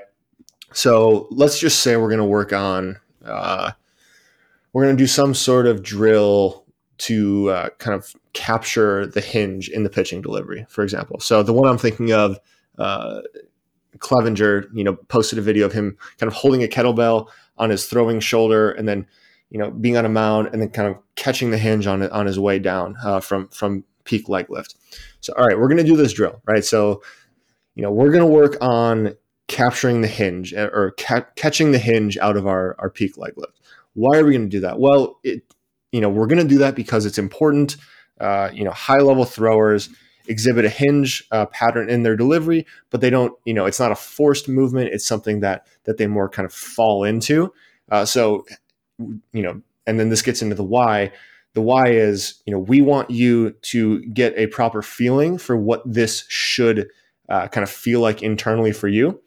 So 0.73 1.27
let's 1.31 1.59
just 1.59 1.79
say 1.79 1.95
we're 1.95 2.09
going 2.09 2.19
to 2.19 2.25
work 2.25 2.51
on, 2.51 2.99
uh, 3.23 3.71
we're 4.73 4.83
going 4.83 4.97
to 4.97 5.01
do 5.01 5.07
some 5.07 5.33
sort 5.33 5.67
of 5.67 5.81
drill 5.81 6.65
to 6.97 7.49
uh, 7.49 7.69
kind 7.77 7.95
of 7.95 8.13
capture 8.33 9.05
the 9.07 9.21
hinge 9.21 9.69
in 9.69 9.83
the 9.83 9.89
pitching 9.89 10.21
delivery, 10.21 10.65
for 10.67 10.83
example. 10.83 11.19
So 11.21 11.43
the 11.43 11.53
one 11.53 11.69
I'm 11.69 11.77
thinking 11.77 12.11
of 12.11 12.37
uh, 12.77 13.21
Clevinger, 13.99 14.67
you 14.73 14.83
know, 14.83 14.95
posted 14.95 15.39
a 15.39 15.41
video 15.41 15.65
of 15.65 15.73
him 15.73 15.97
kind 16.19 16.27
of 16.27 16.33
holding 16.33 16.63
a 16.63 16.67
kettlebell 16.67 17.29
on 17.57 17.69
his 17.69 17.85
throwing 17.85 18.19
shoulder 18.19 18.71
and 18.71 18.87
then, 18.87 19.07
you 19.49 19.57
know, 19.57 19.71
being 19.71 19.97
on 19.97 20.05
a 20.05 20.09
mound 20.09 20.49
and 20.51 20.61
then 20.61 20.69
kind 20.69 20.89
of 20.89 20.97
catching 21.15 21.51
the 21.51 21.57
hinge 21.57 21.87
on 21.87 22.03
on 22.09 22.25
his 22.25 22.39
way 22.39 22.59
down 22.59 22.95
uh, 23.03 23.19
from 23.19 23.47
from 23.49 23.83
peak 24.03 24.29
leg 24.29 24.49
lift. 24.49 24.75
So, 25.21 25.33
all 25.37 25.45
right, 25.45 25.57
we're 25.57 25.67
going 25.67 25.77
to 25.77 25.83
do 25.83 25.97
this 25.97 26.13
drill, 26.13 26.41
right? 26.45 26.63
So, 26.63 27.01
you 27.75 27.83
know, 27.83 27.91
we're 27.91 28.11
going 28.11 28.25
to 28.25 28.31
work 28.31 28.57
on 28.61 29.15
capturing 29.47 30.01
the 30.01 30.07
hinge 30.07 30.53
eh, 30.53 30.69
or 30.71 30.93
ca- 30.99 31.25
catching 31.35 31.71
the 31.71 31.79
hinge 31.79 32.17
out 32.17 32.37
of 32.37 32.47
our, 32.47 32.75
our 32.79 32.89
peak 32.89 33.17
leg 33.17 33.33
lift. 33.35 33.59
Why 33.93 34.17
are 34.17 34.25
we 34.25 34.31
going 34.31 34.49
to 34.49 34.49
do 34.49 34.61
that? 34.61 34.79
Well, 34.79 35.19
it, 35.23 35.43
you 35.91 36.01
know, 36.01 36.09
we're 36.09 36.27
going 36.27 36.41
to 36.41 36.47
do 36.47 36.57
that 36.59 36.75
because 36.75 37.05
it's 37.05 37.17
important. 37.17 37.77
Uh, 38.19 38.49
you 38.53 38.63
know, 38.63 38.71
high 38.71 38.99
level 38.99 39.25
throwers 39.25 39.89
exhibit 40.27 40.65
a 40.65 40.69
hinge 40.69 41.23
uh, 41.31 41.45
pattern 41.47 41.89
in 41.89 42.03
their 42.03 42.15
delivery, 42.15 42.65
but 42.89 43.01
they 43.01 43.09
don't, 43.09 43.33
you 43.45 43.53
know, 43.53 43.65
it's 43.65 43.79
not 43.79 43.91
a 43.91 43.95
forced 43.95 44.47
movement. 44.47 44.89
It's 44.93 45.05
something 45.05 45.39
that, 45.41 45.67
that 45.83 45.97
they 45.97 46.07
more 46.07 46.29
kind 46.29 46.45
of 46.45 46.53
fall 46.53 47.03
into. 47.03 47.53
Uh, 47.91 48.05
so, 48.05 48.45
you 48.97 49.41
know, 49.41 49.61
and 49.85 49.99
then 49.99 50.09
this 50.09 50.21
gets 50.21 50.41
into 50.41 50.55
the 50.55 50.63
why. 50.63 51.11
The 51.53 51.61
why 51.61 51.87
is, 51.87 52.41
you 52.45 52.53
know, 52.53 52.59
we 52.59 52.81
want 52.81 53.09
you 53.11 53.51
to 53.61 54.03
get 54.07 54.33
a 54.37 54.47
proper 54.47 54.81
feeling 54.81 55.37
for 55.37 55.55
what 55.55 55.81
this 55.85 56.25
should 56.27 56.89
uh, 57.29 57.47
kind 57.47 57.63
of 57.63 57.69
feel 57.69 58.01
like 58.01 58.21
internally 58.21 58.71
for 58.71 58.87
you. 58.87 59.21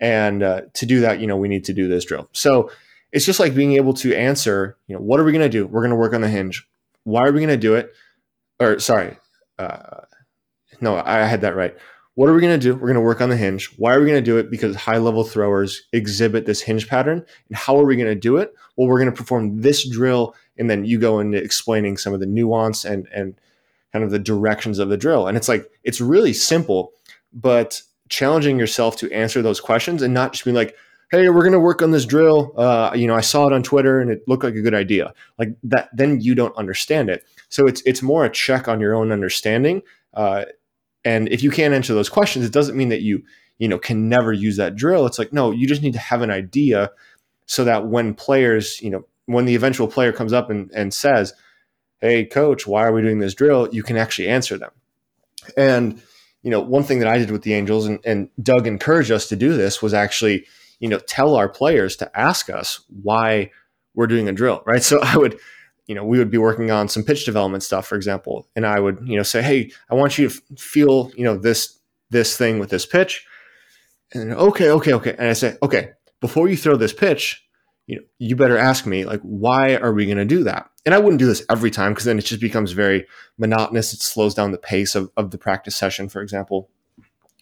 And 0.00 0.42
uh, 0.42 0.62
to 0.74 0.86
do 0.86 1.00
that, 1.00 1.20
you 1.20 1.26
know, 1.26 1.36
we 1.36 1.48
need 1.48 1.64
to 1.64 1.72
do 1.72 1.88
this 1.88 2.04
drill. 2.04 2.28
So 2.32 2.70
it's 3.12 3.24
just 3.24 3.40
like 3.40 3.54
being 3.54 3.74
able 3.74 3.94
to 3.94 4.14
answer, 4.14 4.76
you 4.88 4.94
know, 4.94 5.00
what 5.00 5.20
are 5.20 5.24
we 5.24 5.32
going 5.32 5.42
to 5.42 5.48
do? 5.48 5.66
We're 5.66 5.80
going 5.80 5.90
to 5.90 5.96
work 5.96 6.12
on 6.12 6.20
the 6.20 6.28
hinge. 6.28 6.66
Why 7.04 7.22
are 7.22 7.32
we 7.32 7.38
going 7.38 7.48
to 7.48 7.56
do 7.56 7.74
it? 7.76 7.92
Or 8.60 8.78
sorry, 8.78 9.16
uh, 9.58 10.00
no, 10.84 11.02
I 11.04 11.24
had 11.24 11.40
that 11.40 11.56
right. 11.56 11.76
What 12.14 12.28
are 12.28 12.34
we 12.34 12.40
going 12.40 12.58
to 12.58 12.64
do? 12.64 12.74
We're 12.74 12.86
going 12.86 12.94
to 12.94 13.00
work 13.00 13.20
on 13.20 13.30
the 13.30 13.36
hinge. 13.36 13.66
Why 13.76 13.92
are 13.94 13.98
we 13.98 14.06
going 14.06 14.22
to 14.22 14.30
do 14.30 14.38
it? 14.38 14.48
Because 14.48 14.76
high 14.76 14.98
level 14.98 15.24
throwers 15.24 15.82
exhibit 15.92 16.46
this 16.46 16.60
hinge 16.60 16.86
pattern. 16.86 17.24
And 17.48 17.56
how 17.56 17.76
are 17.76 17.84
we 17.84 17.96
going 17.96 18.08
to 18.08 18.14
do 18.14 18.36
it? 18.36 18.54
Well, 18.76 18.86
we're 18.86 19.00
going 19.00 19.10
to 19.10 19.16
perform 19.16 19.62
this 19.62 19.88
drill, 19.88 20.34
and 20.56 20.70
then 20.70 20.84
you 20.84 20.98
go 21.00 21.18
into 21.18 21.38
explaining 21.38 21.96
some 21.96 22.14
of 22.14 22.20
the 22.20 22.26
nuance 22.26 22.84
and 22.84 23.08
and 23.12 23.34
kind 23.92 24.04
of 24.04 24.10
the 24.10 24.18
directions 24.18 24.78
of 24.78 24.88
the 24.88 24.96
drill. 24.96 25.26
And 25.26 25.36
it's 25.36 25.48
like 25.48 25.70
it's 25.82 26.00
really 26.00 26.32
simple, 26.32 26.92
but 27.32 27.82
challenging 28.08 28.58
yourself 28.58 28.96
to 28.98 29.10
answer 29.10 29.42
those 29.42 29.60
questions 29.60 30.02
and 30.02 30.12
not 30.14 30.32
just 30.32 30.44
being 30.44 30.54
like, 30.54 30.76
"Hey, 31.10 31.28
we're 31.30 31.42
going 31.42 31.52
to 31.52 31.60
work 31.60 31.82
on 31.82 31.90
this 31.90 32.04
drill." 32.04 32.52
Uh, 32.56 32.92
you 32.94 33.08
know, 33.08 33.14
I 33.14 33.22
saw 33.22 33.46
it 33.46 33.52
on 33.52 33.62
Twitter 33.62 34.00
and 34.00 34.10
it 34.10 34.22
looked 34.28 34.44
like 34.44 34.54
a 34.54 34.62
good 34.62 34.74
idea. 34.74 35.14
Like 35.38 35.56
that, 35.64 35.88
then 35.92 36.20
you 36.20 36.34
don't 36.36 36.56
understand 36.56 37.10
it. 37.10 37.24
So 37.48 37.66
it's 37.66 37.82
it's 37.86 38.02
more 38.02 38.24
a 38.24 38.30
check 38.30 38.68
on 38.68 38.80
your 38.80 38.94
own 38.94 39.10
understanding. 39.10 39.82
Uh, 40.12 40.44
and 41.04 41.28
if 41.28 41.42
you 41.42 41.50
can't 41.50 41.74
answer 41.74 41.94
those 41.94 42.08
questions, 42.08 42.44
it 42.44 42.52
doesn't 42.52 42.76
mean 42.76 42.88
that 42.88 43.02
you, 43.02 43.22
you 43.58 43.68
know, 43.68 43.78
can 43.78 44.08
never 44.08 44.32
use 44.32 44.56
that 44.56 44.76
drill. 44.76 45.06
It's 45.06 45.18
like, 45.18 45.32
no, 45.32 45.50
you 45.50 45.66
just 45.66 45.82
need 45.82 45.92
to 45.92 45.98
have 45.98 46.22
an 46.22 46.30
idea 46.30 46.90
so 47.46 47.64
that 47.64 47.86
when 47.86 48.14
players, 48.14 48.80
you 48.80 48.90
know, 48.90 49.04
when 49.26 49.44
the 49.44 49.54
eventual 49.54 49.88
player 49.88 50.12
comes 50.12 50.32
up 50.32 50.50
and, 50.50 50.70
and 50.72 50.92
says, 50.92 51.34
Hey, 52.00 52.24
coach, 52.24 52.66
why 52.66 52.84
are 52.84 52.92
we 52.92 53.02
doing 53.02 53.18
this 53.18 53.34
drill? 53.34 53.68
You 53.72 53.82
can 53.82 53.96
actually 53.96 54.28
answer 54.28 54.58
them. 54.58 54.70
And, 55.56 56.02
you 56.42 56.50
know, 56.50 56.60
one 56.60 56.82
thing 56.82 56.98
that 56.98 57.08
I 57.08 57.18
did 57.18 57.30
with 57.30 57.42
the 57.42 57.54
Angels 57.54 57.86
and, 57.86 57.98
and 58.04 58.28
Doug 58.42 58.66
encouraged 58.66 59.10
us 59.10 59.28
to 59.28 59.36
do 59.36 59.56
this 59.56 59.80
was 59.80 59.94
actually, 59.94 60.44
you 60.80 60.88
know, 60.88 60.98
tell 60.98 61.34
our 61.34 61.48
players 61.48 61.96
to 61.96 62.18
ask 62.18 62.50
us 62.50 62.80
why 63.02 63.50
we're 63.94 64.06
doing 64.06 64.28
a 64.28 64.32
drill, 64.32 64.62
right? 64.66 64.82
So 64.82 65.00
I 65.02 65.16
would, 65.16 65.38
you 65.86 65.94
know, 65.94 66.04
we 66.04 66.18
would 66.18 66.30
be 66.30 66.38
working 66.38 66.70
on 66.70 66.88
some 66.88 67.02
pitch 67.02 67.24
development 67.24 67.62
stuff, 67.62 67.86
for 67.86 67.96
example, 67.96 68.48
and 68.56 68.66
I 68.66 68.80
would, 68.80 69.00
you 69.04 69.16
know, 69.16 69.22
say, 69.22 69.42
"Hey, 69.42 69.70
I 69.90 69.94
want 69.94 70.18
you 70.18 70.28
to 70.28 70.42
feel, 70.56 71.10
you 71.16 71.24
know, 71.24 71.36
this 71.36 71.78
this 72.10 72.36
thing 72.36 72.58
with 72.58 72.70
this 72.70 72.86
pitch." 72.86 73.26
And 74.12 74.32
okay, 74.32 74.70
okay, 74.70 74.94
okay, 74.94 75.14
and 75.18 75.28
I 75.28 75.34
say, 75.34 75.56
"Okay, 75.62 75.90
before 76.20 76.48
you 76.48 76.56
throw 76.56 76.76
this 76.76 76.92
pitch, 76.92 77.46
you 77.86 77.96
know, 77.96 78.02
you 78.18 78.34
better 78.34 78.56
ask 78.56 78.86
me 78.86 79.04
like, 79.04 79.20
why 79.20 79.76
are 79.76 79.92
we 79.92 80.06
going 80.06 80.18
to 80.18 80.24
do 80.24 80.44
that?" 80.44 80.70
And 80.86 80.94
I 80.94 80.98
wouldn't 80.98 81.18
do 81.18 81.26
this 81.26 81.44
every 81.50 81.70
time 81.70 81.92
because 81.92 82.04
then 82.04 82.18
it 82.18 82.24
just 82.24 82.40
becomes 82.40 82.72
very 82.72 83.06
monotonous. 83.38 83.92
It 83.92 84.00
slows 84.00 84.34
down 84.34 84.52
the 84.52 84.58
pace 84.58 84.94
of, 84.94 85.10
of 85.16 85.30
the 85.30 85.38
practice 85.38 85.76
session, 85.76 86.08
for 86.08 86.22
example. 86.22 86.70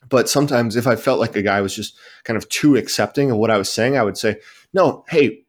But 0.08 0.28
sometimes, 0.28 0.74
if 0.74 0.86
I 0.86 0.96
felt 0.96 1.20
like 1.20 1.36
a 1.36 1.42
guy 1.42 1.60
was 1.60 1.76
just 1.76 1.96
kind 2.24 2.36
of 2.36 2.48
too 2.48 2.76
accepting 2.76 3.30
of 3.30 3.38
what 3.38 3.50
I 3.50 3.58
was 3.58 3.72
saying, 3.72 3.96
I 3.96 4.02
would 4.02 4.18
say, 4.18 4.40
"No, 4.72 5.04
hey, 5.08 5.44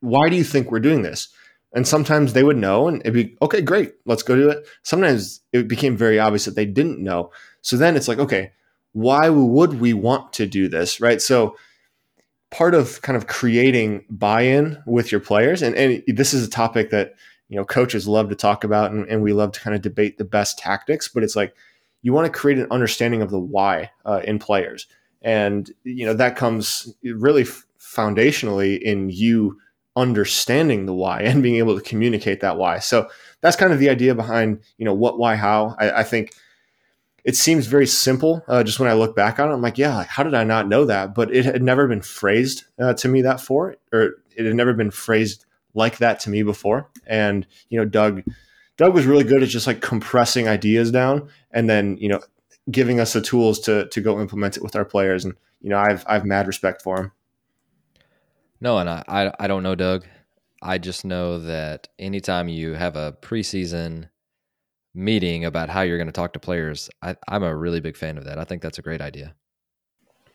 why 0.00 0.30
do 0.30 0.36
you 0.36 0.44
think 0.44 0.70
we're 0.70 0.80
doing 0.80 1.02
this?" 1.02 1.28
And 1.72 1.86
sometimes 1.86 2.32
they 2.32 2.42
would 2.42 2.56
know 2.56 2.88
and 2.88 3.00
it'd 3.02 3.12
be, 3.12 3.36
okay, 3.42 3.60
great, 3.60 3.92
let's 4.06 4.22
go 4.22 4.34
do 4.34 4.48
it. 4.48 4.66
Sometimes 4.82 5.42
it 5.52 5.68
became 5.68 5.96
very 5.96 6.18
obvious 6.18 6.46
that 6.46 6.56
they 6.56 6.64
didn't 6.64 6.98
know. 6.98 7.30
So 7.60 7.76
then 7.76 7.94
it's 7.94 8.08
like, 8.08 8.18
okay, 8.18 8.52
why 8.92 9.28
would 9.28 9.80
we 9.80 9.92
want 9.92 10.32
to 10.34 10.46
do 10.46 10.68
this? 10.68 11.00
Right. 11.00 11.20
So 11.20 11.56
part 12.50 12.74
of 12.74 13.02
kind 13.02 13.16
of 13.16 13.26
creating 13.26 14.06
buy-in 14.08 14.82
with 14.86 15.12
your 15.12 15.20
players, 15.20 15.60
and, 15.60 15.76
and 15.76 16.02
this 16.06 16.32
is 16.32 16.46
a 16.46 16.50
topic 16.50 16.88
that, 16.90 17.14
you 17.50 17.56
know, 17.56 17.64
coaches 17.64 18.08
love 18.08 18.30
to 18.30 18.34
talk 18.34 18.64
about 18.64 18.90
and, 18.90 19.06
and 19.08 19.22
we 19.22 19.34
love 19.34 19.52
to 19.52 19.60
kind 19.60 19.76
of 19.76 19.82
debate 19.82 20.16
the 20.16 20.24
best 20.24 20.58
tactics, 20.58 21.08
but 21.08 21.22
it's 21.22 21.36
like 21.36 21.54
you 22.00 22.14
want 22.14 22.32
to 22.32 22.38
create 22.38 22.58
an 22.58 22.66
understanding 22.70 23.20
of 23.20 23.30
the 23.30 23.38
why 23.38 23.90
uh, 24.06 24.22
in 24.24 24.38
players. 24.38 24.86
And, 25.20 25.70
you 25.84 26.06
know, 26.06 26.14
that 26.14 26.36
comes 26.36 26.94
really 27.02 27.44
foundationally 27.44 28.80
in 28.80 29.10
you 29.10 29.58
understanding 29.98 30.86
the 30.86 30.94
why 30.94 31.20
and 31.22 31.42
being 31.42 31.56
able 31.56 31.76
to 31.76 31.84
communicate 31.84 32.40
that 32.40 32.56
why. 32.56 32.78
So 32.78 33.08
that's 33.40 33.56
kind 33.56 33.72
of 33.72 33.78
the 33.78 33.90
idea 33.90 34.14
behind 34.14 34.60
you 34.78 34.84
know 34.84 34.94
what, 34.94 35.18
why, 35.18 35.36
how. 35.36 35.76
I, 35.78 35.90
I 35.90 36.02
think 36.04 36.32
it 37.24 37.36
seems 37.36 37.66
very 37.66 37.86
simple. 37.86 38.42
Uh, 38.48 38.62
just 38.62 38.80
when 38.80 38.88
I 38.88 38.94
look 38.94 39.14
back 39.14 39.38
on 39.38 39.50
it, 39.50 39.52
I'm 39.52 39.62
like, 39.62 39.76
yeah, 39.78 40.04
how 40.04 40.22
did 40.22 40.34
I 40.34 40.44
not 40.44 40.68
know 40.68 40.84
that? 40.86 41.14
But 41.14 41.34
it 41.34 41.44
had 41.44 41.62
never 41.62 41.86
been 41.86 42.00
phrased 42.00 42.64
uh, 42.78 42.94
to 42.94 43.08
me 43.08 43.22
that 43.22 43.40
for, 43.40 43.76
or 43.92 44.14
it 44.36 44.46
had 44.46 44.54
never 44.54 44.72
been 44.72 44.90
phrased 44.90 45.44
like 45.74 45.98
that 45.98 46.20
to 46.20 46.30
me 46.30 46.42
before. 46.42 46.88
And 47.06 47.46
you 47.68 47.78
know, 47.78 47.84
Doug, 47.84 48.22
Doug 48.76 48.94
was 48.94 49.06
really 49.06 49.24
good 49.24 49.42
at 49.42 49.48
just 49.48 49.66
like 49.66 49.80
compressing 49.80 50.48
ideas 50.48 50.90
down 50.90 51.28
and 51.50 51.68
then 51.68 51.96
you 51.98 52.08
know 52.08 52.20
giving 52.70 53.00
us 53.00 53.12
the 53.12 53.20
tools 53.20 53.60
to 53.60 53.88
to 53.88 54.00
go 54.00 54.20
implement 54.20 54.56
it 54.56 54.62
with 54.62 54.76
our 54.76 54.84
players. 54.84 55.24
And 55.24 55.34
you 55.60 55.70
know, 55.70 55.78
I've 55.78 56.04
I've 56.06 56.24
mad 56.24 56.46
respect 56.46 56.82
for 56.82 56.98
him. 56.98 57.12
No, 58.60 58.78
and 58.78 58.88
I, 58.88 59.04
I, 59.08 59.32
I 59.40 59.46
don't 59.46 59.62
know 59.62 59.74
Doug. 59.74 60.04
I 60.60 60.78
just 60.78 61.04
know 61.04 61.38
that 61.40 61.88
anytime 61.98 62.48
you 62.48 62.74
have 62.74 62.96
a 62.96 63.16
preseason 63.22 64.08
meeting 64.94 65.44
about 65.44 65.68
how 65.68 65.82
you're 65.82 65.98
going 65.98 66.08
to 66.08 66.12
talk 66.12 66.32
to 66.32 66.40
players, 66.40 66.90
I, 67.02 67.16
I'm 67.28 67.44
a 67.44 67.54
really 67.54 67.80
big 67.80 67.96
fan 67.96 68.18
of 68.18 68.24
that. 68.24 68.38
I 68.38 68.44
think 68.44 68.62
that's 68.62 68.78
a 68.78 68.82
great 68.82 69.00
idea. 69.00 69.34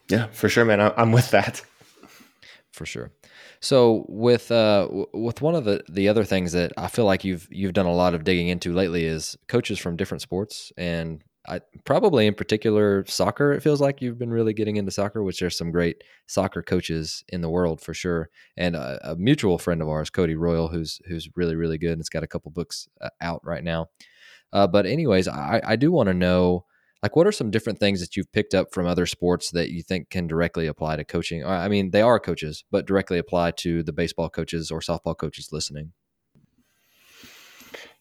Yeah, 0.10 0.28
for 0.28 0.48
sure, 0.50 0.66
man. 0.66 0.80
I'm 0.96 1.12
with 1.12 1.32
that. 1.32 1.62
For 2.72 2.86
sure. 2.86 3.12
So 3.60 4.06
with 4.10 4.52
uh, 4.52 4.88
with 5.14 5.42
one 5.42 5.56
of 5.56 5.64
the, 5.64 5.84
the 5.90 6.10
other 6.10 6.24
things 6.24 6.54
that 6.54 6.74
I 6.76 6.88
feel 6.88 7.06
like 7.06 7.24
you've 7.24 7.48
you've 7.52 7.74
done 7.74 7.86
a 7.86 7.94
lot 7.94 8.14
of 8.14 8.24
digging 8.24 8.48
into 8.48 8.74
lately 8.74 9.06
is 9.06 9.38
coaches 9.48 9.78
from 9.78 9.96
different 9.96 10.22
sports 10.22 10.72
and 10.76 11.24
I, 11.48 11.60
probably 11.84 12.26
in 12.26 12.36
particular 12.36 13.06
soccer. 13.06 13.52
It 13.52 13.62
feels 13.62 13.82
like 13.82 14.02
you've 14.02 14.18
been 14.18 14.32
really 14.32 14.54
getting 14.54 14.78
into 14.78 14.92
soccer, 14.92 15.24
which 15.24 15.40
there's 15.40 15.58
some 15.58 15.72
great 15.72 16.04
soccer 16.26 16.62
coaches 16.62 17.24
in 17.30 17.42
the 17.42 17.50
world 17.50 17.82
for 17.82 17.94
sure. 17.94 18.30
And 18.56 18.76
a, 18.76 19.00
a 19.12 19.16
mutual 19.16 19.58
friend 19.58 19.82
of 19.82 19.90
ours, 19.90 20.10
Cody 20.10 20.36
Royle, 20.36 20.70
who's 20.70 21.02
who's 21.08 21.30
really 21.36 21.56
really 21.56 21.78
good 21.78 21.92
and 21.92 22.00
it's 22.00 22.10
got 22.10 22.24
a 22.24 22.28
couple 22.28 22.52
books 22.52 22.88
uh, 23.02 23.10
out 23.22 23.42
right 23.44 23.64
now. 23.64 23.88
Uh, 24.54 24.68
but 24.68 24.86
anyways, 24.86 25.28
I, 25.28 25.62
I 25.66 25.76
do 25.76 25.92
want 25.92 26.08
to 26.08 26.14
know 26.14 26.66
like 27.02 27.18
what 27.18 27.28
are 27.28 27.34
some 27.34 27.52
different 27.52 27.80
things 27.80 28.00
that 28.00 28.16
you've 28.16 28.32
picked 28.32 28.54
up 28.54 28.74
from 28.74 28.88
other 28.88 29.06
sports 29.06 29.52
that 29.52 29.70
you 29.70 29.84
think 29.84 30.10
can 30.10 30.26
directly 30.26 30.68
apply 30.68 30.96
to 30.96 31.04
coaching? 31.04 31.46
I 31.46 31.68
mean, 31.68 31.92
they 31.92 32.02
are 32.02 32.20
coaches, 32.20 32.64
but 32.72 32.88
directly 32.88 33.18
apply 33.18 33.52
to 33.58 33.84
the 33.84 33.92
baseball 33.92 34.30
coaches 34.30 34.72
or 34.72 34.80
softball 34.80 35.18
coaches 35.18 35.50
listening. 35.52 35.92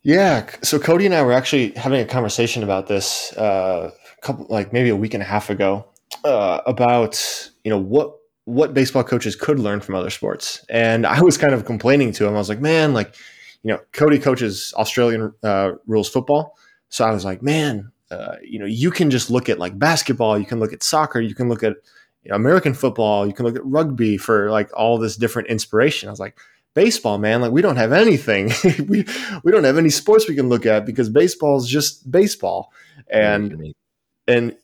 Yeah. 0.03 0.49
So 0.63 0.79
Cody 0.79 1.07
and 1.07 1.15
I 1.15 1.23
were 1.23 1.33
actually 1.33 1.71
having 1.73 2.01
a 2.01 2.05
conversation 2.05 2.63
about 2.63 2.89
this 2.89 3.33
uh, 3.37 3.91
a 3.93 4.21
couple, 4.21 4.47
like 4.49 4.73
maybe 4.73 4.89
a 4.89 4.97
week 4.97 5.15
and 5.15 5.23
a 5.23 5.27
half 5.27 5.49
ago, 5.49 5.87
uh, 6.25 6.61
about 6.67 7.51
you 7.65 7.71
know 7.71 7.79
what 7.79 8.17
what 8.45 8.75
baseball 8.75 9.05
coaches 9.05 9.37
could 9.37 9.61
learn 9.61 9.81
from 9.81 9.95
other 9.95 10.11
sports, 10.11 10.65
and 10.69 11.07
I 11.07 11.21
was 11.23 11.39
kind 11.39 11.55
of 11.55 11.65
complaining 11.65 12.13
to 12.13 12.27
him. 12.27 12.35
I 12.35 12.39
was 12.39 12.49
like, 12.49 12.61
man, 12.61 12.95
like 12.95 13.15
you 13.63 13.73
know, 13.73 13.79
Cody 13.93 14.19
coaches 14.19 14.75
Australian 14.77 15.33
uh, 15.45 15.73
rules 15.87 16.09
football, 16.09 16.57
so 16.89 17.05
I 17.05 17.13
was 17.13 17.25
like, 17.25 17.43
man, 17.43 17.93
uh, 18.11 18.37
you 18.43 18.59
know, 18.59 18.67
you 18.67 18.91
can 18.91 19.09
just 19.09 19.31
look 19.31 19.49
at 19.49 19.61
like 19.61 19.79
basketball, 19.79 20.37
you 20.37 20.47
can 20.47 20.59
look 20.59 20.73
at 20.73 20.83
soccer, 20.83 21.21
you 21.21 21.35
can 21.35 21.49
look 21.49 21.63
at 21.63 21.77
you 22.25 22.31
know, 22.31 22.35
American 22.35 22.75
football, 22.75 23.25
you 23.25 23.33
can 23.33 23.47
look 23.47 23.57
at 23.57 23.65
rugby 23.65 24.17
for 24.17 24.51
like 24.51 24.69
all 24.77 24.99
this 24.99 25.17
different 25.17 25.49
inspiration. 25.49 26.09
I 26.09 26.13
was 26.13 26.21
like, 26.21 26.37
baseball, 26.75 27.19
man. 27.19 27.41
Like 27.41 27.53
we 27.53 27.63
don't 27.63 27.77
have 27.77 27.93
anything. 27.93 28.51
we 28.87 29.05
we 29.45 29.53
don't 29.53 29.65
have 29.65 29.79
any 29.79 29.91
sports 29.91 30.29
we 30.29 30.35
can 30.35 30.49
look 30.49 30.67
at 30.67 30.87
because 30.87 31.09
baseball 31.09 31.57
is 31.57 31.67
just 31.67 32.11
baseball. 32.11 32.73
And 33.09 33.75
and 34.27 34.57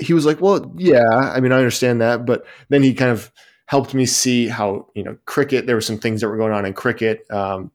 he 0.00 0.14
was 0.14 0.26
like, 0.26 0.40
"Well, 0.40 0.72
yeah, 0.76 1.08
I 1.08 1.40
mean, 1.40 1.52
I 1.52 1.58
understand 1.58 2.00
that." 2.00 2.26
But 2.26 2.44
then 2.68 2.82
he 2.82 2.94
kind 2.94 3.10
of 3.10 3.30
helped 3.66 3.94
me 3.94 4.06
see 4.06 4.48
how 4.48 4.88
you 4.94 5.02
know 5.02 5.16
cricket. 5.26 5.66
There 5.66 5.76
were 5.76 5.80
some 5.80 5.98
things 5.98 6.20
that 6.20 6.28
were 6.28 6.36
going 6.36 6.52
on 6.52 6.64
in 6.66 6.72
cricket 6.72 7.30
um, 7.30 7.70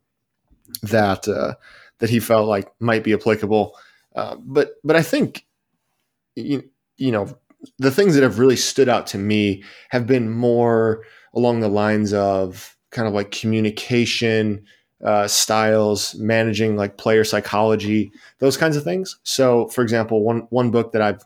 that 0.83 1.27
uh, 1.27 1.55
that 1.99 2.09
he 2.09 2.19
felt 2.19 2.47
like 2.47 2.71
might 2.79 3.03
be 3.03 3.13
applicable. 3.13 3.75
Uh, 4.15 4.35
but 4.39 4.71
but 4.83 4.95
I 4.95 5.01
think 5.01 5.45
you, 6.35 6.63
you 6.97 7.11
know 7.11 7.37
the 7.79 7.91
things 7.91 8.15
that 8.15 8.23
have 8.23 8.39
really 8.39 8.55
stood 8.55 8.89
out 8.89 9.07
to 9.07 9.17
me 9.17 9.63
have 9.89 10.07
been 10.07 10.29
more 10.29 11.03
along 11.33 11.59
the 11.59 11.67
lines 11.67 12.13
of 12.13 12.76
kind 12.91 13.07
of 13.07 13.13
like 13.13 13.31
communication, 13.31 14.65
uh, 15.03 15.27
styles, 15.27 16.15
managing 16.15 16.75
like 16.75 16.97
player 16.97 17.23
psychology, 17.23 18.11
those 18.39 18.57
kinds 18.57 18.75
of 18.75 18.83
things. 18.83 19.19
So, 19.23 19.67
for 19.67 19.81
example, 19.81 20.23
one 20.23 20.47
one 20.49 20.71
book 20.71 20.91
that 20.93 21.01
I've 21.01 21.23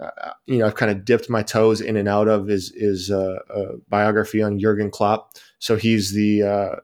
uh, 0.00 0.32
you 0.46 0.58
know 0.58 0.66
I've 0.66 0.74
kind 0.74 0.90
of 0.90 1.04
dipped 1.04 1.30
my 1.30 1.42
toes 1.42 1.80
in 1.80 1.96
and 1.96 2.08
out 2.08 2.28
of 2.28 2.50
is 2.50 2.72
is 2.72 3.10
uh, 3.10 3.38
a 3.50 3.76
biography 3.88 4.42
on 4.42 4.58
Jurgen 4.58 4.90
Klopp. 4.90 5.36
So 5.58 5.76
he's 5.76 6.12
the 6.12 6.42
uh, 6.42 6.76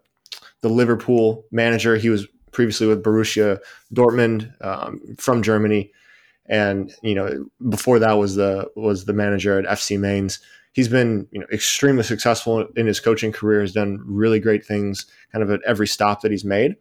the 0.60 0.68
Liverpool 0.68 1.44
manager. 1.50 1.96
He 1.96 2.08
was 2.08 2.26
previously 2.52 2.86
with 2.86 3.02
Borussia 3.02 3.58
Dortmund 3.92 4.52
um, 4.64 5.00
from 5.18 5.42
Germany, 5.42 5.90
and 6.46 6.94
you 7.02 7.14
know 7.14 7.46
before 7.68 7.98
that 7.98 8.12
was 8.12 8.36
the 8.36 8.70
was 8.76 9.04
the 9.04 9.12
manager 9.12 9.58
at 9.58 9.66
FC 9.66 9.98
Mainz 9.98 10.38
he's 10.72 10.88
been 10.88 11.28
you 11.30 11.40
know 11.40 11.46
extremely 11.52 12.02
successful 12.02 12.66
in 12.76 12.86
his 12.86 13.00
coaching 13.00 13.32
career. 13.32 13.60
Has 13.60 13.72
done 13.72 14.02
really 14.04 14.40
great 14.40 14.64
things, 14.64 15.06
kind 15.32 15.42
of 15.42 15.50
at 15.50 15.60
every 15.66 15.86
stop 15.86 16.22
that 16.22 16.30
he's 16.30 16.44
made. 16.44 16.76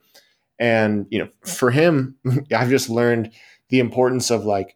And 0.60 1.06
you 1.10 1.20
know, 1.20 1.30
for 1.46 1.72
him, 1.72 2.16
I've 2.56 2.70
just 2.70 2.90
learned 2.90 3.32
the 3.70 3.80
importance 3.80 4.30
of 4.30 4.46
like 4.46 4.76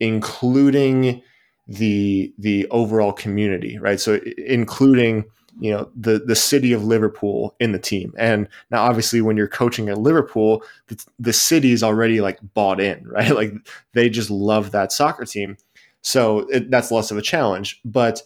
including 0.00 1.22
the 1.66 2.32
the 2.38 2.66
overall 2.70 3.12
community, 3.12 3.78
right? 3.78 4.00
So 4.00 4.20
including 4.38 5.24
you 5.60 5.70
know 5.70 5.90
the 5.94 6.18
the 6.18 6.36
city 6.36 6.72
of 6.72 6.84
Liverpool 6.84 7.54
in 7.60 7.72
the 7.72 7.78
team. 7.78 8.12
And 8.18 8.48
now 8.70 8.84
obviously 8.84 9.20
when 9.20 9.36
you're 9.36 9.48
coaching 9.48 9.88
at 9.88 9.98
Liverpool, 9.98 10.62
the, 10.88 11.04
the 11.18 11.32
city 11.32 11.72
is 11.72 11.82
already 11.82 12.20
like 12.20 12.38
bought 12.54 12.80
in, 12.80 13.04
right? 13.08 13.34
Like 13.34 13.52
they 13.92 14.08
just 14.08 14.30
love 14.30 14.72
that 14.72 14.92
soccer 14.92 15.24
team. 15.24 15.56
So 16.04 16.40
it, 16.50 16.70
that's 16.70 16.92
less 16.92 17.10
of 17.10 17.16
a 17.16 17.22
challenge. 17.22 17.80
But 17.84 18.22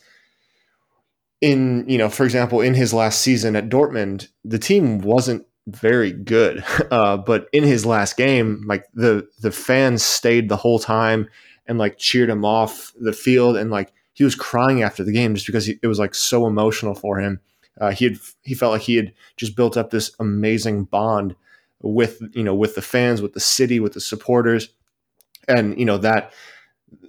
in, 1.41 1.85
you 1.89 1.97
know, 1.97 2.09
for 2.09 2.25
example, 2.25 2.61
in 2.61 2.75
his 2.75 2.93
last 2.93 3.21
season 3.21 3.55
at 3.57 3.69
Dortmund, 3.69 4.29
the 4.45 4.59
team 4.59 4.99
wasn't 5.01 5.47
very 5.67 6.13
good. 6.13 6.65
Uh, 6.91 7.19
but 7.19 7.49
in 7.53 7.65
his 7.65 7.85
last 7.85 8.17
game, 8.17 8.65
like 8.67 8.87
the 8.95 9.29
the 9.43 9.51
fans 9.51 10.03
stayed 10.03 10.49
the 10.49 10.57
whole 10.57 10.79
time 10.79 11.29
and 11.67 11.79
like 11.79 11.99
cheered 11.99 12.31
him 12.31 12.43
off 12.43 12.95
the 12.99 13.13
field, 13.13 13.57
and 13.57 13.71
like 13.71 13.93
he 14.15 14.25
was 14.25 14.35
crying 14.35 14.83
after 14.83 15.05
the 15.05 15.13
game 15.13 15.35
just 15.35 15.47
because 15.47 15.67
he, 15.67 15.79
it 15.83 15.87
was 15.87 15.99
like 15.99 16.15
so 16.15 16.47
emotional 16.47 16.95
for 16.95 17.19
him. 17.19 17.41
Uh, 17.79 17.91
he 17.91 18.07
had 18.07 18.17
he 18.43 18.55
felt 18.55 18.73
like 18.73 18.81
he 18.81 18.97
had 18.97 19.13
just 19.37 19.55
built 19.55 19.77
up 19.77 19.91
this 19.91 20.13
amazing 20.19 20.85
bond 20.85 21.37
with 21.83 22.23
you 22.33 22.43
know 22.43 22.55
with 22.55 22.75
the 22.75 22.81
fans, 22.81 23.21
with 23.21 23.35
the 23.35 23.41
city, 23.41 23.81
with 23.81 23.93
the 23.93 24.01
supporters, 24.01 24.71
and 25.47 25.79
you 25.79 25.85
know 25.85 25.99
that 25.99 26.33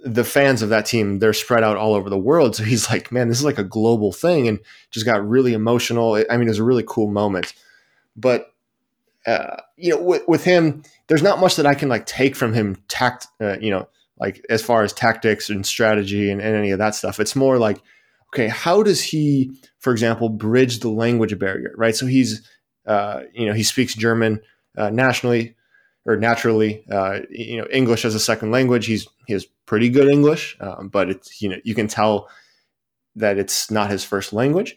the 0.04 0.24
fans 0.24 0.62
of 0.62 0.70
that 0.70 0.86
team 0.86 1.18
they're 1.18 1.32
spread 1.32 1.62
out 1.62 1.76
all 1.76 1.94
over 1.94 2.10
the 2.10 2.18
world. 2.18 2.56
So 2.56 2.64
he's 2.64 2.88
like 2.90 3.12
man 3.12 3.28
this 3.28 3.38
is 3.38 3.44
like 3.44 3.58
a 3.58 3.64
global 3.64 4.12
thing 4.12 4.48
and 4.48 4.60
just 4.90 5.06
got 5.06 5.26
really 5.26 5.52
emotional. 5.52 6.14
I 6.14 6.36
mean 6.36 6.46
it 6.46 6.50
was 6.50 6.58
a 6.58 6.64
really 6.64 6.84
cool 6.86 7.10
moment. 7.10 7.54
But 8.16 8.52
uh, 9.26 9.56
you 9.76 9.90
know 9.90 10.02
with, 10.02 10.26
with, 10.26 10.44
him 10.44 10.82
there's 11.06 11.22
not 11.22 11.38
much 11.38 11.56
that 11.56 11.66
i 11.66 11.74
can 11.74 11.90
like 11.90 12.06
take 12.06 12.34
from 12.34 12.54
him 12.54 12.82
tact 12.88 13.26
uh, 13.38 13.58
you 13.60 13.70
know 13.70 13.86
like 14.18 14.42
as 14.48 14.62
far 14.62 14.82
as 14.82 14.94
tactics 14.94 15.50
and 15.50 15.66
strategy 15.66 16.30
and, 16.30 16.40
and 16.40 16.56
any 16.56 16.70
of 16.70 16.78
that 16.78 16.94
stuff. 16.94 17.20
It's 17.20 17.36
more 17.36 17.58
like 17.58 17.82
okay 18.32 18.48
how 18.48 18.82
does 18.82 19.02
he 19.02 19.52
for 19.78 19.92
example 19.92 20.30
bridge 20.30 20.80
the 20.80 20.88
language 20.88 21.38
barrier 21.38 21.74
right? 21.76 21.94
So 21.94 22.06
he's 22.06 22.48
uh, 22.86 23.22
you 23.34 23.46
know 23.46 23.52
he 23.52 23.62
speaks 23.62 23.94
german 23.94 24.40
uh, 24.76 24.90
nationally 24.90 25.54
or 26.06 26.16
naturally, 26.16 26.84
uh, 26.90 27.20
you 27.30 27.58
know, 27.58 27.66
English 27.70 28.04
as 28.04 28.14
a 28.14 28.20
second 28.20 28.50
language. 28.50 28.86
He's 28.86 29.06
he 29.30 29.34
has 29.34 29.46
pretty 29.64 29.88
good 29.88 30.08
English, 30.08 30.56
um, 30.60 30.88
but 30.88 31.08
it's 31.08 31.40
you 31.40 31.48
know 31.48 31.56
you 31.62 31.72
can 31.72 31.86
tell 31.86 32.28
that 33.14 33.38
it's 33.38 33.70
not 33.70 33.88
his 33.88 34.04
first 34.04 34.32
language. 34.32 34.76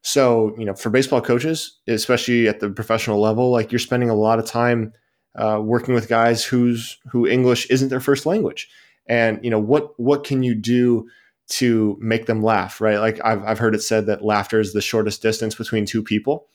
So 0.00 0.54
you 0.58 0.64
know, 0.64 0.72
for 0.72 0.88
baseball 0.88 1.20
coaches, 1.20 1.78
especially 1.86 2.48
at 2.48 2.60
the 2.60 2.70
professional 2.70 3.20
level, 3.20 3.50
like 3.50 3.70
you're 3.70 3.78
spending 3.78 4.08
a 4.08 4.14
lot 4.14 4.38
of 4.38 4.46
time 4.46 4.94
uh, 5.34 5.60
working 5.62 5.92
with 5.92 6.08
guys 6.08 6.42
whose 6.42 6.98
who 7.10 7.26
English 7.26 7.66
isn't 7.66 7.90
their 7.90 8.00
first 8.00 8.24
language, 8.24 8.70
and 9.04 9.38
you 9.42 9.50
know 9.50 9.58
what 9.58 9.92
what 10.00 10.24
can 10.24 10.42
you 10.42 10.54
do 10.54 11.06
to 11.48 11.98
make 12.00 12.24
them 12.24 12.42
laugh, 12.42 12.80
right? 12.80 13.00
Like 13.00 13.20
I've 13.22 13.44
I've 13.44 13.58
heard 13.58 13.74
it 13.74 13.82
said 13.82 14.06
that 14.06 14.24
laughter 14.24 14.60
is 14.60 14.72
the 14.72 14.80
shortest 14.80 15.20
distance 15.20 15.54
between 15.54 15.84
two 15.84 16.02
people, 16.02 16.46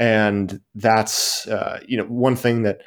and 0.00 0.60
that's 0.74 1.46
uh, 1.46 1.78
you 1.86 1.96
know 1.96 2.06
one 2.06 2.34
thing 2.34 2.62
that 2.62 2.80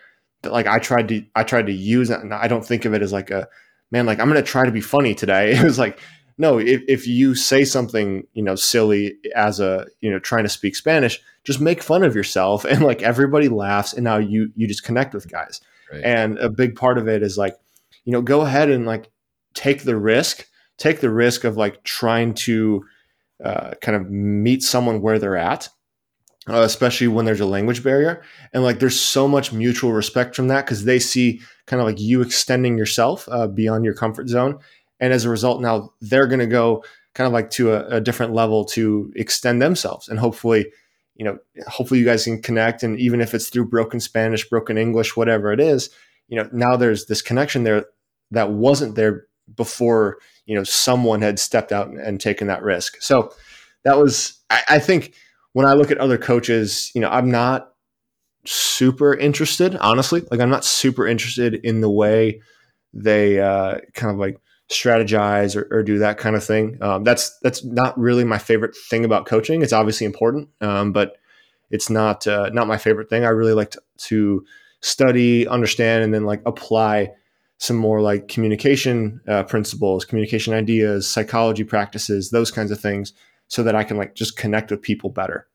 like 0.44 0.68
I 0.68 0.80
tried 0.80 1.08
to 1.08 1.26
I 1.34 1.46
tried 1.46 1.68
to 1.68 1.74
use 1.74 2.10
and 2.10 2.34
I 2.34 2.50
don't 2.50 2.66
think 2.66 2.84
of 2.84 2.94
it 2.94 3.02
as 3.02 3.14
like 3.14 3.32
a 3.32 3.48
man 3.96 4.06
like 4.06 4.20
I'm 4.20 4.30
going 4.30 4.44
to 4.44 4.52
try 4.52 4.66
to 4.66 4.72
be 4.72 4.82
funny 4.82 5.16
today. 5.16 5.56
It 5.58 5.64
was 5.64 5.80
like 5.80 6.00
no, 6.38 6.60
if, 6.60 6.82
if 6.90 7.08
you 7.08 7.34
say 7.34 7.64
something, 7.64 8.28
you 8.34 8.44
know, 8.44 8.56
silly 8.56 9.16
as 9.38 9.62
a, 9.62 9.88
you 10.02 10.12
know, 10.12 10.20
trying 10.20 10.44
to 10.44 10.50
speak 10.50 10.76
Spanish, 10.76 11.22
just 11.46 11.62
make 11.62 11.82
fun 11.82 12.04
of 12.04 12.14
yourself 12.14 12.66
and 12.70 12.82
like 12.82 13.02
everybody 13.02 13.48
laughs 13.48 13.94
and 13.94 14.04
now 14.04 14.18
you 14.18 14.52
you 14.56 14.68
just 14.68 14.84
connect 14.84 15.14
with 15.14 15.32
guys. 15.32 15.62
Right. 15.92 16.04
And 16.04 16.38
a 16.40 16.50
big 16.50 16.76
part 16.76 16.98
of 16.98 17.08
it 17.08 17.24
is 17.24 17.38
like, 17.38 17.56
you 18.04 18.12
know, 18.12 18.22
go 18.22 18.42
ahead 18.42 18.70
and 18.70 18.86
like 18.86 19.10
take 19.54 19.84
the 19.84 19.96
risk, 19.96 20.46
take 20.78 21.00
the 21.00 21.10
risk 21.10 21.46
of 21.46 21.56
like 21.56 21.84
trying 21.84 22.34
to 22.34 22.86
uh, 23.44 23.72
kind 23.82 23.96
of 23.96 24.10
meet 24.10 24.62
someone 24.64 25.02
where 25.02 25.20
they're 25.20 25.38
at 25.38 25.70
uh, 26.48 26.62
especially 26.62 27.08
when 27.08 27.26
there's 27.26 27.40
a 27.40 27.46
language 27.46 27.84
barrier. 27.84 28.22
And 28.54 28.64
like 28.64 28.80
there's 28.80 29.00
so 29.00 29.28
much 29.28 29.52
mutual 29.52 29.94
respect 29.94 30.36
from 30.36 30.48
that 30.50 30.66
because 30.66 30.86
they 30.86 31.00
see 31.00 31.42
kind 31.66 31.82
of 31.82 31.88
like 31.88 32.00
you 32.00 32.22
extending 32.22 32.78
yourself 32.78 33.28
uh, 33.32 33.48
beyond 33.48 33.86
your 33.86 33.96
comfort 33.96 34.30
zone. 34.30 34.60
And 35.00 35.12
as 35.12 35.26
a 35.26 35.30
result, 35.30 35.62
now 35.62 35.92
they're 36.02 36.28
going 36.28 36.40
to 36.40 36.48
go 36.48 36.84
kind 37.16 37.26
of 37.26 37.34
like 37.34 37.50
to 37.50 37.74
a, 37.74 37.98
a, 37.98 38.02
different 38.02 38.34
level 38.34 38.66
to 38.66 39.12
extend 39.16 39.62
themselves. 39.62 40.10
And 40.10 40.20
hopefully, 40.20 40.72
you 41.16 41.26
know, 41.26 41.38
hopefully 41.68 42.00
you 42.00 42.06
guys 42.06 42.26
can 42.26 42.42
connect. 42.42 42.84
And 42.84 43.00
even 43.00 43.22
if 43.22 43.34
it's 43.34 43.50
through 43.50 43.70
broken 43.70 44.00
Spanish, 44.00 44.48
broken 44.48 44.78
English, 44.78 45.16
whatever 45.16 45.52
it 45.52 45.60
is, 45.60 45.90
you 46.28 46.38
know, 46.38 46.50
now 46.52 46.76
there's 46.76 47.06
this 47.06 47.22
connection 47.22 47.64
there 47.64 47.86
that 48.32 48.52
wasn't 48.52 48.96
there 48.96 49.28
before, 49.56 50.18
you 50.46 50.56
know, 50.56 50.64
someone 50.64 51.22
had 51.22 51.40
stepped 51.40 51.72
out 51.72 51.88
and, 51.88 52.00
and 52.00 52.20
taken 52.20 52.48
that 52.48 52.64
risk. 52.64 53.02
So 53.02 53.34
that 53.84 53.98
was, 53.98 54.42
I, 54.50 54.62
I 54.70 54.80
think, 54.80 55.14
when 55.56 55.66
I 55.66 55.72
look 55.72 55.90
at 55.90 56.00
other 56.00 56.18
coaches, 56.18 56.92
you 56.94 57.00
know, 57.00 57.08
I'm 57.08 57.32
not 57.32 57.72
super 58.44 59.14
interested, 59.14 59.78
honestly. 59.78 60.22
Like, 60.30 60.42
I'm 60.42 60.50
not 60.50 60.66
super 60.66 61.08
interested 61.08 61.56
in 61.56 61.80
the 61.80 61.90
way 61.90 62.42
they 62.94 63.40
uh, 63.40 63.78
kind 63.94 64.12
of 64.12 64.18
like 64.18 64.38
strategize 64.70 65.56
or, 65.56 65.66
or, 65.72 65.82
do 65.82 66.00
that 66.00 66.18
kind 66.18 66.36
of 66.36 66.44
thing. 66.44 66.78
Um, 66.82 67.06
that's 67.06 67.40
that's 67.40 67.64
not 67.64 67.98
really 67.98 68.26
my 68.26 68.38
favorite 68.38 68.76
thing 68.76 69.06
about 69.06 69.28
coaching. 69.28 69.62
It's 69.62 69.72
obviously 69.72 70.06
important, 70.06 70.50
um, 70.60 70.92
but 70.92 71.16
it's 71.72 71.90
not 71.90 72.28
uh, 72.28 72.50
not 72.50 72.68
my 72.68 72.78
favorite 72.78 73.10
thing. 73.10 73.24
I 73.24 73.30
really 73.30 73.54
like 73.54 73.72
to, 73.72 73.82
to, 74.10 74.46
study, 74.82 75.48
understand, 75.48 76.04
and 76.04 76.14
then 76.14 76.26
like 76.26 76.42
apply 76.46 77.12
some 77.60 77.78
more 77.78 78.02
like 78.02 78.28
communication 78.28 79.22
uh, 79.26 79.44
principles, 79.44 80.04
communication 80.04 80.54
ideas, 80.54 81.10
psychology 81.10 81.64
practices, 81.64 82.30
those 82.30 82.52
kinds 82.52 82.72
of 82.72 82.80
things 82.82 83.14
so 83.48 83.64
that 83.64 83.76
I 83.76 83.84
can 83.84 83.98
like 83.98 84.16
just 84.16 84.38
connect 84.38 84.72
with 84.72 84.82
people 84.82 85.10
better. 85.10 85.48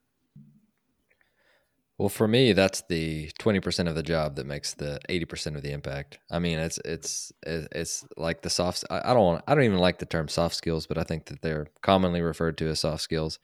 Well, 1.99 2.09
for 2.09 2.27
me, 2.27 2.55
that's 2.55 2.81
the 2.89 3.31
twenty 3.39 3.61
percent 3.61 3.87
of 3.87 3.95
the 3.95 4.03
job 4.03 4.37
that 4.37 4.47
makes 4.47 4.73
the 4.73 5.01
eighty 5.11 5.27
percent 5.27 5.57
of 5.57 5.63
the 5.63 5.71
impact. 5.71 6.19
I 6.31 6.39
mean, 6.39 6.59
it's 6.59 6.79
it's 6.83 7.31
it's 7.43 8.07
like 8.17 8.41
the 8.41 8.49
soft. 8.49 8.85
I 8.89 9.13
don't 9.13 9.23
want, 9.23 9.45
I 9.47 9.55
don't 9.55 9.65
even 9.65 9.77
like 9.77 9.99
the 9.99 10.07
term 10.07 10.29
soft 10.29 10.55
skills, 10.55 10.87
but 10.87 10.97
I 10.97 11.03
think 11.03 11.27
that 11.27 11.43
they're 11.43 11.67
commonly 11.83 12.23
referred 12.23 12.57
to 12.59 12.69
as 12.69 12.81
soft 12.81 13.03
skills. 13.03 13.39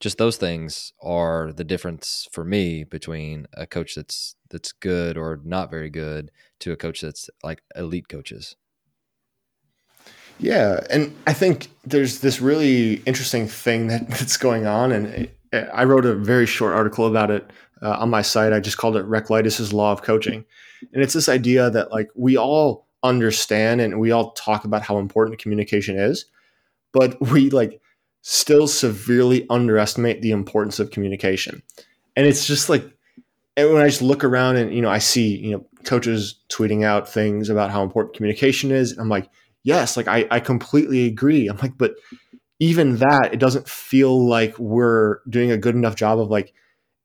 Just 0.00 0.18
those 0.18 0.38
things 0.38 0.92
are 1.00 1.52
the 1.52 1.62
difference 1.62 2.26
for 2.32 2.44
me 2.44 2.82
between 2.82 3.46
a 3.52 3.64
coach 3.64 3.94
that's 3.94 4.34
that's 4.48 4.72
good 4.72 5.16
or 5.16 5.40
not 5.44 5.70
very 5.70 5.90
good 5.90 6.32
to 6.60 6.72
a 6.72 6.76
coach 6.76 7.02
that's 7.02 7.30
like 7.44 7.62
elite 7.76 8.08
coaches. 8.08 8.56
Yeah, 10.40 10.80
and 10.88 11.14
I 11.26 11.34
think 11.34 11.68
there's 11.84 12.20
this 12.20 12.40
really 12.40 12.94
interesting 13.06 13.46
thing 13.46 13.88
that, 13.88 14.08
that's 14.08 14.36
going 14.36 14.66
on, 14.66 14.90
and 14.90 15.06
it, 15.06 15.36
I 15.52 15.84
wrote 15.84 16.06
a 16.06 16.14
very 16.14 16.46
short 16.46 16.74
article 16.74 17.06
about 17.06 17.30
it 17.30 17.50
uh, 17.82 17.96
on 17.98 18.10
my 18.10 18.22
site. 18.22 18.52
I 18.52 18.60
just 18.60 18.78
called 18.78 18.96
it 18.96 19.06
Rehklau's 19.06 19.72
Law 19.72 19.92
of 19.92 20.02
Coaching, 20.02 20.44
and 20.92 21.02
it's 21.02 21.12
this 21.12 21.28
idea 21.28 21.70
that 21.70 21.92
like 21.92 22.10
we 22.14 22.36
all 22.36 22.86
understand 23.02 23.80
and 23.80 24.00
we 24.00 24.10
all 24.10 24.32
talk 24.32 24.64
about 24.64 24.82
how 24.82 24.98
important 24.98 25.38
communication 25.38 25.98
is, 25.98 26.26
but 26.92 27.20
we 27.30 27.50
like 27.50 27.80
still 28.22 28.66
severely 28.66 29.46
underestimate 29.50 30.22
the 30.22 30.30
importance 30.30 30.80
of 30.80 30.90
communication, 30.90 31.62
and 32.16 32.26
it's 32.26 32.46
just 32.46 32.68
like 32.68 32.84
and 33.56 33.74
when 33.74 33.82
I 33.82 33.88
just 33.88 34.02
look 34.02 34.24
around 34.24 34.56
and 34.56 34.74
you 34.74 34.80
know 34.80 34.90
I 34.90 34.98
see 34.98 35.36
you 35.36 35.50
know 35.52 35.66
coaches 35.84 36.36
tweeting 36.48 36.82
out 36.84 37.08
things 37.08 37.50
about 37.50 37.70
how 37.70 37.82
important 37.82 38.14
communication 38.14 38.70
is, 38.70 38.96
I'm 38.96 39.08
like 39.10 39.28
yes, 39.62 39.96
like 39.96 40.08
I, 40.08 40.26
I 40.30 40.40
completely 40.40 41.06
agree. 41.06 41.48
I'm 41.48 41.56
like, 41.58 41.76
but 41.78 41.94
even 42.58 42.96
that, 42.96 43.30
it 43.32 43.40
doesn't 43.40 43.68
feel 43.68 44.26
like 44.26 44.58
we're 44.58 45.20
doing 45.28 45.50
a 45.50 45.56
good 45.56 45.74
enough 45.74 45.96
job 45.96 46.20
of 46.20 46.30
like 46.30 46.52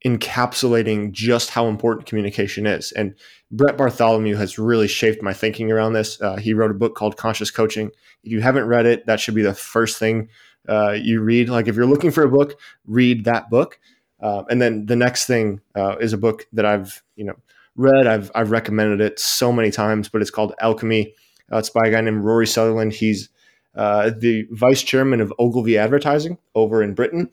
encapsulating 0.04 1.12
just 1.12 1.50
how 1.50 1.66
important 1.66 2.06
communication 2.06 2.66
is. 2.66 2.92
And 2.92 3.14
Brett 3.50 3.76
Bartholomew 3.76 4.36
has 4.36 4.58
really 4.58 4.86
shaped 4.86 5.22
my 5.22 5.32
thinking 5.32 5.72
around 5.72 5.94
this. 5.94 6.20
Uh, 6.20 6.36
he 6.36 6.54
wrote 6.54 6.70
a 6.70 6.74
book 6.74 6.94
called 6.94 7.16
Conscious 7.16 7.50
Coaching. 7.50 7.90
If 8.22 8.32
you 8.32 8.40
haven't 8.40 8.66
read 8.66 8.86
it, 8.86 9.06
that 9.06 9.18
should 9.18 9.34
be 9.34 9.42
the 9.42 9.54
first 9.54 9.98
thing 9.98 10.28
uh, 10.68 10.92
you 10.92 11.20
read. 11.22 11.48
Like 11.48 11.68
if 11.68 11.76
you're 11.76 11.86
looking 11.86 12.10
for 12.10 12.22
a 12.22 12.30
book, 12.30 12.60
read 12.86 13.24
that 13.24 13.50
book. 13.50 13.78
Uh, 14.20 14.44
and 14.48 14.60
then 14.60 14.86
the 14.86 14.96
next 14.96 15.26
thing 15.26 15.60
uh, 15.74 15.96
is 16.00 16.12
a 16.12 16.18
book 16.18 16.46
that 16.52 16.64
I've 16.64 17.02
you 17.16 17.24
know 17.24 17.36
read. 17.76 18.06
I've 18.06 18.30
I've 18.34 18.50
recommended 18.50 19.00
it 19.00 19.18
so 19.18 19.52
many 19.52 19.70
times, 19.70 20.08
but 20.08 20.22
it's 20.22 20.30
called 20.30 20.54
Alchemy. 20.60 21.14
Uh, 21.52 21.58
it's 21.58 21.70
by 21.70 21.86
a 21.86 21.90
guy 21.90 22.00
named 22.00 22.24
Rory 22.24 22.46
Sutherland. 22.46 22.92
He's 22.92 23.28
uh, 23.74 24.10
the 24.16 24.46
vice 24.50 24.82
chairman 24.82 25.20
of 25.20 25.32
Ogilvy 25.38 25.76
Advertising 25.76 26.38
over 26.54 26.82
in 26.82 26.94
Britain. 26.94 27.30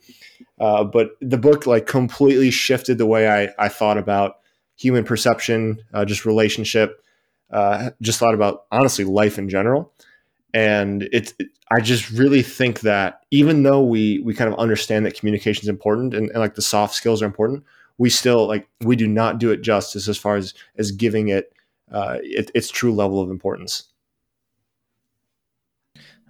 Uh, 0.60 0.84
but 0.84 1.12
the 1.22 1.38
book 1.38 1.66
like 1.66 1.88
completely 1.88 2.52
shifted 2.52 2.98
the 2.98 3.06
way 3.06 3.28
I, 3.30 3.50
I 3.58 3.70
thought 3.70 3.98
about 3.98 4.36
human 4.76 5.04
perception, 5.04 5.80
uh, 5.94 6.06
just 6.06 6.26
relationship, 6.26 7.04
uh, 7.52 7.92
just 8.02 8.20
thought 8.20 8.34
about 8.34 8.66
honestly 8.72 9.06
life 9.06 9.38
in 9.38 9.50
general. 9.50 9.94
And 10.54 11.08
it's, 11.12 11.34
it, 11.40 11.48
I 11.72 11.80
just 11.80 12.12
really 12.12 12.44
think 12.44 12.82
that 12.82 13.22
even 13.32 13.64
though 13.64 13.82
we 13.82 14.20
we 14.20 14.36
kind 14.36 14.52
of 14.52 14.60
understand 14.60 15.06
that 15.06 15.18
communication 15.18 15.64
is 15.64 15.70
important 15.70 16.14
and, 16.14 16.30
and 16.30 16.40
like 16.40 16.56
the 16.56 16.62
soft 16.62 16.94
skills 16.94 17.22
are 17.24 17.26
important, 17.26 17.64
we 17.98 18.10
still 18.10 18.48
like 18.48 18.68
we 18.82 18.96
do 18.96 19.08
not 19.08 19.40
do 19.40 19.50
it 19.50 19.62
justice 19.62 20.08
as 20.08 20.18
far 20.18 20.36
as 20.36 20.54
as 20.78 20.92
giving 20.92 21.30
it, 21.30 21.52
uh, 21.92 22.18
it 22.22 22.52
its 22.54 22.70
true 22.70 22.94
level 22.94 23.20
of 23.20 23.32
importance. 23.32 23.86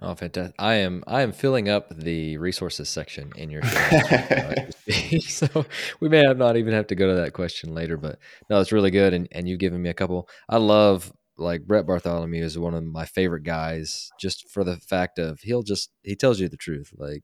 Oh, 0.02 0.14
fantastic! 0.14 0.54
I 0.58 0.74
am 0.74 1.02
I 1.06 1.22
am 1.22 1.32
filling 1.32 1.68
up 1.68 1.88
the 1.96 2.36
resources 2.36 2.88
section 2.88 3.32
in 3.36 3.50
your 3.50 3.62
show. 3.62 4.54
so 5.20 5.66
we 6.00 6.08
may 6.08 6.22
have 6.26 6.36
not 6.36 6.56
even 6.56 6.74
have 6.74 6.88
to 6.88 6.94
go 6.94 7.08
to 7.08 7.22
that 7.22 7.32
question 7.32 7.74
later, 7.74 7.96
but 7.96 8.18
no, 8.50 8.60
it's 8.60 8.72
really 8.72 8.90
good, 8.90 9.14
and 9.14 9.28
and 9.32 9.48
you've 9.48 9.60
given 9.60 9.80
me 9.80 9.90
a 9.90 9.94
couple. 9.94 10.28
I 10.48 10.58
love 10.58 11.12
like 11.36 11.66
Brett 11.66 11.86
Bartholomew 11.86 12.42
is 12.44 12.58
one 12.58 12.74
of 12.74 12.84
my 12.84 13.04
favorite 13.06 13.42
guys, 13.42 14.10
just 14.20 14.48
for 14.50 14.64
the 14.64 14.76
fact 14.76 15.18
of 15.18 15.40
he'll 15.40 15.62
just 15.62 15.90
he 16.02 16.14
tells 16.16 16.40
you 16.40 16.48
the 16.48 16.56
truth. 16.56 16.92
Like 16.96 17.22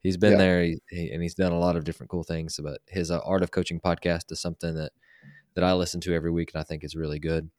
he's 0.00 0.16
been 0.16 0.32
yeah. 0.32 0.38
there, 0.38 0.62
he, 0.62 0.78
he, 0.90 1.10
and 1.10 1.22
he's 1.22 1.34
done 1.34 1.52
a 1.52 1.58
lot 1.58 1.76
of 1.76 1.84
different 1.84 2.10
cool 2.10 2.24
things. 2.24 2.58
But 2.62 2.80
his 2.88 3.10
uh, 3.10 3.20
Art 3.24 3.42
of 3.42 3.50
Coaching 3.50 3.80
podcast 3.80 4.30
is 4.30 4.40
something 4.40 4.74
that 4.74 4.92
that 5.54 5.64
I 5.64 5.72
listen 5.72 6.00
to 6.02 6.14
every 6.14 6.30
week, 6.30 6.52
and 6.54 6.60
I 6.60 6.64
think 6.64 6.84
is 6.84 6.94
really 6.94 7.18
good. 7.18 7.50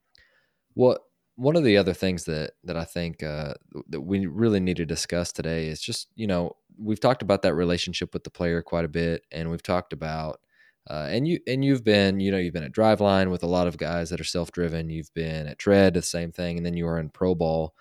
What 0.74 1.02
one 1.42 1.56
of 1.56 1.64
the 1.64 1.76
other 1.76 1.94
things 1.94 2.26
that 2.26 2.52
that 2.64 2.78
I 2.78 2.86
think 2.86 3.24
uh, 3.24 3.56
that 3.90 4.02
we 4.02 4.28
really 4.28 4.60
need 4.60 4.78
to 4.78 4.86
discuss 4.86 5.32
today 5.32 5.68
is 5.68 5.82
just 5.82 6.08
you 6.16 6.28
know 6.28 6.56
we've 6.78 7.00
talked 7.00 7.24
about 7.24 7.42
that 7.42 7.56
relationship 7.56 8.14
with 8.14 8.24
the 8.24 8.30
player 8.30 8.62
quite 8.62 8.86
a 8.86 8.90
bit, 8.90 9.24
and 9.32 9.50
we've 9.50 9.64
talked 9.64 9.92
about 9.92 10.40
uh, 10.88 11.08
and 11.10 11.28
you 11.28 11.40
and 11.48 11.66
you've 11.66 11.84
been 11.84 12.20
you 12.20 12.32
know 12.32 12.38
you've 12.38 12.54
been 12.54 12.64
at 12.64 12.72
Driveline 12.72 13.32
with 13.32 13.42
a 13.42 13.48
lot 13.48 13.68
of 13.68 13.78
guys 13.78 14.12
that 14.12 14.22
are 14.22 14.26
self 14.26 14.52
driven. 14.52 14.92
You've 14.92 15.14
been 15.16 15.48
at 15.48 15.58
Tread 15.58 15.96
the 15.96 16.04
same 16.04 16.32
thing, 16.32 16.58
and 16.58 16.66
then 16.66 16.78
you 16.78 16.86
were 16.86 17.00
in 17.00 17.10
Pro 17.10 17.34
Ball. 17.34 17.74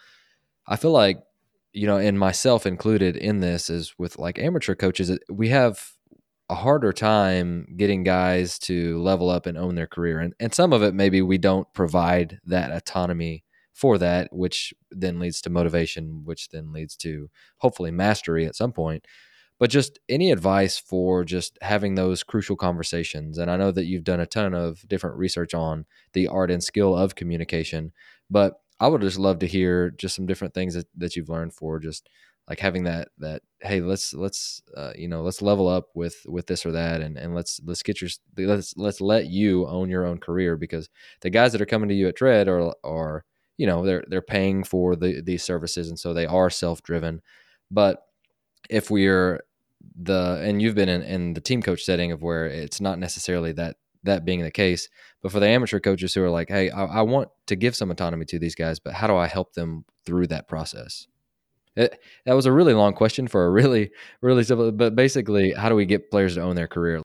I 0.67 0.77
feel 0.77 0.93
like 0.93 1.21
you 1.73 1.87
know, 1.87 1.99
and 1.99 2.19
myself 2.19 2.65
included 2.65 3.15
in 3.15 3.41
this 3.41 3.69
is 3.69 3.95
with 3.99 4.19
like 4.19 4.39
amateur 4.39 4.75
coaches. 4.75 5.17
We 5.29 5.51
have 5.51 5.93
a 6.49 6.55
harder 6.55 6.93
time 6.93 7.75
getting 7.77 8.05
guys 8.05 8.59
to 8.59 9.01
level 9.03 9.31
up 9.31 9.47
and 9.47 9.57
own 9.57 9.77
their 9.77 9.87
career. 9.87 10.19
And, 10.19 10.35
and 10.41 10.53
some 10.53 10.73
of 10.73 10.83
it, 10.83 10.95
maybe 10.95 11.23
we 11.23 11.39
don't 11.39 11.73
provide 11.75 12.41
that 12.47 12.73
autonomy 12.73 13.45
for 13.81 13.97
that, 13.97 14.29
which 14.31 14.75
then 14.91 15.19
leads 15.19 15.41
to 15.41 15.51
motivation, 15.51 16.23
which 16.25 16.51
then 16.51 16.71
leads 16.71 16.97
to 16.97 17.31
hopefully 17.59 17.91
mastery 17.91 18.45
at 18.45 18.55
some 18.55 18.73
point. 18.73 19.07
But 19.59 19.71
just 19.71 19.99
any 20.09 20.31
advice 20.31 20.79
for 20.79 21.25
just 21.25 21.59
having 21.63 21.95
those 21.95 22.23
crucial 22.23 22.57
conversations. 22.57 23.39
And 23.39 23.51
I 23.51 23.57
know 23.57 23.71
that 23.71 23.87
you've 23.87 24.05
done 24.05 24.21
a 24.21 24.27
ton 24.27 24.55
of 24.55 24.87
different 24.87 25.17
research 25.17 25.55
on 25.55 25.87
the 26.13 26.29
art 26.29 26.51
and 26.51 26.63
skill 26.63 26.95
of 26.95 27.15
communication, 27.15 27.93
but 28.31 28.61
I 28.79 28.89
would 28.89 29.01
just 29.01 29.19
love 29.19 29.39
to 29.41 29.47
hear 29.47 29.91
just 29.91 30.15
some 30.15 30.27
different 30.27 30.53
things 30.53 30.75
that, 30.75 30.87
that 30.99 31.17
you've 31.17 31.29
learned 31.31 31.55
for 31.55 31.79
just 31.79 32.09
like 32.49 32.59
having 32.59 32.85
that 32.85 33.09
that 33.19 33.43
hey 33.61 33.81
let's 33.81 34.13
let's 34.13 34.61
uh, 34.77 34.93
you 34.97 35.07
know 35.07 35.23
let's 35.23 35.41
level 35.41 35.69
up 35.69 35.89
with 35.95 36.17
with 36.27 36.47
this 36.49 36.67
or 36.67 36.73
that 36.73 37.01
and 37.01 37.17
and 37.17 37.35
let's 37.35 37.61
let's 37.65 37.83
get 37.83 38.01
your 38.01 38.11
let's 38.39 38.75
let's 38.77 39.01
let 39.01 39.27
you 39.27 39.67
own 39.69 39.89
your 39.89 40.05
own 40.05 40.19
career 40.19 40.57
because 40.57 40.89
the 41.21 41.31
guys 41.31 41.53
that 41.53 41.61
are 41.61 41.67
coming 41.67 41.89
to 41.89 41.95
you 41.95 42.09
at 42.09 42.17
Tread 42.17 42.49
are 42.49 42.75
are 42.83 43.25
you 43.61 43.67
know 43.67 43.85
they're 43.85 44.03
they're 44.09 44.23
paying 44.23 44.65
for 44.65 44.97
the 44.97 45.21
these 45.21 45.43
services 45.43 45.91
and 45.91 45.99
so 45.99 46.15
they 46.15 46.25
are 46.25 46.49
self 46.49 46.83
driven 46.83 47.21
but 47.71 48.07
if 48.71 48.91
we're 48.91 49.45
the 50.03 50.41
and 50.43 50.63
you've 50.63 50.75
been 50.75 50.89
in, 50.89 51.03
in 51.03 51.35
the 51.35 51.43
team 51.43 51.61
coach 51.61 51.85
setting 51.85 52.11
of 52.11 52.23
where 52.23 52.47
it's 52.47 52.81
not 52.81 52.99
necessarily 52.99 53.53
that 53.53 53.77
that 54.03 54.25
being 54.25 54.41
the 54.41 54.51
case 54.51 54.89
but 55.21 55.31
for 55.31 55.41
the 55.41 55.47
amateur 55.47 55.79
coaches 55.79 56.15
who 56.15 56.23
are 56.23 56.31
like 56.31 56.49
hey 56.49 56.71
I, 56.71 56.85
I 56.85 57.03
want 57.03 57.29
to 57.49 57.55
give 57.55 57.77
some 57.77 57.91
autonomy 57.91 58.25
to 58.27 58.39
these 58.39 58.55
guys 58.55 58.79
but 58.79 58.95
how 58.95 59.07
do 59.07 59.17
i 59.17 59.27
help 59.27 59.53
them 59.53 59.85
through 60.07 60.29
that 60.29 60.49
process 60.49 61.07
it, 61.77 62.01
that 62.25 62.33
was 62.33 62.47
a 62.47 62.53
really 62.53 62.75
long 62.75 62.95
question 62.95 63.29
for 63.29 63.47
a 63.47 63.51
really, 63.51 63.93
really 64.21 64.43
simple. 64.43 64.73
But 64.73 64.97
basically, 64.97 65.53
how 65.53 65.69
do 65.69 65.77
we 65.77 65.87
get 65.87 66.11
players 66.11 66.35
to 66.35 66.43
own 66.43 66.57
their 66.57 66.67
career? 66.67 67.01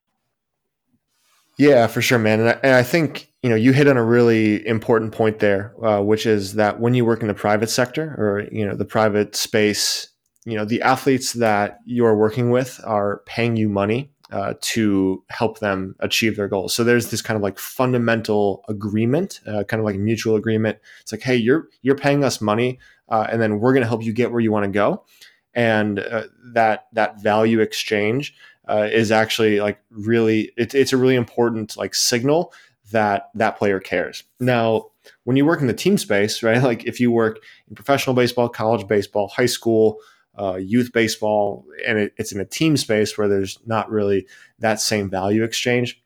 Yeah, 1.55 1.85
for 1.85 2.01
sure, 2.01 2.17
man. 2.17 2.39
And 2.39 2.49
I, 2.49 2.59
and 2.63 2.73
I 2.73 2.81
think 2.81 3.31
you 3.45 3.51
know 3.51 3.55
you 3.55 3.73
hit 3.73 3.87
on 3.87 3.95
a 3.95 4.03
really 4.03 4.65
important 4.65 5.11
point 5.11 5.37
there, 5.37 5.75
uh, 5.85 6.01
which 6.01 6.25
is 6.25 6.55
that 6.55 6.79
when 6.79 6.95
you 6.95 7.05
work 7.05 7.21
in 7.21 7.27
the 7.27 7.35
private 7.35 7.69
sector 7.69 8.15
or 8.17 8.47
you 8.51 8.65
know 8.65 8.75
the 8.75 8.85
private 8.85 9.35
space, 9.35 10.07
you 10.45 10.55
know 10.57 10.65
the 10.65 10.81
athletes 10.81 11.33
that 11.33 11.77
you 11.85 12.07
are 12.07 12.17
working 12.17 12.49
with 12.49 12.81
are 12.83 13.21
paying 13.27 13.55
you 13.55 13.69
money 13.69 14.09
uh, 14.31 14.55
to 14.61 15.23
help 15.29 15.59
them 15.59 15.95
achieve 15.99 16.37
their 16.37 16.47
goals. 16.47 16.73
So 16.73 16.83
there's 16.83 17.11
this 17.11 17.21
kind 17.21 17.35
of 17.35 17.43
like 17.43 17.59
fundamental 17.59 18.65
agreement, 18.67 19.41
uh, 19.45 19.63
kind 19.63 19.79
of 19.79 19.85
like 19.85 19.97
mutual 19.97 20.35
agreement. 20.37 20.79
It's 21.01 21.11
like, 21.11 21.21
hey, 21.21 21.35
you're 21.35 21.67
you're 21.83 21.95
paying 21.95 22.23
us 22.23 22.41
money 22.41 22.79
uh, 23.09 23.27
and 23.29 23.39
then 23.39 23.59
we're 23.59 23.73
going 23.73 23.83
to 23.83 23.87
help 23.87 24.03
you 24.03 24.11
get 24.11 24.31
where 24.31 24.41
you 24.41 24.51
want 24.51 24.65
to 24.65 24.71
go. 24.71 25.05
And 25.53 25.99
uh, 25.99 26.23
that 26.53 26.87
that 26.93 27.21
value 27.21 27.59
exchange 27.59 28.33
uh, 28.67 28.89
is 28.91 29.11
actually 29.11 29.59
like 29.59 29.77
really 29.91 30.51
it, 30.57 30.73
it's 30.73 30.93
a 30.93 30.97
really 30.97 31.15
important 31.15 31.77
like 31.77 31.93
signal 31.93 32.51
that 32.95 33.29
that 33.35 33.57
player 33.57 33.81
cares. 33.81 34.23
Now, 34.39 34.87
when 35.25 35.35
you 35.35 35.45
work 35.45 35.59
in 35.59 35.67
the 35.67 35.73
team 35.73 35.97
space, 35.97 36.41
right? 36.41 36.63
Like 36.63 36.85
if 36.85 36.99
you 36.99 37.11
work 37.11 37.39
in 37.67 37.75
professional 37.75 38.15
baseball, 38.15 38.47
college 38.49 38.87
baseball, 38.87 39.27
high 39.27 39.45
school, 39.45 39.99
uh, 40.39 40.55
youth 40.55 40.91
baseball, 40.93 41.65
and 41.85 41.99
it, 41.99 42.13
it's 42.17 42.31
in 42.31 42.39
a 42.39 42.45
team 42.45 42.77
space 42.77 43.17
where 43.17 43.27
there's 43.27 43.59
not 43.65 43.91
really 43.91 44.25
that 44.59 44.79
same 44.79 45.09
value 45.09 45.43
exchange, 45.43 46.01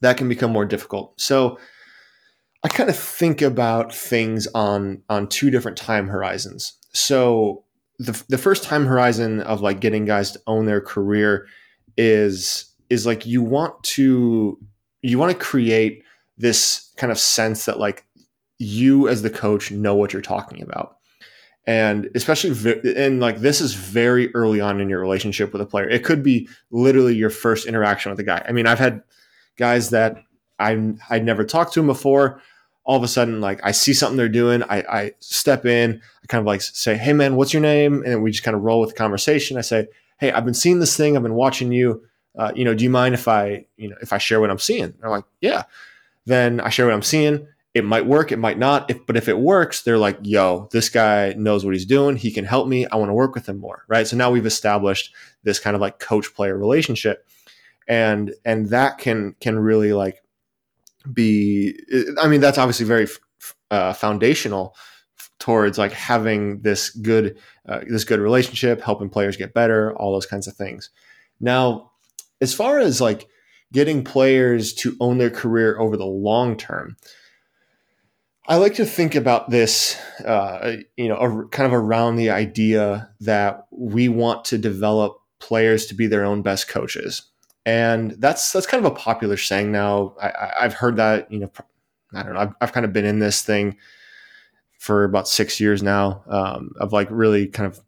that 0.00 0.16
can 0.16 0.28
become 0.28 0.50
more 0.50 0.64
difficult. 0.64 1.18
So 1.20 1.58
I 2.64 2.68
kind 2.68 2.90
of 2.90 2.96
think 2.96 3.40
about 3.40 3.94
things 3.94 4.48
on 4.48 5.02
on 5.08 5.28
two 5.28 5.50
different 5.50 5.78
time 5.78 6.08
horizons. 6.08 6.74
So 6.92 7.64
the 8.00 8.20
the 8.28 8.38
first 8.38 8.64
time 8.64 8.86
horizon 8.86 9.40
of 9.42 9.60
like 9.60 9.78
getting 9.78 10.04
guys 10.04 10.32
to 10.32 10.40
own 10.48 10.66
their 10.66 10.80
career 10.80 11.46
is 11.96 12.74
is 12.90 13.06
like 13.06 13.24
you 13.24 13.40
want 13.40 13.80
to 13.84 14.58
you 15.02 15.18
want 15.18 15.32
to 15.32 15.38
create 15.38 16.02
this 16.38 16.92
kind 16.96 17.10
of 17.10 17.18
sense 17.18 17.66
that 17.66 17.78
like 17.78 18.06
you 18.58 19.08
as 19.08 19.22
the 19.22 19.30
coach 19.30 19.70
know 19.70 19.94
what 19.94 20.12
you're 20.12 20.22
talking 20.22 20.62
about 20.62 20.96
and 21.66 22.08
especially 22.14 22.50
and 22.96 23.20
like 23.20 23.38
this 23.38 23.60
is 23.60 23.74
very 23.74 24.34
early 24.34 24.60
on 24.60 24.80
in 24.80 24.88
your 24.88 25.00
relationship 25.00 25.52
with 25.52 25.62
a 25.62 25.66
player 25.66 25.88
it 25.88 26.04
could 26.04 26.22
be 26.22 26.48
literally 26.70 27.14
your 27.14 27.30
first 27.30 27.66
interaction 27.66 28.10
with 28.10 28.18
a 28.18 28.24
guy 28.24 28.44
i 28.48 28.52
mean 28.52 28.66
i've 28.66 28.78
had 28.78 29.02
guys 29.56 29.90
that 29.90 30.22
I 30.58 30.94
I'd 31.10 31.24
never 31.24 31.44
talked 31.44 31.74
to 31.74 31.80
him 31.80 31.86
before. 31.86 32.40
All 32.84 32.96
of 32.96 33.02
a 33.02 33.08
sudden, 33.08 33.42
like 33.42 33.60
I 33.62 33.72
see 33.72 33.92
something 33.92 34.16
they're 34.16 34.30
doing, 34.30 34.62
I, 34.62 34.78
I 34.78 35.12
step 35.18 35.66
in, 35.66 36.00
I 36.22 36.26
kind 36.26 36.40
of 36.40 36.46
like 36.46 36.62
say, 36.62 36.96
"Hey, 36.96 37.12
man, 37.12 37.36
what's 37.36 37.52
your 37.52 37.60
name?" 37.60 38.02
And 38.06 38.22
we 38.22 38.30
just 38.30 38.44
kind 38.44 38.56
of 38.56 38.62
roll 38.62 38.80
with 38.80 38.90
the 38.90 38.96
conversation. 38.96 39.58
I 39.58 39.60
say, 39.60 39.88
"Hey, 40.18 40.32
I've 40.32 40.46
been 40.46 40.54
seeing 40.54 40.80
this 40.80 40.96
thing. 40.96 41.14
I've 41.14 41.22
been 41.22 41.34
watching 41.34 41.70
you. 41.70 42.02
Uh, 42.38 42.50
you 42.54 42.64
know, 42.64 42.74
do 42.74 42.84
you 42.84 42.90
mind 42.90 43.14
if 43.14 43.28
I, 43.28 43.66
you 43.76 43.90
know, 43.90 43.96
if 44.00 44.14
I 44.14 44.18
share 44.18 44.40
what 44.40 44.50
I'm 44.50 44.58
seeing?" 44.58 44.94
They're 45.00 45.10
like, 45.10 45.24
"Yeah." 45.42 45.64
Then 46.28 46.60
I 46.60 46.68
share 46.68 46.86
what 46.86 46.94
I'm 46.94 47.02
seeing. 47.02 47.46
It 47.74 47.84
might 47.84 48.06
work, 48.06 48.32
it 48.32 48.38
might 48.38 48.58
not. 48.58 48.90
If, 48.90 49.06
but 49.06 49.16
if 49.16 49.28
it 49.28 49.38
works, 49.38 49.82
they're 49.82 49.98
like, 49.98 50.18
"Yo, 50.22 50.68
this 50.72 50.88
guy 50.88 51.34
knows 51.36 51.64
what 51.64 51.74
he's 51.74 51.86
doing. 51.86 52.16
He 52.16 52.30
can 52.30 52.44
help 52.44 52.66
me. 52.66 52.86
I 52.86 52.96
want 52.96 53.08
to 53.08 53.14
work 53.14 53.34
with 53.34 53.48
him 53.48 53.58
more." 53.58 53.84
Right. 53.88 54.06
So 54.06 54.16
now 54.16 54.30
we've 54.30 54.46
established 54.46 55.14
this 55.42 55.60
kind 55.60 55.74
of 55.74 55.80
like 55.80 55.98
coach 55.98 56.34
player 56.34 56.56
relationship, 56.56 57.26
and 57.86 58.34
and 58.44 58.68
that 58.70 58.98
can 58.98 59.34
can 59.40 59.58
really 59.58 59.92
like 59.92 60.22
be 61.12 61.78
i 62.20 62.28
mean 62.28 62.40
that's 62.40 62.58
obviously 62.58 62.84
very 62.86 63.06
uh, 63.70 63.92
foundational 63.92 64.74
towards 65.38 65.78
like 65.78 65.92
having 65.92 66.60
this 66.62 66.90
good 66.90 67.38
uh, 67.68 67.80
this 67.88 68.04
good 68.04 68.20
relationship 68.20 68.80
helping 68.80 69.08
players 69.08 69.36
get 69.36 69.54
better 69.54 69.96
all 69.96 70.12
those 70.12 70.26
kinds 70.26 70.46
of 70.46 70.54
things 70.54 70.90
now 71.40 71.90
as 72.40 72.52
far 72.52 72.78
as 72.78 73.00
like 73.00 73.28
getting 73.72 74.04
players 74.04 74.72
to 74.72 74.96
own 75.00 75.18
their 75.18 75.30
career 75.30 75.78
over 75.78 75.96
the 75.96 76.06
long 76.06 76.56
term 76.56 76.96
i 78.46 78.56
like 78.56 78.74
to 78.74 78.86
think 78.86 79.14
about 79.14 79.50
this 79.50 79.96
uh, 80.24 80.76
you 80.96 81.08
know 81.08 81.48
kind 81.50 81.66
of 81.66 81.72
around 81.72 82.16
the 82.16 82.30
idea 82.30 83.10
that 83.20 83.66
we 83.70 84.08
want 84.08 84.44
to 84.44 84.58
develop 84.58 85.18
players 85.38 85.86
to 85.86 85.94
be 85.94 86.06
their 86.06 86.24
own 86.24 86.42
best 86.42 86.68
coaches 86.68 87.30
and 87.68 88.12
that's 88.12 88.50
that's 88.50 88.66
kind 88.66 88.84
of 88.84 88.90
a 88.90 88.94
popular 88.94 89.36
saying 89.36 89.70
now. 89.70 90.14
I, 90.22 90.62
have 90.62 90.72
heard 90.72 90.96
that 90.96 91.30
you 91.30 91.40
know, 91.40 91.50
I 92.14 92.22
don't 92.22 92.32
know. 92.32 92.40
I've, 92.40 92.54
I've, 92.62 92.72
kind 92.72 92.86
of 92.86 92.94
been 92.94 93.04
in 93.04 93.18
this 93.18 93.42
thing 93.42 93.76
for 94.78 95.04
about 95.04 95.28
six 95.28 95.60
years 95.60 95.82
now 95.82 96.22
um, 96.28 96.72
of 96.80 96.94
like 96.94 97.08
really 97.10 97.46
kind 97.46 97.66
of 97.66 97.78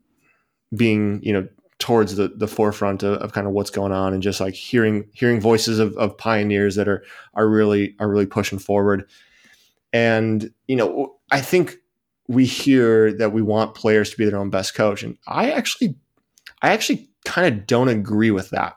being 0.77 1.21
you 1.23 1.33
know 1.33 1.49
towards 1.81 2.15
the 2.15 2.29
the 2.29 2.47
forefront 2.47 3.03
of, 3.03 3.15
of, 3.15 3.33
kind 3.33 3.47
of 3.47 3.53
what's 3.53 3.71
going 3.71 3.91
on 3.91 4.13
and 4.13 4.23
just 4.23 4.41
like 4.41 4.55
hearing 4.55 5.09
hearing 5.13 5.41
voices 5.41 5.81
of, 5.81 5.97
of 5.97 6.17
pioneers 6.17 6.77
that 6.77 6.87
are 6.87 7.03
are 7.35 7.49
really 7.49 7.97
are 7.99 8.09
really 8.09 8.27
pushing 8.27 8.59
forward. 8.59 9.09
And 9.93 10.53
you 10.69 10.77
know 10.77 11.17
i 11.33 11.41
think 11.41 11.77
we 12.29 12.45
hear 12.45 13.13
that 13.13 13.33
we 13.33 13.43
want 13.43 13.75
players 13.75 14.11
to 14.11 14.17
be 14.17 14.25
their 14.25 14.39
own 14.39 14.51
best 14.51 14.75
coach 14.75 15.03
and 15.03 15.17
i 15.27 15.51
actually 15.51 15.97
i 16.63 16.71
actually 16.71 17.09
kind 17.25 17.53
of 17.53 17.67
don't 17.67 17.89
agree 17.89 18.31
with 18.31 18.51
that. 18.51 18.77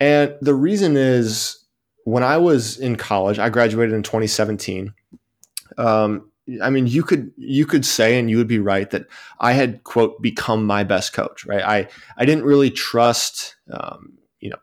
And 0.00 0.36
the 0.40 0.54
reason 0.54 0.96
is 0.96 1.64
when 2.04 2.22
i 2.22 2.36
was 2.36 2.78
in 2.78 2.96
college 2.96 3.38
i 3.38 3.48
graduated 3.48 3.94
in 3.94 4.02
2017 4.02 4.92
um, 5.76 6.30
I 6.62 6.70
mean, 6.70 6.86
you 6.86 7.02
could 7.02 7.32
you 7.36 7.66
could 7.66 7.84
say, 7.84 8.18
and 8.18 8.30
you 8.30 8.36
would 8.38 8.48
be 8.48 8.58
right 8.58 8.88
that 8.90 9.06
I 9.40 9.52
had 9.52 9.84
quote 9.84 10.20
become 10.22 10.64
my 10.64 10.84
best 10.84 11.12
coach. 11.12 11.44
Right? 11.44 11.62
I 11.62 11.88
I 12.16 12.24
didn't 12.24 12.44
really 12.44 12.70
trust, 12.70 13.56
um, 13.70 14.14
you 14.40 14.50
know, 14.50 14.58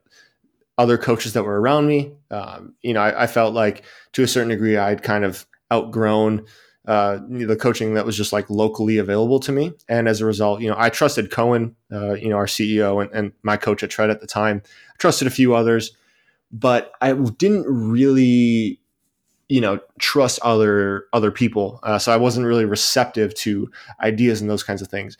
other 0.77 0.97
coaches 0.97 1.33
that 1.33 1.43
were 1.43 1.59
around 1.59 1.87
me. 1.87 2.13
Um, 2.31 2.73
you 2.81 2.93
know, 2.93 3.01
I, 3.01 3.23
I, 3.23 3.27
felt 3.27 3.53
like 3.53 3.83
to 4.13 4.23
a 4.23 4.27
certain 4.27 4.49
degree 4.49 4.77
I'd 4.77 5.03
kind 5.03 5.23
of 5.23 5.45
outgrown 5.71 6.45
uh, 6.87 7.19
the 7.29 7.55
coaching 7.55 7.93
that 7.93 8.05
was 8.05 8.17
just 8.17 8.33
like 8.33 8.49
locally 8.49 8.97
available 8.97 9.39
to 9.41 9.51
me, 9.51 9.73
and 9.87 10.07
as 10.07 10.21
a 10.21 10.25
result, 10.25 10.61
you 10.61 10.69
know, 10.69 10.75
I 10.77 10.89
trusted 10.89 11.31
Cohen, 11.31 11.75
uh, 11.91 12.13
you 12.13 12.29
know, 12.29 12.37
our 12.37 12.45
CEO 12.45 13.01
and, 13.01 13.11
and 13.13 13.31
my 13.43 13.57
coach 13.57 13.83
at 13.83 13.89
Tread 13.89 14.09
at 14.09 14.21
the 14.21 14.27
time. 14.27 14.61
I 14.65 14.97
trusted 14.97 15.27
a 15.27 15.31
few 15.31 15.55
others, 15.55 15.95
but 16.51 16.91
I 17.01 17.13
didn't 17.13 17.65
really 17.67 18.79
you 19.49 19.61
know 19.61 19.79
trust 19.99 20.39
other 20.43 21.05
other 21.13 21.31
people. 21.31 21.79
Uh, 21.83 21.99
so 21.99 22.11
i 22.11 22.17
wasn't 22.17 22.45
really 22.45 22.65
receptive 22.65 23.33
to 23.35 23.69
ideas 24.01 24.41
and 24.41 24.49
those 24.49 24.63
kinds 24.63 24.81
of 24.81 24.87
things. 24.87 25.17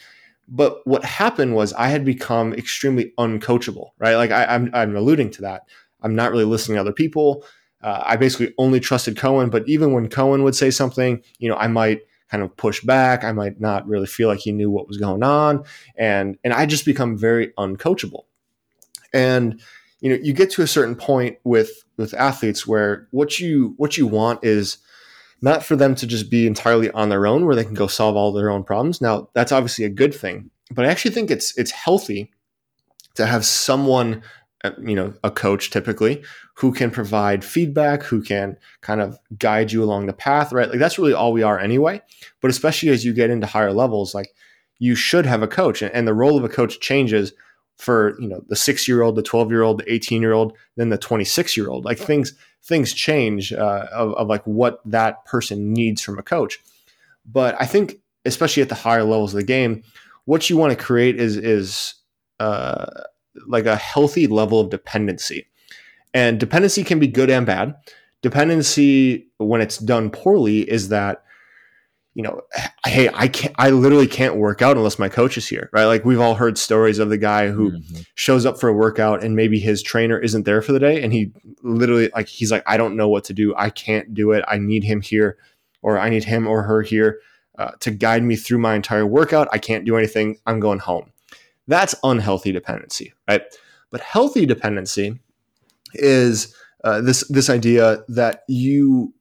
But 0.48 0.86
what 0.86 1.04
happened 1.04 1.56
was 1.56 1.74
i 1.74 1.88
had 1.88 2.06
become 2.06 2.54
extremely 2.54 3.14
uncoachable 3.18 3.90
right? 4.00 4.16
Like 4.16 4.32
I, 4.32 4.44
am 4.44 4.66
I'm, 4.66 4.76
I'm 4.76 4.96
alluding 4.96 5.32
to 5.32 5.42
that. 5.44 5.64
I'm 6.02 6.16
not 6.16 6.32
really 6.32 6.46
listening 6.46 6.76
to 6.76 6.82
other 6.82 6.94
people. 6.94 7.44
Uh, 7.82 8.02
i 8.06 8.16
basically 8.16 8.54
only 8.58 8.80
trusted 8.80 9.18
cohen 9.18 9.50
but 9.50 9.68
even 9.68 9.92
when 9.92 10.10
cohen 10.10 10.44
would 10.44 10.56
say 10.56 10.72
something 10.72 11.22
you 11.40 11.50
know 11.50 11.56
i 11.58 11.68
might 11.68 12.02
kind 12.30 12.44
of 12.44 12.56
push 12.58 12.82
back. 12.82 13.24
I 13.24 13.32
might 13.32 13.60
not 13.60 13.88
really 13.88 14.08
feel 14.08 14.28
like 14.28 14.40
he 14.40 14.52
knew 14.52 14.70
what 14.70 14.88
was 14.88 14.98
going 14.98 15.24
on. 15.24 15.64
And 15.96 16.38
and 16.44 16.54
i 16.54 16.66
just 16.66 16.86
become 16.86 17.18
very 17.18 17.54
uncoachable. 17.58 18.24
And 19.14 19.62
you 20.02 20.10
know 20.10 20.18
you 20.22 20.34
get 20.34 20.52
to 20.52 20.62
a 20.62 20.68
certain 20.68 20.96
point 20.96 21.38
with 21.44 21.84
with 21.98 22.14
athletes 22.14 22.68
where 22.68 23.08
what 23.12 23.40
you 23.40 23.74
what 23.78 23.98
you 23.98 24.08
want 24.08 24.44
is 24.44 24.78
not 25.42 25.64
for 25.64 25.76
them 25.76 25.96
to 25.96 26.08
just 26.08 26.32
be 26.32 26.48
entirely 26.48 26.90
on 26.92 27.10
their 27.10 27.28
own 27.28 27.46
where 27.46 27.56
they 27.56 27.64
can 27.64 27.74
go 27.74 27.88
solve 27.88 28.16
all 28.16 28.32
their 28.32 28.50
own 28.50 28.64
problems. 28.64 29.02
Now 29.02 29.30
that's 29.34 29.52
obviously 29.52 29.86
a 29.86 29.90
good 29.90 30.14
thing 30.14 30.50
but 30.72 30.86
i 30.86 30.90
actually 30.90 31.12
think 31.12 31.30
it's 31.30 31.58
it's 31.58 31.72
healthy 31.72 32.32
to 33.16 33.26
have 33.26 33.46
someone 33.46 34.22
uh, 34.64 34.72
you 34.82 34.96
know 34.96 35.14
a 35.24 35.32
coach 35.32 35.70
typically 35.70 36.24
who 36.56 36.72
can 36.72 36.90
provide 36.90 37.44
feedback 37.44 38.04
who 38.04 38.22
can 38.22 38.58
kind 38.82 39.02
of 39.02 39.18
guide 39.38 39.72
you 39.72 39.84
along 39.84 40.06
the 40.06 40.14
path 40.14 40.52
right? 40.52 40.70
Like 40.70 40.80
that's 40.80 40.98
really 40.98 41.14
all 41.14 41.34
we 41.34 41.44
are 41.44 41.60
anyway 41.60 42.02
but 42.42 42.50
especially 42.50 42.90
as 42.90 43.06
you 43.06 43.14
get 43.14 43.30
into 43.30 43.48
higher 43.48 43.74
levels 43.74 44.16
like 44.16 44.30
you 44.80 44.96
should 44.96 45.26
have 45.26 45.42
a 45.42 45.48
coach 45.48 45.82
and 45.82 46.08
the 46.08 46.14
role 46.14 46.38
of 46.38 46.44
a 46.44 46.50
coach 46.50 46.80
changes 46.80 47.34
for 47.78 48.20
you 48.20 48.28
know 48.28 48.42
the 48.48 48.56
six 48.56 48.88
year 48.88 49.02
old, 49.02 49.16
the 49.16 49.24
twelve 49.24 49.52
year 49.52 49.62
old, 49.62 49.80
the 49.80 49.92
eighteen 49.92 50.22
year 50.22 50.34
old, 50.34 50.54
then 50.76 50.90
the 50.90 50.98
twenty 50.98 51.26
six 51.26 51.58
year 51.58 51.70
old. 51.70 51.86
Like 51.86 51.98
things 51.98 52.34
things 52.64 52.94
change 52.94 53.54
uh, 53.54 53.88
of, 53.92 54.14
of 54.14 54.28
like 54.28 54.44
what 54.46 54.80
that 54.86 55.26
person 55.26 55.74
needs 55.74 56.02
from 56.02 56.18
a 56.18 56.24
coach. 56.24 56.60
But 57.26 57.56
I 57.60 57.66
think 57.66 57.96
especially 58.26 58.64
at 58.64 58.70
the 58.70 58.76
higher 58.76 59.04
levels 59.04 59.34
of 59.34 59.40
the 59.40 59.46
game, 59.46 59.84
what 60.26 60.50
you 60.50 60.58
want 60.58 60.78
to 60.78 60.84
create 60.84 61.20
is 61.20 61.38
is 61.38 61.96
uh, 62.40 62.86
like 63.48 63.66
a 63.66 63.76
healthy 63.76 64.28
level 64.28 64.60
of 64.60 64.70
dependency. 64.70 65.48
And 66.14 66.40
dependency 66.40 66.84
can 66.84 67.00
be 67.00 67.08
good 67.08 67.30
and 67.30 67.46
bad. 67.46 67.76
Dependency, 68.22 69.28
when 69.38 69.60
it's 69.60 69.78
done 69.78 70.10
poorly, 70.10 70.62
is 70.62 70.88
that 70.90 71.25
you 72.16 72.24
know, 72.24 72.42
hey, 72.86 73.10
I 73.14 73.28
can't, 73.28 73.54
I 73.58 73.72
literally 73.72 74.08
can't 74.08 74.38
work 74.38 74.62
out 74.62 74.78
unless 74.78 74.98
my 74.98 75.10
coach 75.10 75.38
is 75.38 75.48
here, 75.48 75.70
right? 75.74 75.84
Like 75.84 76.06
we've 76.06 76.20
all 76.20 76.34
heard 76.34 76.58
stories 76.58 76.98
of 76.98 77.10
the 77.10 77.18
guy 77.18 77.50
who 77.50 77.72
mm-hmm. 77.72 78.02
shows 78.16 78.46
up 78.46 78.58
for 78.58 78.70
a 78.70 78.74
workout 78.74 79.22
and 79.22 79.36
maybe 79.36 79.60
his 79.60 79.84
trainer 79.84 80.18
isn't 80.18 80.44
there 80.44 80.62
for 80.62 80.72
the 80.72 80.80
day. 80.80 81.04
And 81.04 81.12
he 81.12 81.34
literally, 81.62 82.10
like, 82.16 82.30
he's 82.30 82.54
like, 82.54 82.64
I 82.66 82.78
don't 82.78 82.96
know 82.96 83.10
what 83.10 83.26
to 83.26 83.34
do. 83.34 83.54
I 83.58 83.70
can't 83.70 84.14
do 84.14 84.32
it. 84.32 84.46
I 84.48 84.58
need 84.58 84.86
him 84.86 85.02
here, 85.02 85.38
or 85.82 86.00
I 86.00 86.08
need 86.08 86.24
him 86.24 86.48
or 86.48 86.64
her 86.64 86.82
here 86.82 87.20
uh, 87.58 87.72
to 87.82 87.92
guide 87.92 88.24
me 88.24 88.38
through 88.38 88.60
my 88.60 88.76
entire 88.76 89.06
workout. 89.06 89.50
I 89.52 89.58
can't 89.58 89.84
do 89.84 89.98
anything. 89.98 90.38
I'm 90.48 90.62
going 90.62 90.80
home. 90.80 91.12
That's 91.68 91.96
unhealthy 92.02 92.54
dependency, 92.54 93.14
right? 93.28 93.42
But 93.92 94.00
healthy 94.00 94.46
dependency 94.46 95.20
is 95.96 96.56
uh, 96.86 97.02
this 97.02 97.28
this 97.28 97.50
idea 97.50 98.04
that 98.08 98.44
you 98.48 99.14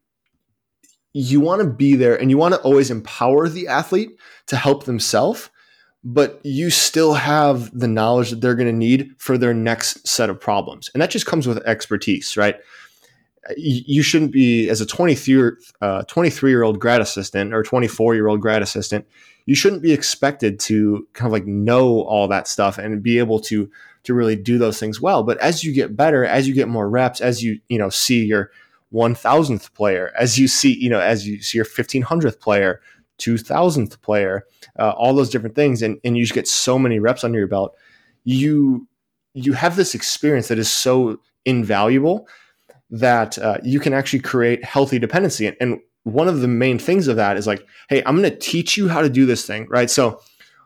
you 1.15 1.41
want 1.41 1.63
to 1.63 1.69
be 1.69 1.97
there 1.97 2.21
and 2.21 2.29
you 2.29 2.37
want 2.37 2.53
to 2.53 2.61
always 2.61 2.91
empower 2.91 3.49
the 3.49 3.69
athlete 3.69 4.19
to 4.47 4.57
help 4.57 4.85
themselves 4.85 5.49
but 6.05 6.39
you 6.45 6.69
still 6.69 7.15
have 7.15 7.77
the 7.77 7.89
knowledge 7.89 8.29
that 8.29 8.43
they're 8.43 8.55
going 8.55 8.69
to 8.69 8.77
need 8.77 9.15
for 9.17 9.39
their 9.39 9.55
next 9.55 10.07
set 10.07 10.29
of 10.29 10.39
problems. 10.39 10.91
And 10.93 11.01
that 11.01 11.11
just 11.11 11.25
comes 11.25 11.47
with 11.47 11.59
expertise 11.67 12.37
right? 12.37 12.57
You 13.57 14.03
shouldn't 14.03 14.33
be 14.33 14.69
as 14.69 14.81
a 14.81 14.87
23 14.87 15.53
uh, 15.81 16.03
23 16.05 16.51
year 16.51 16.63
old 16.63 16.79
grad 16.79 17.01
assistant 17.01 17.53
or 17.55 17.63
24 17.63 18.15
year 18.15 18.27
old 18.27 18.41
grad 18.41 18.63
assistant 18.63 19.07
you 19.47 19.55
shouldn't 19.55 19.83
be 19.83 19.93
expected 19.93 20.59
to 20.59 21.07
kind 21.13 21.27
of 21.27 21.33
like 21.33 21.45
know 21.45 22.01
all 22.03 22.27
that 22.29 22.49
stuff 22.49 22.79
and 22.79 23.03
be 23.03 23.19
able 23.19 23.39
to 23.41 23.71
to 24.05 24.15
really 24.15 24.37
do 24.37 24.57
those 24.57 24.81
things 24.81 25.01
well. 25.01 25.23
But 25.23 25.39
as 25.39 25.63
you 25.63 25.75
get 25.75 25.95
better 25.95 26.25
as 26.25 26.49
you 26.49 26.55
get 26.55 26.69
more 26.69 26.89
reps 26.89 27.21
as 27.21 27.43
you 27.43 27.61
you 27.69 27.79
know 27.79 27.91
see 27.91 28.25
your 28.25 28.51
1000th 28.95 29.75
player, 29.75 30.13
as 30.19 30.39
you 30.39 30.47
see, 30.47 30.75
you 30.79 30.89
know, 30.89 31.01
as 31.01 31.27
you 31.27 31.43
see 31.43 31.59
your 31.59 31.65
1500th 31.65 32.39
player, 32.39 32.81
2000th 33.19 34.01
player, 34.01 34.47
uh, 34.79 34.91
all 34.91 35.15
those 35.15 35.31
different 35.31 35.55
things. 35.55 35.83
And, 35.83 35.99
and 36.05 36.17
you 36.17 36.25
just 36.25 36.35
get 36.35 36.49
so 36.49 36.79
many 36.79 36.99
reps 36.99 37.25
under 37.25 37.39
your 37.39 37.49
belt. 37.49 37.77
You, 38.25 38.87
you 39.35 39.53
have 39.53 39.77
this 39.77 39.95
experience 39.95 40.49
that 40.49 40.59
is 40.59 40.71
so 40.71 41.21
invaluable 41.45 42.29
that 42.91 43.37
uh, 43.39 43.59
you 43.63 43.81
can 43.81 43.93
actually 43.93 44.21
create 44.21 44.65
healthy 44.65 44.99
dependency. 44.99 45.47
And, 45.47 45.57
and 45.61 45.81
one 46.05 46.29
of 46.29 46.41
the 46.41 46.49
main 46.49 46.79
things 46.79 47.09
of 47.09 47.17
that 47.17 47.37
is 47.37 47.47
like, 47.47 47.67
hey, 47.89 48.03
I'm 48.07 48.17
going 48.17 48.31
to 48.31 48.39
teach 48.39 48.77
you 48.77 48.89
how 48.89 49.01
to 49.01 49.09
do 49.09 49.27
this 49.27 49.47
thing, 49.47 49.67
right? 49.69 49.91
So, 49.91 50.21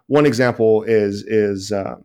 one 0.09 0.25
example 0.25 0.85
is 0.85 1.23
is 1.25 1.71
uh, 1.71 1.97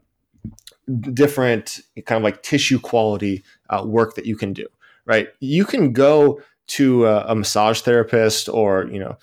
different 1.13 1.79
kind 2.05 2.17
of 2.17 2.23
like 2.23 2.43
tissue 2.43 2.79
quality 2.79 3.43
uh, 3.69 3.83
work 3.85 4.15
that 4.15 4.25
you 4.25 4.35
can 4.35 4.51
do 4.51 4.67
right? 5.05 5.29
You 5.39 5.65
can 5.65 5.93
go 5.93 6.41
to 6.65 7.05
a, 7.05 7.25
a 7.27 7.35
massage 7.35 7.81
therapist 7.81 8.47
or 8.49 8.87
you 8.87 8.99
know 8.99 9.17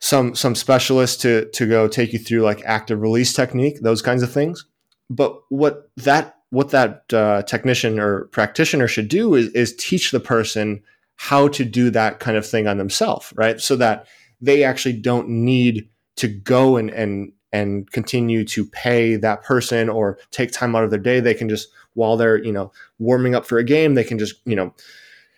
some 0.00 0.34
some 0.34 0.54
specialist 0.54 1.20
to 1.22 1.50
to 1.52 1.66
go 1.66 1.88
take 1.88 2.12
you 2.12 2.18
through 2.18 2.42
like 2.42 2.62
active 2.64 3.00
release 3.00 3.32
technique, 3.32 3.80
those 3.80 4.02
kinds 4.02 4.22
of 4.22 4.32
things. 4.32 4.66
But 5.10 5.40
what 5.48 5.90
that 5.96 6.36
what 6.50 6.70
that 6.70 7.04
uh, 7.12 7.42
technician 7.42 7.98
or 7.98 8.26
practitioner 8.26 8.86
should 8.86 9.08
do 9.08 9.34
is, 9.34 9.48
is 9.48 9.74
teach 9.76 10.12
the 10.12 10.20
person 10.20 10.82
how 11.16 11.48
to 11.48 11.64
do 11.64 11.90
that 11.90 12.20
kind 12.20 12.36
of 12.36 12.46
thing 12.46 12.66
on 12.66 12.78
themselves, 12.78 13.32
right? 13.34 13.60
So 13.60 13.76
that 13.76 14.06
they 14.40 14.62
actually 14.62 15.00
don't 15.00 15.28
need 15.28 15.88
to 16.16 16.28
go 16.28 16.76
and 16.76 16.90
and 16.90 17.32
and 17.52 17.90
continue 17.92 18.44
to 18.44 18.66
pay 18.66 19.16
that 19.16 19.42
person 19.42 19.88
or 19.88 20.18
take 20.32 20.52
time 20.52 20.74
out 20.74 20.84
of 20.84 20.90
their 20.90 20.98
day. 20.98 21.20
They 21.20 21.34
can 21.34 21.48
just 21.48 21.68
while 21.94 22.16
they're 22.16 22.42
you 22.42 22.52
know 22.52 22.72
warming 22.98 23.34
up 23.34 23.46
for 23.46 23.58
a 23.58 23.64
game, 23.64 23.94
they 23.94 24.04
can 24.04 24.18
just 24.18 24.36
you 24.44 24.56
know 24.56 24.74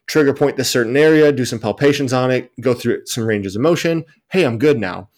trigger 0.07 0.35
point 0.35 0.57
this 0.57 0.71
certain 0.71 0.97
area, 0.97 1.33
do 1.33 1.45
some 1.45 1.59
palpations 1.59 2.17
on 2.17 2.31
it, 2.31 2.53
go 2.61 2.75
through 2.75 3.05
some 3.07 3.25
ranges 3.25 3.57
of 3.57 3.63
motion. 3.63 4.05
Hey, 4.29 4.45
I'm 4.45 4.59
good 4.59 4.79
now. 4.79 5.09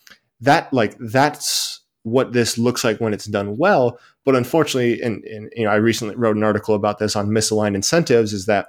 That 0.41 0.73
like 0.73 0.97
that's 0.99 1.81
what 2.03 2.33
this 2.33 2.59
looks 2.59 2.85
like 2.85 3.01
when 3.01 3.13
it's 3.13 3.27
done 3.27 3.57
well. 3.57 3.99
But 4.25 4.37
unfortunately, 4.37 5.01
and, 5.03 5.25
and 5.25 5.53
you 5.55 5.65
know, 5.65 5.71
I 5.71 5.77
recently 5.77 6.15
wrote 6.17 6.37
an 6.37 6.45
article 6.45 6.75
about 6.75 6.99
this 6.99 7.17
on 7.17 7.29
misaligned 7.29 7.75
incentives. 7.75 8.33
Is 8.33 8.47
that 8.47 8.69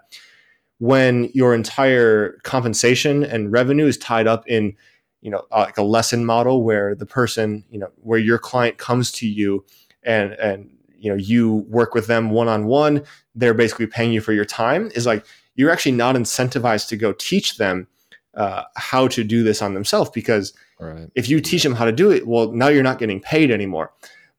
when 0.79 1.29
your 1.33 1.53
entire 1.53 2.39
compensation 2.43 3.23
and 3.23 3.51
revenue 3.51 3.85
is 3.85 3.97
tied 3.97 4.27
up 4.27 4.47
in 4.47 4.75
you 5.21 5.29
know 5.29 5.43
like 5.51 5.77
a 5.77 5.83
lesson 5.83 6.25
model 6.25 6.63
where 6.63 6.95
the 6.95 7.05
person 7.05 7.63
you 7.69 7.79
know 7.79 7.89
where 7.97 8.19
your 8.19 8.37
client 8.37 8.77
comes 8.77 9.11
to 9.11 9.27
you 9.27 9.65
and 10.03 10.33
and 10.33 10.69
you 10.99 11.09
know 11.09 11.17
you 11.17 11.65
work 11.69 11.93
with 11.93 12.07
them 12.07 12.29
one 12.29 12.47
on 12.47 12.65
one 12.65 13.03
they're 13.35 13.53
basically 13.53 13.87
paying 13.87 14.11
you 14.11 14.21
for 14.21 14.33
your 14.33 14.45
time 14.45 14.91
is 14.95 15.05
like 15.05 15.25
you're 15.55 15.71
actually 15.71 15.91
not 15.91 16.15
incentivized 16.15 16.87
to 16.87 16.95
go 16.95 17.11
teach 17.13 17.57
them 17.57 17.87
uh, 18.35 18.63
how 18.75 19.07
to 19.07 19.23
do 19.23 19.43
this 19.43 19.61
on 19.61 19.73
themselves 19.73 20.09
because 20.11 20.53
right. 20.79 21.09
if 21.15 21.27
you 21.27 21.41
teach 21.41 21.63
them 21.63 21.75
how 21.75 21.85
to 21.85 21.91
do 21.91 22.11
it 22.11 22.27
well 22.27 22.51
now 22.51 22.67
you're 22.67 22.83
not 22.83 22.99
getting 22.99 23.19
paid 23.19 23.51
anymore. 23.51 23.91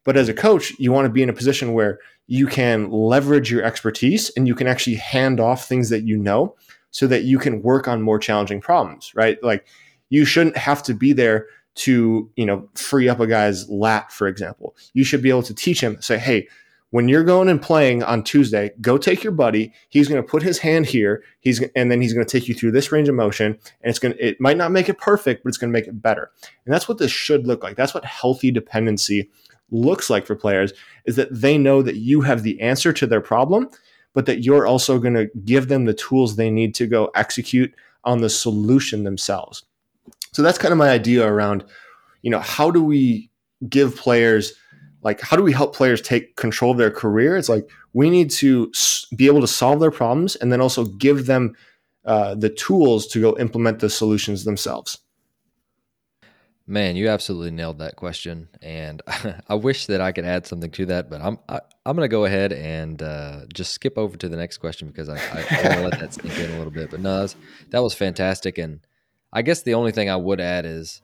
But 0.04 0.16
as 0.16 0.28
a 0.28 0.34
coach 0.34 0.72
you 0.78 0.92
want 0.92 1.04
to 1.04 1.12
be 1.12 1.22
in 1.22 1.28
a 1.28 1.34
position 1.34 1.74
where 1.74 1.98
you 2.26 2.46
can 2.46 2.90
leverage 2.90 3.50
your 3.50 3.62
expertise 3.62 4.30
and 4.36 4.48
you 4.48 4.54
can 4.54 4.66
actually 4.66 4.96
hand 4.96 5.40
off 5.40 5.68
things 5.68 5.90
that 5.90 6.04
you 6.04 6.16
know 6.16 6.54
so 6.90 7.06
that 7.06 7.24
you 7.24 7.38
can 7.38 7.62
work 7.62 7.86
on 7.86 8.00
more 8.00 8.18
challenging 8.18 8.61
problems 8.61 9.12
right? 9.14 9.42
Like 9.42 9.66
you 10.08 10.24
shouldn't 10.24 10.56
have 10.56 10.82
to 10.84 10.94
be 10.94 11.12
there 11.12 11.46
to 11.76 12.30
you 12.36 12.46
know 12.46 12.68
free 12.74 13.08
up 13.08 13.20
a 13.20 13.26
guy's 13.26 13.68
lat 13.68 14.12
for 14.12 14.26
example. 14.26 14.76
You 14.92 15.04
should 15.04 15.22
be 15.22 15.30
able 15.30 15.42
to 15.44 15.54
teach 15.54 15.80
him 15.80 16.00
say 16.00 16.18
hey 16.18 16.48
when 16.90 17.08
you're 17.08 17.22
going 17.22 17.48
and 17.48 17.62
playing 17.62 18.02
on 18.02 18.24
tuesday 18.24 18.70
go 18.80 18.98
take 18.98 19.22
your 19.22 19.32
buddy. 19.32 19.72
He's 19.88 20.08
going 20.08 20.22
to 20.22 20.28
put 20.28 20.42
his 20.42 20.58
hand 20.58 20.86
here. 20.86 21.22
He's 21.40 21.62
and 21.76 21.90
then 21.90 22.00
he's 22.00 22.12
going 22.12 22.26
to 22.26 22.38
take 22.38 22.48
you 22.48 22.54
through 22.54 22.72
this 22.72 22.92
range 22.92 23.08
of 23.08 23.14
motion 23.14 23.46
and 23.46 23.90
it's 23.90 23.98
going 23.98 24.14
to 24.14 24.26
it 24.26 24.40
might 24.40 24.56
not 24.56 24.72
make 24.72 24.88
it 24.88 24.98
perfect 24.98 25.44
but 25.44 25.48
it's 25.48 25.58
going 25.58 25.72
to 25.72 25.78
make 25.78 25.86
it 25.86 26.02
better. 26.02 26.30
And 26.64 26.74
that's 26.74 26.88
what 26.88 26.98
this 26.98 27.12
should 27.12 27.46
look 27.46 27.62
like. 27.62 27.76
That's 27.76 27.94
what 27.94 28.04
healthy 28.04 28.50
dependency 28.50 29.30
looks 29.70 30.10
like 30.10 30.26
for 30.26 30.34
players 30.34 30.72
is 31.04 31.16
that 31.16 31.28
they 31.30 31.56
know 31.56 31.82
that 31.82 31.96
you 31.96 32.22
have 32.22 32.42
the 32.42 32.60
answer 32.60 32.92
to 32.92 33.06
their 33.06 33.20
problem 33.20 33.68
but 34.12 34.26
that 34.26 34.42
you're 34.42 34.66
also 34.66 34.98
going 34.98 35.14
to 35.14 35.30
give 35.44 35.68
them 35.68 35.84
the 35.84 35.94
tools 35.94 36.34
they 36.34 36.50
need 36.50 36.74
to 36.74 36.86
go 36.86 37.10
execute 37.14 37.72
on 38.04 38.20
the 38.20 38.30
solution 38.30 39.04
themselves 39.04 39.64
so 40.32 40.42
that's 40.42 40.58
kind 40.58 40.72
of 40.72 40.78
my 40.78 40.90
idea 40.90 41.26
around, 41.26 41.64
you 42.22 42.30
know, 42.30 42.40
how 42.40 42.70
do 42.70 42.82
we 42.82 43.30
give 43.68 43.96
players 43.96 44.54
like 45.02 45.20
how 45.20 45.36
do 45.36 45.42
we 45.42 45.52
help 45.52 45.74
players 45.74 46.00
take 46.00 46.36
control 46.36 46.72
of 46.72 46.78
their 46.78 46.90
career? 46.90 47.36
It's 47.36 47.48
like 47.48 47.68
we 47.92 48.10
need 48.10 48.30
to 48.32 48.70
be 49.16 49.26
able 49.26 49.40
to 49.40 49.46
solve 49.46 49.80
their 49.80 49.90
problems 49.90 50.36
and 50.36 50.52
then 50.52 50.60
also 50.60 50.84
give 50.84 51.26
them 51.26 51.54
uh, 52.04 52.34
the 52.34 52.50
tools 52.50 53.06
to 53.08 53.20
go 53.20 53.36
implement 53.38 53.80
the 53.80 53.90
solutions 53.90 54.44
themselves. 54.44 54.98
Man, 56.66 56.94
you 56.94 57.08
absolutely 57.08 57.50
nailed 57.50 57.78
that 57.78 57.96
question, 57.96 58.48
and 58.62 59.02
I 59.48 59.54
wish 59.54 59.86
that 59.86 60.00
I 60.00 60.12
could 60.12 60.24
add 60.24 60.46
something 60.46 60.70
to 60.72 60.86
that, 60.86 61.10
but 61.10 61.20
I'm 61.20 61.38
I, 61.48 61.62
am 61.84 61.96
to 61.96 62.06
go 62.06 62.26
ahead 62.26 62.52
and 62.52 63.02
uh, 63.02 63.40
just 63.52 63.72
skip 63.72 63.98
over 63.98 64.16
to 64.16 64.28
the 64.28 64.36
next 64.36 64.58
question 64.58 64.86
because 64.86 65.08
I, 65.08 65.16
I, 65.16 65.44
I 65.50 65.62
want 65.62 65.74
to 65.74 65.80
let 65.80 65.98
that 65.98 66.14
sink 66.14 66.38
in 66.38 66.52
a 66.52 66.56
little 66.58 66.70
bit. 66.70 66.92
But 66.92 67.00
no, 67.00 67.16
that 67.16 67.22
was, 67.22 67.36
that 67.70 67.82
was 67.82 67.94
fantastic, 67.94 68.56
and 68.56 68.78
I 69.32 69.42
guess 69.42 69.62
the 69.62 69.74
only 69.74 69.92
thing 69.92 70.10
I 70.10 70.16
would 70.16 70.40
add 70.40 70.66
is 70.66 71.02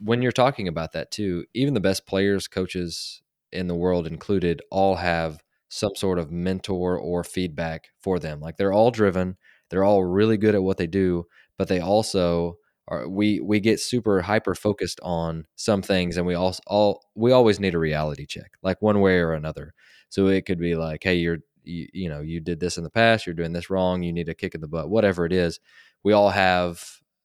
when 0.00 0.22
you're 0.22 0.32
talking 0.32 0.68
about 0.68 0.92
that 0.92 1.10
too, 1.10 1.44
even 1.54 1.74
the 1.74 1.80
best 1.80 2.06
players, 2.06 2.48
coaches 2.48 3.22
in 3.52 3.66
the 3.68 3.74
world 3.74 4.06
included, 4.06 4.62
all 4.70 4.96
have 4.96 5.42
some 5.68 5.94
sort 5.94 6.18
of 6.18 6.30
mentor 6.30 6.98
or 6.98 7.22
feedback 7.24 7.88
for 8.00 8.18
them. 8.18 8.40
Like 8.40 8.56
they're 8.56 8.72
all 8.72 8.90
driven, 8.90 9.36
they're 9.68 9.84
all 9.84 10.04
really 10.04 10.36
good 10.36 10.54
at 10.54 10.62
what 10.62 10.76
they 10.76 10.86
do, 10.86 11.26
but 11.56 11.68
they 11.68 11.80
also 11.80 12.56
are 12.88 13.08
we 13.08 13.38
we 13.40 13.60
get 13.60 13.78
super 13.78 14.20
hyper 14.22 14.54
focused 14.54 14.98
on 15.02 15.46
some 15.54 15.80
things 15.82 16.16
and 16.16 16.26
we 16.26 16.34
also 16.34 16.60
all 16.66 17.02
we 17.14 17.30
always 17.32 17.60
need 17.60 17.74
a 17.74 17.78
reality 17.78 18.26
check, 18.26 18.52
like 18.62 18.82
one 18.82 19.00
way 19.00 19.18
or 19.18 19.32
another. 19.32 19.74
So 20.08 20.26
it 20.26 20.44
could 20.46 20.58
be 20.58 20.74
like, 20.74 21.04
hey, 21.04 21.14
you're 21.16 21.38
you, 21.62 21.86
you 21.92 22.08
know, 22.08 22.20
you 22.20 22.40
did 22.40 22.58
this 22.58 22.78
in 22.78 22.84
the 22.84 22.90
past, 22.90 23.26
you're 23.26 23.34
doing 23.34 23.52
this 23.52 23.70
wrong, 23.70 24.02
you 24.02 24.12
need 24.12 24.28
a 24.28 24.34
kick 24.34 24.54
in 24.54 24.60
the 24.60 24.66
butt, 24.68 24.90
whatever 24.90 25.24
it 25.26 25.32
is. 25.32 25.60
We 26.02 26.12
all 26.12 26.30
have 26.30 26.82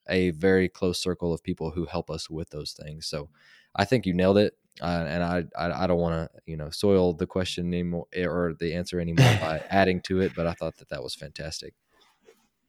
a 0.08 0.32
very 0.32 0.70
close 0.70 1.00
circle 1.00 1.34
of 1.34 1.44
people 1.44 1.72
who 1.72 1.86
help 1.86 2.10
us 2.10 2.30
with 2.30 2.50
those 2.50 2.74
things. 2.74 3.08
So 3.08 3.30
I 3.76 3.86
think 3.86 4.06
you 4.06 4.14
nailed 4.14 4.38
it. 4.38 4.58
Uh, 4.82 5.06
and 5.08 5.24
I, 5.24 5.44
I, 5.58 5.84
I 5.84 5.88
don't 5.88 6.00
want 6.00 6.30
to, 6.30 6.42
you 6.46 6.58
know, 6.58 6.70
soil 6.70 7.14
the 7.14 7.26
question 7.26 7.68
anymore 7.74 8.08
eh, 8.14 8.26
or 8.26 8.54
the 8.60 8.74
answer 8.74 9.00
anymore 9.00 9.26
by 9.42 9.64
adding 9.70 10.02
to 10.02 10.20
it, 10.20 10.34
but 10.36 10.48
I 10.48 10.54
thought 10.54 10.78
that 10.78 10.90
that 10.90 11.02
was 11.02 11.16
fantastic. 11.16 11.74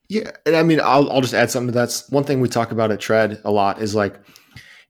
Yeah, 0.09 0.30
and 0.45 0.55
I 0.55 0.62
mean, 0.62 0.80
I'll 0.80 1.11
I'll 1.11 1.20
just 1.20 1.34
add 1.34 1.51
something 1.51 1.68
to 1.68 1.72
that's 1.72 2.09
one 2.11 2.24
thing 2.24 2.41
we 2.41 2.49
talk 2.49 2.70
about 2.70 2.93
at 2.93 3.01
Tread 3.01 3.41
a 3.45 3.51
lot 3.51 3.82
is 3.82 3.95
like, 3.95 4.20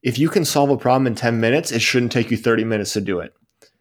if 0.02 0.18
you 0.18 0.28
can 0.28 0.44
solve 0.44 0.70
a 0.70 0.76
problem 0.76 1.06
in 1.06 1.14
ten 1.14 1.40
minutes, 1.40 1.72
it 1.72 1.80
shouldn't 1.80 2.12
take 2.12 2.30
you 2.30 2.36
thirty 2.36 2.64
minutes 2.64 2.92
to 2.94 3.00
do 3.00 3.20
it. 3.20 3.32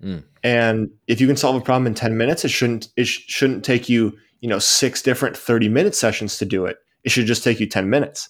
Mm. 0.02 0.24
And 0.44 0.92
if 1.08 1.20
you 1.20 1.28
can 1.28 1.36
solve 1.36 1.56
a 1.56 1.62
problem 1.62 1.88
in 1.88 1.94
ten 1.94 2.18
minutes, 2.18 2.46
it 2.46 2.50
shouldn't 2.50 2.88
it 2.96 3.06
sh- 3.06 3.26
shouldn't 3.28 3.66
take 3.66 3.90
you 3.90 4.18
you 4.40 4.48
know 4.48 4.60
six 4.60 5.02
different 5.02 5.36
thirty 5.36 5.68
minute 5.68 5.94
sessions 5.96 6.38
to 6.38 6.46
do 6.46 6.66
it. 6.66 6.78
It 7.04 7.12
should 7.12 7.26
just 7.26 7.44
take 7.44 7.60
you 7.60 7.68
ten 7.68 7.90
minutes. 7.90 8.30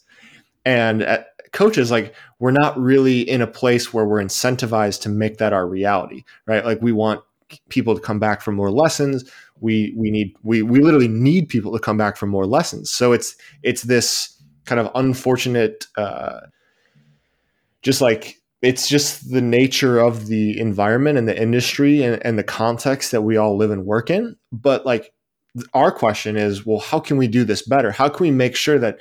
And 0.65 1.03
at 1.03 1.27
coaches, 1.51 1.91
like 1.91 2.13
we're 2.39 2.51
not 2.51 2.77
really 2.77 3.21
in 3.21 3.41
a 3.41 3.47
place 3.47 3.93
where 3.93 4.05
we're 4.05 4.21
incentivized 4.21 5.01
to 5.01 5.09
make 5.09 5.37
that 5.37 5.53
our 5.53 5.67
reality, 5.67 6.23
right? 6.45 6.65
Like 6.65 6.81
we 6.81 6.91
want 6.91 7.21
people 7.69 7.95
to 7.95 8.01
come 8.01 8.19
back 8.19 8.41
for 8.41 8.51
more 8.51 8.71
lessons. 8.71 9.29
We 9.61 9.93
we 9.95 10.11
need 10.11 10.35
we 10.43 10.61
we 10.61 10.81
literally 10.81 11.07
need 11.07 11.47
people 11.47 11.71
to 11.73 11.79
come 11.79 11.97
back 11.97 12.17
for 12.17 12.25
more 12.25 12.45
lessons. 12.45 12.91
So 12.91 13.13
it's 13.13 13.35
it's 13.63 13.83
this 13.83 14.35
kind 14.65 14.81
of 14.81 14.91
unfortunate, 14.95 15.85
uh, 15.95 16.41
just 17.81 18.01
like 18.01 18.37
it's 18.61 18.87
just 18.87 19.31
the 19.31 19.41
nature 19.41 19.99
of 19.99 20.27
the 20.27 20.59
environment 20.59 21.17
and 21.17 21.27
the 21.27 21.39
industry 21.39 22.03
and, 22.03 22.23
and 22.25 22.39
the 22.39 22.43
context 22.43 23.11
that 23.11 23.21
we 23.21 23.37
all 23.37 23.55
live 23.55 23.69
and 23.69 23.85
work 23.85 24.09
in. 24.09 24.35
But 24.51 24.85
like 24.85 25.13
our 25.73 25.91
question 25.91 26.35
is, 26.35 26.65
well, 26.65 26.79
how 26.79 26.99
can 26.99 27.17
we 27.17 27.27
do 27.27 27.43
this 27.43 27.61
better? 27.61 27.91
How 27.91 28.09
can 28.09 28.25
we 28.25 28.31
make 28.31 28.55
sure 28.55 28.79
that 28.79 28.99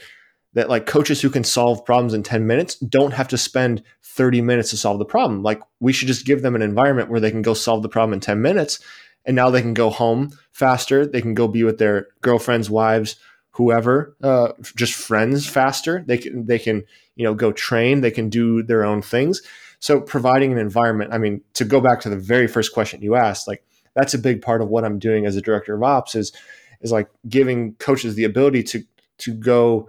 that 0.54 0.68
like 0.68 0.86
coaches 0.86 1.20
who 1.20 1.30
can 1.30 1.44
solve 1.44 1.84
problems 1.84 2.14
in 2.14 2.22
10 2.22 2.46
minutes 2.46 2.76
don't 2.76 3.12
have 3.12 3.28
to 3.28 3.38
spend 3.38 3.82
30 4.02 4.40
minutes 4.40 4.70
to 4.70 4.76
solve 4.76 4.98
the 4.98 5.04
problem. 5.04 5.42
Like 5.42 5.60
we 5.80 5.92
should 5.92 6.08
just 6.08 6.26
give 6.26 6.42
them 6.42 6.54
an 6.54 6.62
environment 6.62 7.10
where 7.10 7.20
they 7.20 7.30
can 7.30 7.42
go 7.42 7.54
solve 7.54 7.82
the 7.82 7.88
problem 7.88 8.14
in 8.14 8.20
10 8.20 8.40
minutes 8.40 8.78
and 9.24 9.34
now 9.34 9.50
they 9.50 9.62
can 9.62 9.74
go 9.74 9.90
home 9.90 10.30
faster. 10.52 11.06
They 11.06 11.20
can 11.20 11.34
go 11.34 11.48
be 11.48 11.64
with 11.64 11.78
their 11.78 12.08
girlfriends, 12.20 12.70
wives, 12.70 13.16
whoever, 13.50 14.16
uh, 14.22 14.52
just 14.76 14.94
friends 14.94 15.46
faster. 15.46 16.04
They 16.06 16.18
can 16.18 16.46
they 16.46 16.58
can, 16.58 16.84
you 17.16 17.24
know, 17.24 17.34
go 17.34 17.52
train, 17.52 18.00
they 18.00 18.10
can 18.10 18.28
do 18.28 18.62
their 18.62 18.84
own 18.84 19.02
things. 19.02 19.42
So 19.80 20.00
providing 20.00 20.52
an 20.52 20.58
environment, 20.58 21.12
I 21.12 21.18
mean, 21.18 21.42
to 21.54 21.64
go 21.64 21.80
back 21.80 22.00
to 22.00 22.08
the 22.08 22.16
very 22.16 22.46
first 22.46 22.72
question 22.72 23.02
you 23.02 23.16
asked, 23.16 23.46
like 23.46 23.64
that's 23.94 24.14
a 24.14 24.18
big 24.18 24.42
part 24.42 24.62
of 24.62 24.68
what 24.68 24.84
I'm 24.84 24.98
doing 24.98 25.26
as 25.26 25.36
a 25.36 25.42
director 25.42 25.74
of 25.74 25.82
ops 25.82 26.14
is 26.14 26.32
is 26.80 26.92
like 26.92 27.08
giving 27.28 27.74
coaches 27.74 28.14
the 28.14 28.24
ability 28.24 28.62
to 28.64 28.84
to 29.18 29.34
go 29.34 29.88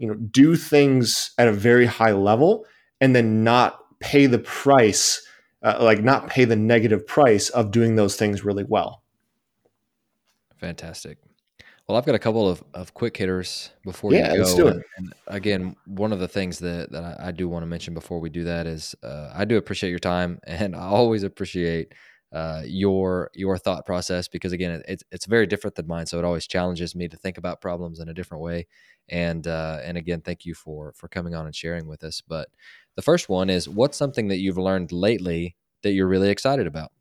you 0.00 0.08
know 0.08 0.14
do 0.14 0.56
things 0.56 1.32
at 1.38 1.46
a 1.46 1.52
very 1.52 1.86
high 1.86 2.12
level 2.12 2.64
and 3.00 3.14
then 3.14 3.44
not 3.44 3.78
pay 4.00 4.26
the 4.26 4.38
price 4.38 5.24
uh, 5.62 5.76
like 5.80 6.02
not 6.02 6.28
pay 6.28 6.44
the 6.46 6.56
negative 6.56 7.06
price 7.06 7.50
of 7.50 7.70
doing 7.70 7.94
those 7.94 8.16
things 8.16 8.42
really 8.44 8.64
well. 8.64 9.02
Fantastic. 10.58 11.18
Well 11.86 11.98
i've 11.98 12.06
got 12.06 12.14
a 12.14 12.20
couple 12.20 12.48
of, 12.48 12.62
of 12.72 12.94
quick 12.94 13.16
hitters 13.16 13.70
before 13.82 14.12
yeah, 14.12 14.28
you 14.28 14.36
go. 14.36 14.42
let's 14.42 14.54
do 14.54 14.68
it. 14.68 14.80
and 14.96 15.12
again 15.26 15.74
one 15.86 16.12
of 16.12 16.20
the 16.20 16.28
things 16.28 16.60
that, 16.60 16.92
that 16.92 17.02
I, 17.02 17.28
I 17.28 17.30
do 17.32 17.48
want 17.48 17.64
to 17.64 17.66
mention 17.66 17.94
before 17.94 18.20
we 18.20 18.30
do 18.30 18.44
that 18.44 18.68
is 18.68 18.94
uh, 19.02 19.32
i 19.34 19.44
do 19.44 19.56
appreciate 19.56 19.90
your 19.90 19.98
time 19.98 20.38
and 20.46 20.76
i 20.76 20.84
always 20.84 21.24
appreciate 21.24 21.92
uh, 22.32 22.62
your 22.64 23.30
your 23.34 23.58
thought 23.58 23.84
process 23.84 24.28
because 24.28 24.52
again 24.52 24.82
it's 24.86 25.02
it's 25.10 25.26
very 25.26 25.46
different 25.46 25.74
than 25.74 25.86
mine. 25.86 26.06
So 26.06 26.18
it 26.18 26.24
always 26.24 26.46
challenges 26.46 26.94
me 26.94 27.08
to 27.08 27.16
think 27.16 27.38
about 27.38 27.60
problems 27.60 27.98
in 27.98 28.08
a 28.08 28.14
different 28.14 28.42
way 28.42 28.68
and 29.10 29.46
uh, 29.46 29.78
and 29.82 29.96
again 29.96 30.20
thank 30.20 30.44
you 30.44 30.54
for 30.54 30.92
for 30.92 31.08
coming 31.08 31.34
on 31.34 31.46
and 31.46 31.54
sharing 31.54 31.86
with 31.86 32.02
us 32.04 32.20
but 32.20 32.48
the 32.96 33.02
first 33.02 33.28
one 33.28 33.50
is 33.50 33.68
what's 33.68 33.96
something 33.96 34.28
that 34.28 34.38
you've 34.38 34.58
learned 34.58 34.92
lately 34.92 35.56
that 35.82 35.92
you're 35.92 36.08
really 36.08 36.30
excited 36.30 36.66
about 36.66 36.92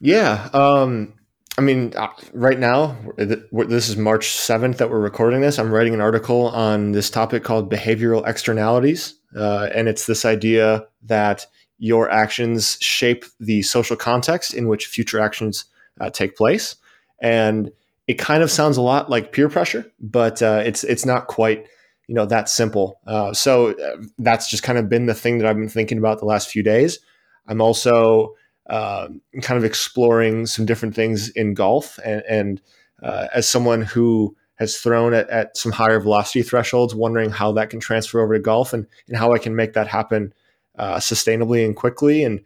yeah 0.00 0.48
um 0.52 1.14
I 1.58 1.60
mean, 1.60 1.92
uh, 1.96 2.08
right 2.32 2.58
now, 2.58 2.96
this 3.18 3.90
is 3.90 3.96
March 3.98 4.28
7th 4.28 4.78
that 4.78 4.88
we're 4.88 5.00
recording 5.00 5.42
this. 5.42 5.58
I'm 5.58 5.70
writing 5.70 5.92
an 5.92 6.00
article 6.00 6.48
on 6.48 6.92
this 6.92 7.10
topic 7.10 7.44
called 7.44 7.70
behavioral 7.70 8.26
externalities. 8.26 9.16
Uh, 9.36 9.68
and 9.74 9.86
it's 9.86 10.06
this 10.06 10.24
idea 10.24 10.86
that 11.02 11.46
your 11.78 12.10
actions 12.10 12.78
shape 12.80 13.26
the 13.38 13.60
social 13.62 13.96
context 13.96 14.54
in 14.54 14.66
which 14.66 14.86
future 14.86 15.20
actions 15.20 15.66
uh, 16.00 16.08
take 16.08 16.36
place. 16.36 16.76
And 17.20 17.70
it 18.06 18.14
kind 18.14 18.42
of 18.42 18.50
sounds 18.50 18.76
a 18.76 18.82
lot 18.82 19.10
like 19.10 19.32
peer 19.32 19.48
pressure, 19.48 19.90
but 20.00 20.42
uh, 20.42 20.62
it's 20.64 20.84
it's 20.84 21.06
not 21.06 21.26
quite 21.26 21.66
you 22.08 22.14
know 22.14 22.26
that 22.26 22.48
simple. 22.48 23.00
Uh, 23.06 23.32
so 23.32 23.72
uh, 23.72 23.96
that's 24.18 24.50
just 24.50 24.62
kind 24.62 24.78
of 24.78 24.88
been 24.88 25.06
the 25.06 25.14
thing 25.14 25.38
that 25.38 25.46
I've 25.46 25.56
been 25.56 25.68
thinking 25.68 25.98
about 25.98 26.18
the 26.18 26.26
last 26.26 26.48
few 26.48 26.62
days. 26.62 26.98
I'm 27.46 27.60
also 27.60 28.34
uh, 28.68 29.08
kind 29.42 29.58
of 29.58 29.64
exploring 29.64 30.46
some 30.46 30.66
different 30.66 30.94
things 30.94 31.28
in 31.30 31.54
golf, 31.54 31.98
and, 32.04 32.22
and 32.28 32.62
uh, 33.02 33.28
as 33.34 33.48
someone 33.48 33.82
who 33.82 34.36
has 34.56 34.78
thrown 34.78 35.12
at, 35.14 35.28
at, 35.28 35.56
some 35.56 35.72
higher 35.72 35.98
velocity 35.98 36.42
thresholds, 36.42 36.94
wondering 36.94 37.30
how 37.30 37.50
that 37.52 37.70
can 37.70 37.80
transfer 37.80 38.20
over 38.20 38.34
to 38.34 38.40
golf 38.40 38.72
and, 38.72 38.86
and 39.08 39.16
how 39.16 39.32
I 39.32 39.38
can 39.38 39.56
make 39.56 39.72
that 39.72 39.88
happen 39.88 40.32
uh, 40.78 40.96
sustainably 40.96 41.64
and 41.64 41.74
quickly 41.74 42.22
and 42.22 42.40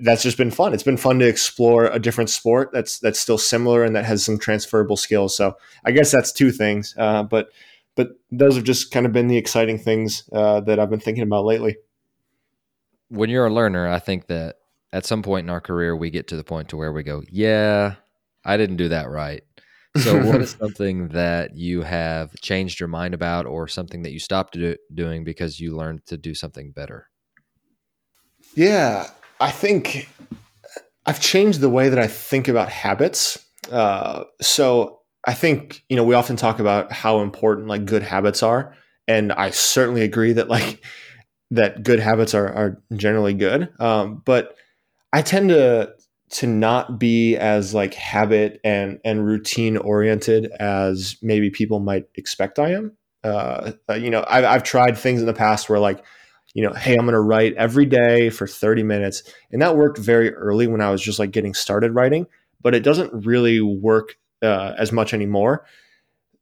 that's 0.00 0.22
just 0.22 0.36
been 0.36 0.50
fun. 0.50 0.74
It's 0.74 0.82
been 0.82 0.96
fun 0.96 1.18
to 1.20 1.26
explore 1.26 1.86
a 1.86 1.98
different 1.98 2.30
sport 2.30 2.70
that's 2.72 2.98
that's 2.98 3.18
still 3.18 3.38
similar 3.38 3.84
and 3.84 3.96
that 3.96 4.04
has 4.04 4.24
some 4.24 4.38
transferable 4.38 4.96
skills. 4.96 5.36
So 5.36 5.56
I 5.84 5.92
guess 5.92 6.10
that's 6.10 6.32
two 6.32 6.50
things, 6.50 6.94
uh, 6.98 7.22
but 7.22 7.50
but 7.96 8.10
those 8.30 8.56
have 8.56 8.64
just 8.64 8.90
kind 8.90 9.06
of 9.06 9.12
been 9.12 9.26
the 9.26 9.36
exciting 9.36 9.78
things 9.78 10.28
uh, 10.32 10.60
that 10.60 10.78
I've 10.78 10.90
been 10.90 11.00
thinking 11.00 11.22
about 11.22 11.44
lately. 11.44 11.76
When 13.08 13.30
you're 13.30 13.46
a 13.46 13.52
learner, 13.52 13.88
I 13.88 13.98
think 13.98 14.26
that 14.28 14.56
at 14.92 15.04
some 15.04 15.22
point 15.22 15.44
in 15.44 15.50
our 15.50 15.60
career 15.60 15.96
we 15.96 16.10
get 16.10 16.28
to 16.28 16.36
the 16.36 16.44
point 16.44 16.68
to 16.68 16.76
where 16.76 16.92
we 16.92 17.02
go, 17.02 17.22
yeah, 17.30 17.94
I 18.44 18.56
didn't 18.56 18.76
do 18.76 18.88
that 18.88 19.08
right. 19.08 19.42
So, 19.96 20.24
what 20.24 20.40
is 20.40 20.50
something 20.60 21.08
that 21.08 21.56
you 21.56 21.82
have 21.82 22.32
changed 22.40 22.78
your 22.78 22.88
mind 22.88 23.14
about, 23.14 23.46
or 23.46 23.66
something 23.66 24.02
that 24.02 24.12
you 24.12 24.20
stopped 24.20 24.54
do- 24.54 24.76
doing 24.94 25.24
because 25.24 25.58
you 25.58 25.74
learned 25.74 26.06
to 26.06 26.16
do 26.16 26.34
something 26.34 26.70
better? 26.70 27.08
Yeah, 28.54 29.08
I 29.40 29.50
think 29.50 30.08
I've 31.06 31.20
changed 31.20 31.60
the 31.60 31.70
way 31.70 31.88
that 31.88 31.98
I 31.98 32.06
think 32.06 32.48
about 32.48 32.68
habits. 32.68 33.44
Uh, 33.70 34.24
so 34.40 35.00
I 35.26 35.34
think 35.34 35.82
you 35.88 35.96
know 35.96 36.04
we 36.04 36.14
often 36.14 36.36
talk 36.36 36.60
about 36.60 36.92
how 36.92 37.20
important 37.20 37.68
like 37.68 37.84
good 37.84 38.02
habits 38.02 38.42
are, 38.42 38.74
and 39.08 39.32
I 39.32 39.50
certainly 39.50 40.02
agree 40.02 40.32
that 40.34 40.48
like 40.48 40.84
that 41.50 41.82
good 41.82 42.00
habits 42.00 42.34
are 42.34 42.48
are 42.48 42.82
generally 42.94 43.34
good. 43.34 43.70
Um, 43.80 44.22
but 44.24 44.54
I 45.12 45.22
tend 45.22 45.48
to 45.50 45.94
to 46.30 46.46
not 46.46 46.98
be 46.98 47.36
as 47.36 47.74
like 47.74 47.94
habit 47.94 48.60
and 48.62 49.00
and 49.04 49.26
routine 49.26 49.76
oriented 49.76 50.46
as 50.60 51.16
maybe 51.22 51.50
people 51.50 51.80
might 51.80 52.04
expect 52.14 52.58
I 52.58 52.72
am. 52.72 52.96
Uh, 53.22 53.72
uh, 53.88 53.94
you 53.94 54.10
know, 54.10 54.24
I've, 54.28 54.44
I've 54.44 54.62
tried 54.62 54.96
things 54.96 55.20
in 55.20 55.26
the 55.26 55.34
past 55.34 55.68
where 55.68 55.78
like, 55.78 56.02
you 56.54 56.62
know, 56.62 56.72
hey, 56.72 56.94
I'm 56.94 57.02
going 57.02 57.12
to 57.12 57.20
write 57.20 57.54
every 57.54 57.86
day 57.86 58.30
for 58.30 58.46
30 58.46 58.82
minutes, 58.82 59.22
and 59.52 59.62
that 59.62 59.76
worked 59.76 59.98
very 59.98 60.34
early 60.34 60.66
when 60.66 60.80
I 60.80 60.90
was 60.90 61.02
just 61.02 61.18
like 61.18 61.30
getting 61.30 61.54
started 61.54 61.94
writing. 61.94 62.26
But 62.60 62.74
it 62.74 62.80
doesn't 62.80 63.24
really 63.24 63.60
work 63.60 64.18
uh, 64.42 64.74
as 64.76 64.92
much 64.92 65.14
anymore. 65.14 65.64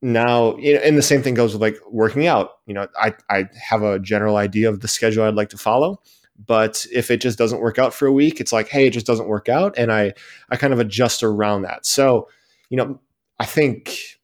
Now, 0.00 0.56
you 0.56 0.74
know, 0.74 0.80
and 0.80 0.96
the 0.96 1.02
same 1.02 1.22
thing 1.22 1.34
goes 1.34 1.52
with 1.52 1.62
like 1.62 1.78
working 1.90 2.26
out. 2.26 2.58
You 2.66 2.74
know, 2.74 2.88
I 2.96 3.14
I 3.28 3.44
have 3.60 3.82
a 3.82 3.98
general 3.98 4.36
idea 4.36 4.68
of 4.68 4.80
the 4.80 4.88
schedule 4.88 5.24
I'd 5.24 5.34
like 5.34 5.50
to 5.50 5.58
follow, 5.58 6.00
but 6.46 6.86
if 6.92 7.10
it 7.10 7.20
just 7.20 7.38
doesn't 7.38 7.60
work 7.60 7.78
out 7.78 7.92
for 7.92 8.06
a 8.06 8.12
week 8.12 8.40
it's 8.40 8.52
like 8.52 8.68
hey 8.68 8.86
it 8.86 8.92
just 8.92 9.06
doesn't 9.06 9.28
work 9.28 9.48
out 9.48 9.76
and 9.76 9.92
i 9.92 10.12
i 10.50 10.56
kind 10.56 10.72
of 10.72 10.78
adjust 10.78 11.22
around 11.22 11.62
that 11.62 11.84
so 11.84 12.28
you 12.70 12.76
know 12.76 13.00
i 13.38 13.44
think 13.44 14.17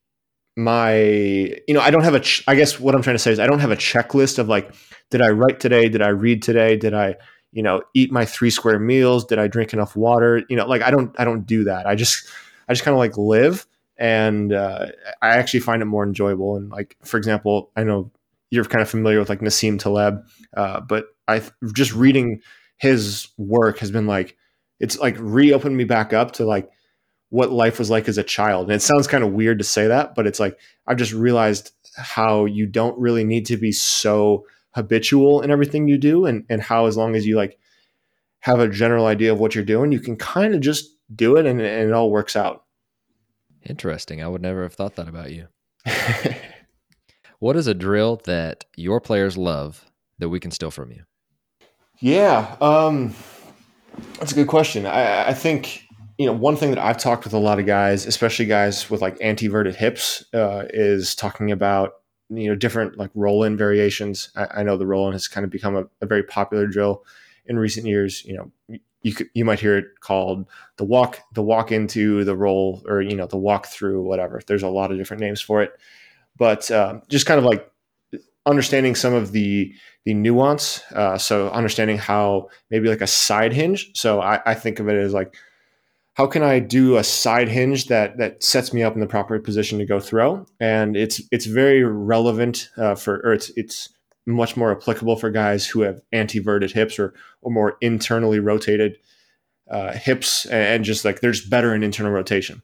my 0.56 0.94
you 0.94 1.74
know 1.74 1.80
i 1.80 1.90
don't 1.90 2.04
have 2.04 2.14
a 2.14 2.20
ch- 2.20 2.44
I 2.46 2.54
guess 2.54 2.78
what 2.78 2.94
i'm 2.94 3.02
trying 3.02 3.16
to 3.16 3.22
say 3.22 3.32
is 3.32 3.40
i 3.40 3.46
don't 3.46 3.58
have 3.58 3.72
a 3.72 3.76
checklist 3.76 4.38
of 4.38 4.48
like 4.48 4.72
did 5.10 5.22
i 5.22 5.30
write 5.30 5.60
today? 5.60 5.88
Did 5.88 6.02
i 6.02 6.08
read 6.08 6.42
today? 6.42 6.76
Did 6.76 6.94
i 6.94 7.16
you 7.52 7.62
know 7.62 7.82
eat 7.94 8.10
my 8.10 8.24
three 8.24 8.50
square 8.50 8.78
meals? 8.78 9.24
Did 9.24 9.38
i 9.38 9.46
drink 9.46 9.72
enough 9.72 9.96
water? 9.96 10.42
You 10.48 10.56
know 10.56 10.66
like 10.66 10.82
i 10.82 10.90
don't 10.90 11.14
i 11.18 11.24
don't 11.24 11.46
do 11.46 11.64
that. 11.64 11.86
I 11.86 11.94
just 11.94 12.28
i 12.68 12.72
just 12.72 12.84
kind 12.84 12.94
of 12.94 12.98
like 12.98 13.16
live 13.16 13.66
and 13.96 14.52
uh, 14.52 14.86
i 15.22 15.28
actually 15.28 15.60
find 15.60 15.82
it 15.82 15.86
more 15.86 16.04
enjoyable. 16.04 16.56
And 16.56 16.70
like 16.70 16.96
for 17.04 17.16
example 17.16 17.70
i 17.76 17.84
know 17.84 18.10
you're 18.50 18.64
kind 18.64 18.82
of 18.82 18.88
familiar 18.88 19.18
with 19.18 19.28
like 19.28 19.40
nassim 19.40 19.78
taleb 19.78 20.24
uh, 20.56 20.80
but 20.80 21.06
I 21.26 21.42
just 21.72 21.94
reading 21.94 22.42
his 22.76 23.28
work 23.38 23.78
has 23.78 23.90
been 23.90 24.06
like 24.06 24.36
it's 24.80 24.98
like 24.98 25.16
reopened 25.18 25.76
me 25.76 25.84
back 25.84 26.12
up 26.12 26.32
to 26.32 26.44
like 26.44 26.70
what 27.34 27.50
life 27.50 27.80
was 27.80 27.90
like 27.90 28.08
as 28.08 28.16
a 28.16 28.22
child. 28.22 28.68
And 28.68 28.76
it 28.76 28.80
sounds 28.80 29.08
kind 29.08 29.24
of 29.24 29.32
weird 29.32 29.58
to 29.58 29.64
say 29.64 29.88
that, 29.88 30.14
but 30.14 30.24
it's 30.24 30.38
like 30.38 30.56
I've 30.86 30.98
just 30.98 31.12
realized 31.12 31.72
how 31.96 32.44
you 32.44 32.64
don't 32.64 32.96
really 32.96 33.24
need 33.24 33.44
to 33.46 33.56
be 33.56 33.72
so 33.72 34.46
habitual 34.70 35.42
in 35.42 35.50
everything 35.50 35.88
you 35.88 35.98
do 35.98 36.26
and 36.26 36.44
and 36.48 36.62
how 36.62 36.86
as 36.86 36.96
long 36.96 37.16
as 37.16 37.26
you 37.26 37.36
like 37.36 37.58
have 38.38 38.60
a 38.60 38.68
general 38.68 39.06
idea 39.06 39.32
of 39.32 39.40
what 39.40 39.52
you're 39.52 39.64
doing, 39.64 39.90
you 39.90 39.98
can 39.98 40.14
kind 40.14 40.54
of 40.54 40.60
just 40.60 40.96
do 41.12 41.36
it 41.36 41.44
and, 41.44 41.60
and 41.60 41.88
it 41.88 41.92
all 41.92 42.08
works 42.08 42.36
out. 42.36 42.66
Interesting. 43.64 44.22
I 44.22 44.28
would 44.28 44.42
never 44.42 44.62
have 44.62 44.74
thought 44.74 44.94
that 44.94 45.08
about 45.08 45.32
you. 45.32 45.48
what 47.40 47.56
is 47.56 47.66
a 47.66 47.74
drill 47.74 48.20
that 48.26 48.64
your 48.76 49.00
players 49.00 49.36
love 49.36 49.90
that 50.18 50.28
we 50.28 50.38
can 50.38 50.52
steal 50.52 50.70
from 50.70 50.92
you? 50.92 51.02
Yeah, 51.98 52.56
um, 52.60 53.12
that's 54.20 54.30
a 54.30 54.36
good 54.36 54.48
question. 54.48 54.86
I, 54.86 55.30
I, 55.30 55.34
think 55.34 55.83
you 56.18 56.26
know 56.26 56.32
one 56.32 56.56
thing 56.56 56.70
that 56.70 56.78
I've 56.78 56.98
talked 56.98 57.24
with 57.24 57.32
a 57.32 57.38
lot 57.38 57.58
of 57.58 57.66
guys, 57.66 58.06
especially 58.06 58.46
guys 58.46 58.88
with 58.90 59.02
like 59.02 59.16
anteverted 59.20 59.74
hips, 59.74 60.24
uh, 60.32 60.64
is 60.70 61.14
talking 61.14 61.50
about 61.50 61.94
you 62.30 62.48
know 62.48 62.54
different 62.54 62.96
like 62.98 63.10
roll-in 63.14 63.56
variations. 63.56 64.30
I, 64.36 64.46
I 64.56 64.62
know 64.62 64.76
the 64.76 64.86
roll-in 64.86 65.12
has 65.12 65.28
kind 65.28 65.44
of 65.44 65.50
become 65.50 65.76
a, 65.76 65.84
a, 66.00 66.06
very 66.06 66.22
popular 66.22 66.66
drill 66.66 67.04
in 67.46 67.58
recent 67.58 67.86
years. 67.86 68.24
You 68.24 68.36
know, 68.36 68.78
you 69.02 69.14
you 69.34 69.44
might 69.44 69.60
hear 69.60 69.76
it 69.76 70.00
called 70.00 70.46
the 70.76 70.84
walk, 70.84 71.20
the 71.32 71.42
walk 71.42 71.72
into 71.72 72.24
the 72.24 72.36
roll, 72.36 72.82
or 72.86 73.02
you 73.02 73.16
know 73.16 73.26
the 73.26 73.36
walk 73.36 73.66
through, 73.66 74.02
whatever. 74.02 74.40
There's 74.46 74.62
a 74.62 74.68
lot 74.68 74.92
of 74.92 74.98
different 74.98 75.20
names 75.20 75.40
for 75.40 75.62
it, 75.62 75.72
but 76.36 76.70
uh, 76.70 77.00
just 77.08 77.26
kind 77.26 77.38
of 77.38 77.44
like 77.44 77.70
understanding 78.46 78.94
some 78.94 79.14
of 79.14 79.32
the 79.32 79.74
the 80.04 80.14
nuance. 80.14 80.82
Uh, 80.92 81.18
so 81.18 81.48
understanding 81.50 81.98
how 81.98 82.48
maybe 82.70 82.88
like 82.88 83.00
a 83.00 83.06
side 83.06 83.52
hinge. 83.52 83.90
So 83.94 84.20
I, 84.20 84.40
I, 84.44 84.54
think 84.54 84.78
of 84.78 84.88
it 84.88 84.96
as 84.96 85.14
like, 85.14 85.34
how 86.14 86.26
can 86.26 86.42
I 86.42 86.60
do 86.60 86.96
a 86.96 87.04
side 87.04 87.48
hinge 87.48 87.86
that 87.86 88.18
that 88.18 88.42
sets 88.42 88.72
me 88.72 88.82
up 88.82 88.94
in 88.94 89.00
the 89.00 89.06
proper 89.06 89.38
position 89.40 89.78
to 89.78 89.84
go 89.84 90.00
throw? 90.00 90.46
And 90.60 90.96
it's 90.96 91.20
it's 91.30 91.46
very 91.46 91.82
relevant 91.82 92.70
uh, 92.76 92.94
for, 92.94 93.16
or 93.24 93.32
it's 93.32 93.50
it's 93.56 93.88
much 94.26 94.56
more 94.56 94.72
applicable 94.72 95.16
for 95.16 95.30
guys 95.30 95.66
who 95.66 95.82
have 95.82 96.00
anteverted 96.12 96.70
hips 96.70 96.98
or 96.98 97.14
or 97.42 97.52
more 97.52 97.76
internally 97.80 98.38
rotated 98.38 98.96
uh, 99.70 99.92
hips, 99.92 100.46
and 100.46 100.84
just 100.84 101.04
like 101.04 101.20
there's 101.20 101.44
better 101.44 101.74
in 101.74 101.82
internal 101.82 102.12
rotation. 102.12 102.62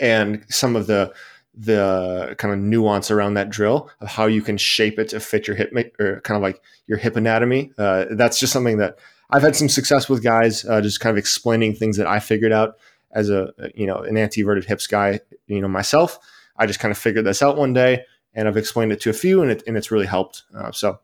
And 0.00 0.44
some 0.48 0.76
of 0.76 0.86
the 0.86 1.12
the 1.54 2.36
kind 2.38 2.54
of 2.54 2.60
nuance 2.60 3.10
around 3.10 3.34
that 3.34 3.50
drill 3.50 3.90
of 4.00 4.06
how 4.06 4.26
you 4.26 4.40
can 4.40 4.56
shape 4.56 5.00
it 5.00 5.08
to 5.08 5.18
fit 5.18 5.48
your 5.48 5.56
hip 5.56 5.72
or 5.98 6.20
kind 6.20 6.36
of 6.36 6.42
like 6.42 6.62
your 6.86 6.98
hip 6.98 7.16
anatomy. 7.16 7.72
Uh, 7.76 8.04
that's 8.12 8.38
just 8.38 8.52
something 8.52 8.78
that 8.78 8.96
I've 9.30 9.42
had 9.42 9.56
some 9.56 9.68
success 9.68 10.08
with 10.08 10.22
guys, 10.22 10.64
uh, 10.64 10.80
just 10.80 11.00
kind 11.00 11.10
of 11.10 11.18
explaining 11.18 11.74
things 11.74 11.96
that 11.98 12.06
I 12.06 12.18
figured 12.18 12.52
out 12.52 12.78
as 13.12 13.30
a 13.30 13.52
you 13.74 13.86
know 13.86 13.98
an 13.98 14.16
anteverted 14.16 14.64
hips 14.64 14.86
guy. 14.86 15.20
You 15.46 15.60
know 15.60 15.68
myself, 15.68 16.18
I 16.56 16.66
just 16.66 16.80
kind 16.80 16.92
of 16.92 16.98
figured 16.98 17.24
this 17.24 17.42
out 17.42 17.56
one 17.56 17.72
day, 17.72 18.04
and 18.34 18.48
I've 18.48 18.56
explained 18.56 18.92
it 18.92 19.00
to 19.02 19.10
a 19.10 19.14
few, 19.14 19.42
and 19.42 19.50
it 19.50 19.62
and 19.66 19.76
it's 19.76 19.90
really 19.90 20.06
helped. 20.06 20.44
Uh, 20.56 20.72
so 20.72 20.98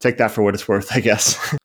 take 0.00 0.18
that 0.18 0.30
for 0.30 0.42
what 0.42 0.54
it's 0.54 0.68
worth, 0.68 0.90
I 0.94 1.00
guess. 1.00 1.56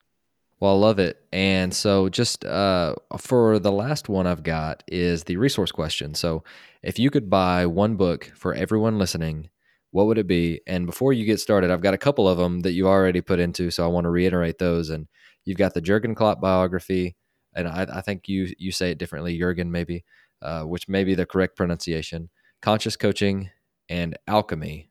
Well, 0.60 0.76
I 0.76 0.80
love 0.80 0.98
it. 0.98 1.22
And 1.34 1.74
so, 1.74 2.08
just 2.08 2.46
uh, 2.46 2.96
for 3.18 3.60
the 3.60 3.72
last 3.72 4.08
one 4.08 4.26
I've 4.26 4.44
got 4.44 4.82
is 4.88 5.26
the 5.26 5.36
resource 5.36 5.74
question. 5.74 6.14
So, 6.16 6.44
if 6.82 6.98
you 6.98 7.10
could 7.10 7.30
buy 7.30 7.66
one 7.66 7.96
book 7.98 8.32
for 8.36 8.54
everyone 8.54 8.98
listening, 8.98 9.50
what 9.92 10.08
would 10.08 10.18
it 10.18 10.28
be? 10.28 10.62
And 10.66 10.86
before 10.86 11.12
you 11.12 11.26
get 11.26 11.42
started, 11.42 11.70
I've 11.70 11.82
got 11.82 11.94
a 11.94 11.98
couple 11.98 12.30
of 12.30 12.38
them 12.38 12.62
that 12.62 12.72
you 12.72 12.88
already 12.88 13.20
put 13.20 13.40
into, 13.40 13.72
so 13.72 13.84
I 13.84 13.88
want 13.88 14.06
to 14.06 14.10
reiterate 14.10 14.58
those. 14.58 14.90
And 14.90 15.08
you've 15.46 15.58
got 15.58 15.74
the 15.74 15.82
Jurgen 15.82 16.16
Klopp 16.16 16.42
biography, 16.42 17.16
and 17.56 17.68
I, 17.68 17.88
I 17.94 18.02
think 18.02 18.28
you 18.28 18.54
you 18.58 18.72
say 18.72 18.92
it 18.92 18.98
differently, 18.98 19.38
Jurgen 19.38 19.72
maybe, 19.72 20.04
uh, 20.42 20.64
which 20.64 20.88
may 20.88 21.04
be 21.04 21.16
the 21.16 21.26
correct 21.26 21.56
pronunciation. 21.56 22.30
Conscious 22.62 22.96
coaching 22.96 23.50
and 23.90 24.18
alchemy. 24.28 24.90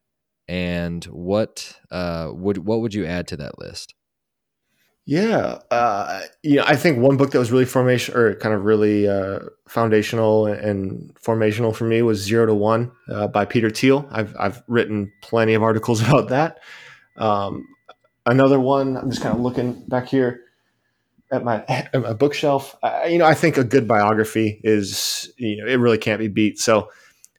And 0.48 1.04
what 1.06 1.78
uh, 1.90 2.30
would 2.32 2.58
what 2.58 2.80
would 2.80 2.94
you 2.94 3.06
add 3.06 3.28
to 3.28 3.36
that 3.38 3.58
list? 3.58 3.94
Yeah, 5.04 5.58
uh, 5.70 6.20
you 6.44 6.56
know, 6.56 6.64
I 6.64 6.76
think 6.76 6.98
one 6.98 7.16
book 7.16 7.32
that 7.32 7.38
was 7.38 7.50
really 7.50 7.64
formation 7.64 8.16
or 8.16 8.36
kind 8.36 8.54
of 8.54 8.62
really 8.64 9.08
uh, 9.08 9.40
foundational 9.68 10.46
and 10.46 11.12
formational 11.14 11.74
for 11.74 11.84
me 11.84 12.02
was 12.02 12.22
Zero 12.22 12.46
to 12.46 12.54
One 12.54 12.92
uh, 13.08 13.26
by 13.26 13.44
Peter 13.44 13.68
Thiel. 13.68 14.06
I've 14.12 14.34
I've 14.38 14.62
written 14.68 15.12
plenty 15.20 15.54
of 15.54 15.62
articles 15.62 16.00
about 16.06 16.28
that. 16.28 16.60
Um, 17.16 17.66
another 18.26 18.60
one, 18.60 18.96
I'm 18.96 19.10
just 19.10 19.22
kind 19.22 19.34
of 19.34 19.40
looking 19.40 19.84
back 19.88 20.08
here 20.08 20.42
at 21.30 21.44
my 21.44 21.64
at 21.68 21.94
my 21.94 22.12
bookshelf. 22.12 22.76
I, 22.82 23.06
you 23.06 23.18
know, 23.18 23.26
I 23.26 23.34
think 23.34 23.56
a 23.56 23.64
good 23.64 23.88
biography 23.88 24.60
is 24.62 25.32
you 25.36 25.56
know 25.56 25.66
it 25.66 25.76
really 25.76 25.98
can't 25.98 26.18
be 26.18 26.28
beat. 26.28 26.58
So, 26.58 26.90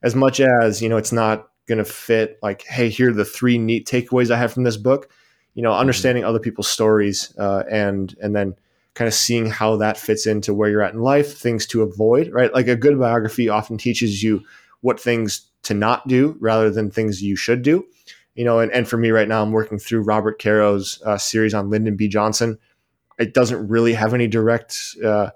as 0.01 0.15
much 0.15 0.39
as 0.39 0.81
you 0.81 0.89
know, 0.89 0.97
it's 0.97 1.11
not 1.11 1.47
going 1.67 1.77
to 1.77 1.85
fit. 1.85 2.39
Like, 2.41 2.63
hey, 2.63 2.89
here 2.89 3.09
are 3.09 3.13
the 3.13 3.25
three 3.25 3.57
neat 3.57 3.87
takeaways 3.87 4.31
I 4.31 4.37
have 4.37 4.53
from 4.53 4.63
this 4.63 4.77
book 4.77 5.09
you 5.53 5.61
know, 5.61 5.73
understanding 5.73 6.23
other 6.23 6.39
people's 6.39 6.69
stories 6.69 7.33
uh, 7.37 7.63
and 7.69 8.15
and 8.21 8.35
then 8.35 8.55
kind 8.95 9.07
of 9.07 9.13
seeing 9.13 9.49
how 9.49 9.75
that 9.77 9.97
fits 9.97 10.25
into 10.25 10.53
where 10.53 10.69
you're 10.69 10.81
at 10.81 10.93
in 10.93 11.01
life, 11.01 11.37
things 11.37 11.65
to 11.65 11.81
avoid, 11.81 12.31
right? 12.31 12.53
Like 12.53 12.67
a 12.67 12.75
good 12.75 12.99
biography 12.99 13.49
often 13.49 13.77
teaches 13.77 14.21
you 14.21 14.43
what 14.81 14.99
things 14.99 15.47
to 15.63 15.73
not 15.73 16.07
do 16.07 16.37
rather 16.39 16.69
than 16.69 16.91
things 16.91 17.23
you 17.23 17.35
should 17.35 17.61
do. 17.63 17.85
You 18.35 18.45
know, 18.45 18.59
and, 18.59 18.71
and 18.71 18.87
for 18.87 18.97
me 18.97 19.11
right 19.11 19.27
now, 19.27 19.43
I'm 19.43 19.51
working 19.51 19.77
through 19.77 20.01
Robert 20.01 20.39
Caro's 20.39 21.01
uh, 21.05 21.17
series 21.17 21.53
on 21.53 21.69
Lyndon 21.69 21.95
B. 21.95 22.07
Johnson. 22.07 22.57
It 23.19 23.33
doesn't 23.33 23.67
really 23.67 23.93
have 23.93 24.13
any 24.13 24.27
direct 24.27 24.95
uh, 25.05 25.29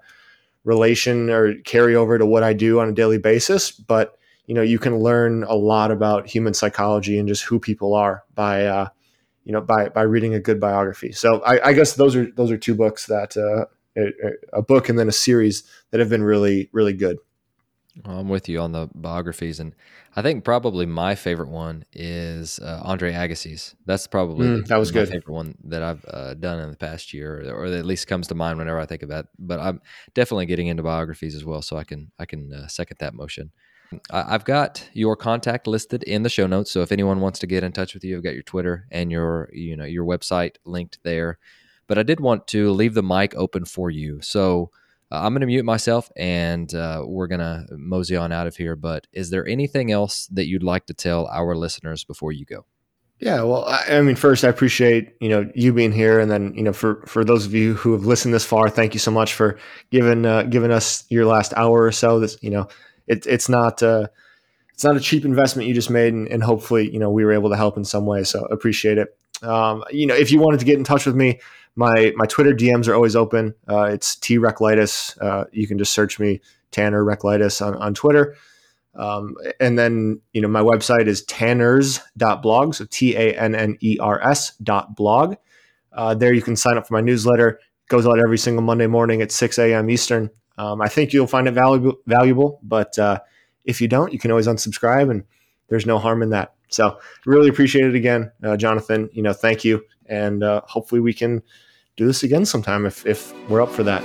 relation 0.64 1.30
or 1.30 1.54
carryover 1.54 2.18
to 2.18 2.26
what 2.26 2.43
I 2.43 2.54
do 2.54 2.80
on 2.80 2.89
a 2.89 2.93
daily 2.93 3.20
basis, 3.20 3.72
but 3.72 4.18
you 4.48 4.54
know, 4.56 4.62
you 4.62 4.80
can 4.80 5.00
learn 5.00 5.43
a 5.43 5.56
lot 5.56 5.91
about 5.91 6.28
human 6.28 6.54
psychology 6.54 7.20
and 7.20 7.28
just 7.28 7.43
who 7.43 7.60
people 7.60 7.93
are 7.93 8.24
by 8.34 8.66
uh, 8.66 8.88
you 9.43 9.54
know 9.54 9.62
by 9.62 9.89
by 9.89 10.02
reading 10.02 10.34
a 10.34 10.39
good 10.39 10.60
biography. 10.60 11.12
So 11.12 11.41
I, 11.41 11.70
I 11.70 11.74
guess 11.74 11.93
those 11.93 12.16
are 12.16 12.32
those 12.36 12.52
are 12.52 12.58
two 12.58 12.76
books 12.76 13.06
that 13.08 13.38
uh, 13.38 13.66
a, 13.98 14.60
a, 14.60 14.62
book 14.62 14.89
and 14.89 14.98
then 15.00 15.08
a 15.08 15.14
series 15.14 15.64
that 15.91 16.00
have 16.00 16.10
been 16.10 16.24
really 16.24 16.70
really 16.72 16.93
good. 16.93 17.18
Well, 18.06 18.20
I'm 18.20 18.30
with 18.30 18.48
you 18.48 18.60
on 18.60 18.72
the 18.72 18.89
biographies, 18.93 19.60
and 19.60 19.74
I 20.16 20.22
think 20.22 20.43
probably 20.43 20.86
my 20.86 21.16
favorite 21.16 21.50
one 21.50 21.86
is 21.93 22.60
uh, 22.60 22.82
Andre 22.84 23.14
Agassi's. 23.14 23.76
That's 23.86 24.08
probably 24.08 24.48
mm, 24.48 24.68
that 24.68 24.78
was 24.78 24.91
good 24.91 25.10
favorite 25.10 25.34
one 25.34 25.56
that 25.66 25.82
I've 25.82 26.06
uh, 26.08 26.34
done 26.36 26.60
in 26.60 26.70
the 26.70 26.78
past 26.78 27.14
year, 27.14 27.41
or, 27.50 27.64
or, 27.64 27.66
at 27.66 27.86
least 27.86 28.08
comes 28.08 28.28
to 28.28 28.36
mind 28.36 28.60
whenever 28.60 28.80
I 28.80 28.86
think 28.86 29.04
about. 29.04 29.26
It. 29.26 29.30
But 29.39 29.60
I'm 29.60 29.82
definitely 30.14 30.45
getting 30.45 30.68
into 30.68 30.84
biographies 30.84 31.36
as 31.36 31.43
well, 31.43 31.62
so 31.62 31.78
I 31.78 31.84
can 31.84 32.12
I 32.20 32.26
can 32.26 32.54
uh, 32.54 32.68
second 32.68 32.98
that 33.00 33.14
motion. 33.14 33.52
I've 34.12 34.43
got 34.43 34.89
your 34.93 35.16
contact 35.16 35.66
listed 35.66 36.04
in 36.04 36.24
the 36.24 36.30
show 36.30 36.45
notes. 36.45 36.72
So 36.72 36.82
if 36.82 36.91
anyone 36.91 37.22
wants 37.22 37.39
to 37.39 37.48
get 37.48 37.64
in 37.64 37.72
touch 37.72 37.93
with 37.93 38.04
you, 38.04 38.18
I've 38.18 38.24
got 38.24 38.34
your 38.34 38.43
Twitter 38.43 38.86
and 38.91 39.12
your 39.12 39.50
you 39.54 39.78
know 39.78 39.86
your 39.86 40.06
website 40.06 40.56
linked 40.66 41.00
there. 41.04 41.39
But 41.88 41.98
I 41.98 42.04
did 42.04 42.20
want 42.20 42.48
to 42.48 42.72
leave 42.72 42.93
the 42.93 43.04
mic 43.04 43.34
open 43.36 43.64
for 43.64 43.89
you. 43.89 44.22
So 44.22 44.72
uh, 45.12 45.22
I'm 45.22 45.34
going 45.34 45.41
to 45.41 45.47
mute 45.47 45.66
myself 45.66 46.12
and 46.16 46.74
uh, 46.74 47.03
we're 47.05 47.28
going 47.28 47.39
to 47.39 47.66
mosey 47.72 48.16
on 48.16 48.32
out 48.32 48.47
of 48.47 48.58
here. 48.58 48.76
But 48.76 49.08
is 49.12 49.30
there 49.30 49.47
anything 49.47 49.91
else 49.91 50.28
that 50.28 50.47
you'd 50.47 50.64
like 50.64 50.86
to 50.88 50.93
tell 50.93 51.28
our 51.28 51.55
listeners 51.55 52.03
before 52.03 52.32
you 52.32 52.45
go? 52.45 52.66
Yeah, 53.20 53.41
well, 53.43 53.66
I, 53.66 53.97
I, 53.97 54.01
mean, 54.01 54.16
first, 54.16 54.43
I 54.43 54.49
appreciate 54.49 55.16
you 55.20 55.30
know 55.30 55.49
you 55.55 55.74
being 55.74 55.91
here, 55.91 56.20
and 56.20 56.30
then 56.30 56.53
you 56.53 56.62
know 56.62 56.74
for 56.74 57.01
for 57.08 57.26
those 57.26 57.47
of 57.47 57.53
you 57.53 57.74
who 57.74 57.93
have 57.93 58.05
listened 58.05 58.32
this 58.32 58.45
far, 58.45 58.70
thank 58.70 58.93
you 58.93 58.99
so 58.99 59.10
much 59.10 59.34
for 59.34 59.58
giving 59.89 60.24
uh, 60.24 60.43
giving 60.43 60.72
us 60.72 61.03
your 61.10 61.26
last 61.26 61.51
hour 61.55 61.82
or 61.82 61.91
so. 61.91 62.20
This 62.20 62.38
you 62.41 62.51
know, 62.51 62.68
it, 63.08 63.26
it's 63.26 63.49
not 63.49 63.82
uh, 63.82 64.08
it's 64.72 64.84
not 64.84 64.97
a 64.97 64.99
cheap 64.99 65.26
investment 65.26 65.68
you 65.68 65.74
just 65.74 65.89
made, 65.89 66.14
and, 66.14 66.28
and, 66.28 66.43
hopefully 66.43 66.91
you 66.93 66.99
know 66.99 67.10
we 67.10 67.26
were 67.26 67.32
able 67.34 67.49
to 67.49 67.55
help 67.55 67.76
in 67.76 67.84
some 67.84 68.05
way. 68.05 68.24
So 68.24 68.45
appreciate 68.45 68.99
it. 68.99 69.18
Um, 69.41 69.84
you 69.89 70.05
know, 70.05 70.14
if 70.14 70.32
you 70.32 70.39
wanted 70.39 70.60
to 70.60 70.68
get 70.68 70.78
in 70.78 70.84
touch 70.84 71.08
with 71.08 71.16
me, 71.16 71.39
my 71.78 72.12
my 72.16 72.26
Twitter 72.26 72.54
DMs 72.54 72.88
are 72.88 72.96
always 72.96 73.16
open. 73.16 73.54
Uh, 73.70 73.84
it's 73.84 74.16
T 74.16 74.38
Rehklau. 74.38 75.22
Uh, 75.22 75.46
you 75.52 75.68
can 75.68 75.78
just 75.78 75.94
search 75.94 76.20
me 76.20 76.42
Tanner 76.72 77.04
Rehklau 77.06 77.66
on 77.66 77.76
on 77.76 77.94
Twitter. 77.94 78.36
Um, 78.96 79.36
and 79.60 79.78
then, 79.78 80.22
you 80.34 80.42
know, 80.42 80.48
my 80.48 80.62
website 80.62 81.06
is 81.06 81.24
tanners.blog. 81.26 82.74
So 82.74 82.86
T 82.90 83.16
A 83.16 83.34
N 83.40 83.54
N 83.54 83.78
E 83.80 83.98
R 84.02 84.20
S 84.22 84.56
dot 84.58 84.96
blog. 84.96 85.36
Uh, 85.94 86.16
there 86.16 86.34
you 86.34 86.42
can 86.42 86.56
sign 86.56 86.78
up 86.78 86.88
for 86.88 86.96
my 86.96 87.02
newsletter. 87.02 87.50
It 87.50 87.90
goes 87.90 88.08
out 88.08 88.20
every 88.20 88.38
single 88.38 88.64
Monday 88.64 88.88
morning 88.88 89.22
at 89.22 89.32
6 89.32 89.58
a.m. 89.60 89.90
Eastern. 89.90 90.30
Um, 90.58 90.82
I 90.82 90.90
think 90.90 91.14
you'll 91.14 91.28
find 91.28 91.48
it 91.48 91.52
valuable, 91.52 92.00
valuable 92.08 92.60
but 92.64 92.98
uh, 92.98 93.20
if 93.66 93.82
you 93.82 93.88
don't, 93.88 94.12
you 94.12 94.20
can 94.20 94.32
always 94.32 94.48
unsubscribe 94.48 95.10
and 95.10 95.24
there's 95.70 95.86
no 95.86 96.00
harm 96.00 96.24
in 96.24 96.32
that. 96.32 96.54
So 96.70 97.00
really 97.26 97.50
appreciate 97.50 97.86
it 97.86 97.96
again, 97.96 98.32
uh, 98.44 98.58
Jonathan. 98.58 99.10
You 99.14 99.22
know, 99.22 99.34
thank 99.34 99.64
you. 99.64 99.84
And 100.08 100.44
uh, 100.44 100.62
hopefully 100.66 101.02
we 101.02 101.14
can 101.14 101.44
do 101.98 102.06
this 102.06 102.24
again 102.24 102.45
sometime 102.45 102.86
if, 102.86 103.06
if 103.06 103.34
we're 103.50 103.62
up 103.62 103.70
for 103.70 103.84
that. 103.84 104.04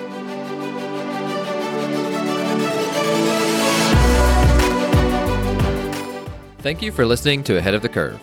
Thank 6.61 6.81
you 6.81 6.91
for 6.91 7.05
listening 7.05 7.43
to 7.45 7.59
Ahead 7.59 7.75
of 7.75 7.83
the 7.83 7.89
Curve. 7.89 8.21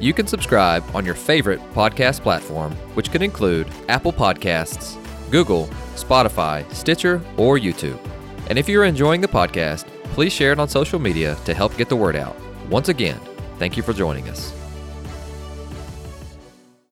You 0.00 0.14
can 0.14 0.26
subscribe 0.26 0.84
on 0.94 1.04
your 1.04 1.14
favorite 1.14 1.60
podcast 1.72 2.20
platform, 2.20 2.72
which 2.94 3.10
could 3.10 3.22
include 3.22 3.68
Apple 3.88 4.12
Podcasts, 4.12 4.96
Google, 5.30 5.66
Spotify, 5.94 6.70
Stitcher, 6.72 7.20
or 7.36 7.58
YouTube. 7.58 7.98
And 8.48 8.58
if 8.58 8.68
you're 8.68 8.84
enjoying 8.84 9.20
the 9.20 9.28
podcast, 9.28 9.86
please 10.12 10.32
share 10.32 10.52
it 10.52 10.60
on 10.60 10.68
social 10.68 10.98
media 10.98 11.36
to 11.44 11.52
help 11.54 11.76
get 11.76 11.88
the 11.88 11.96
word 11.96 12.16
out. 12.16 12.36
Once 12.70 12.88
again, 12.88 13.20
thank 13.58 13.76
you 13.76 13.82
for 13.82 13.92
joining 13.92 14.28
us. 14.28 14.63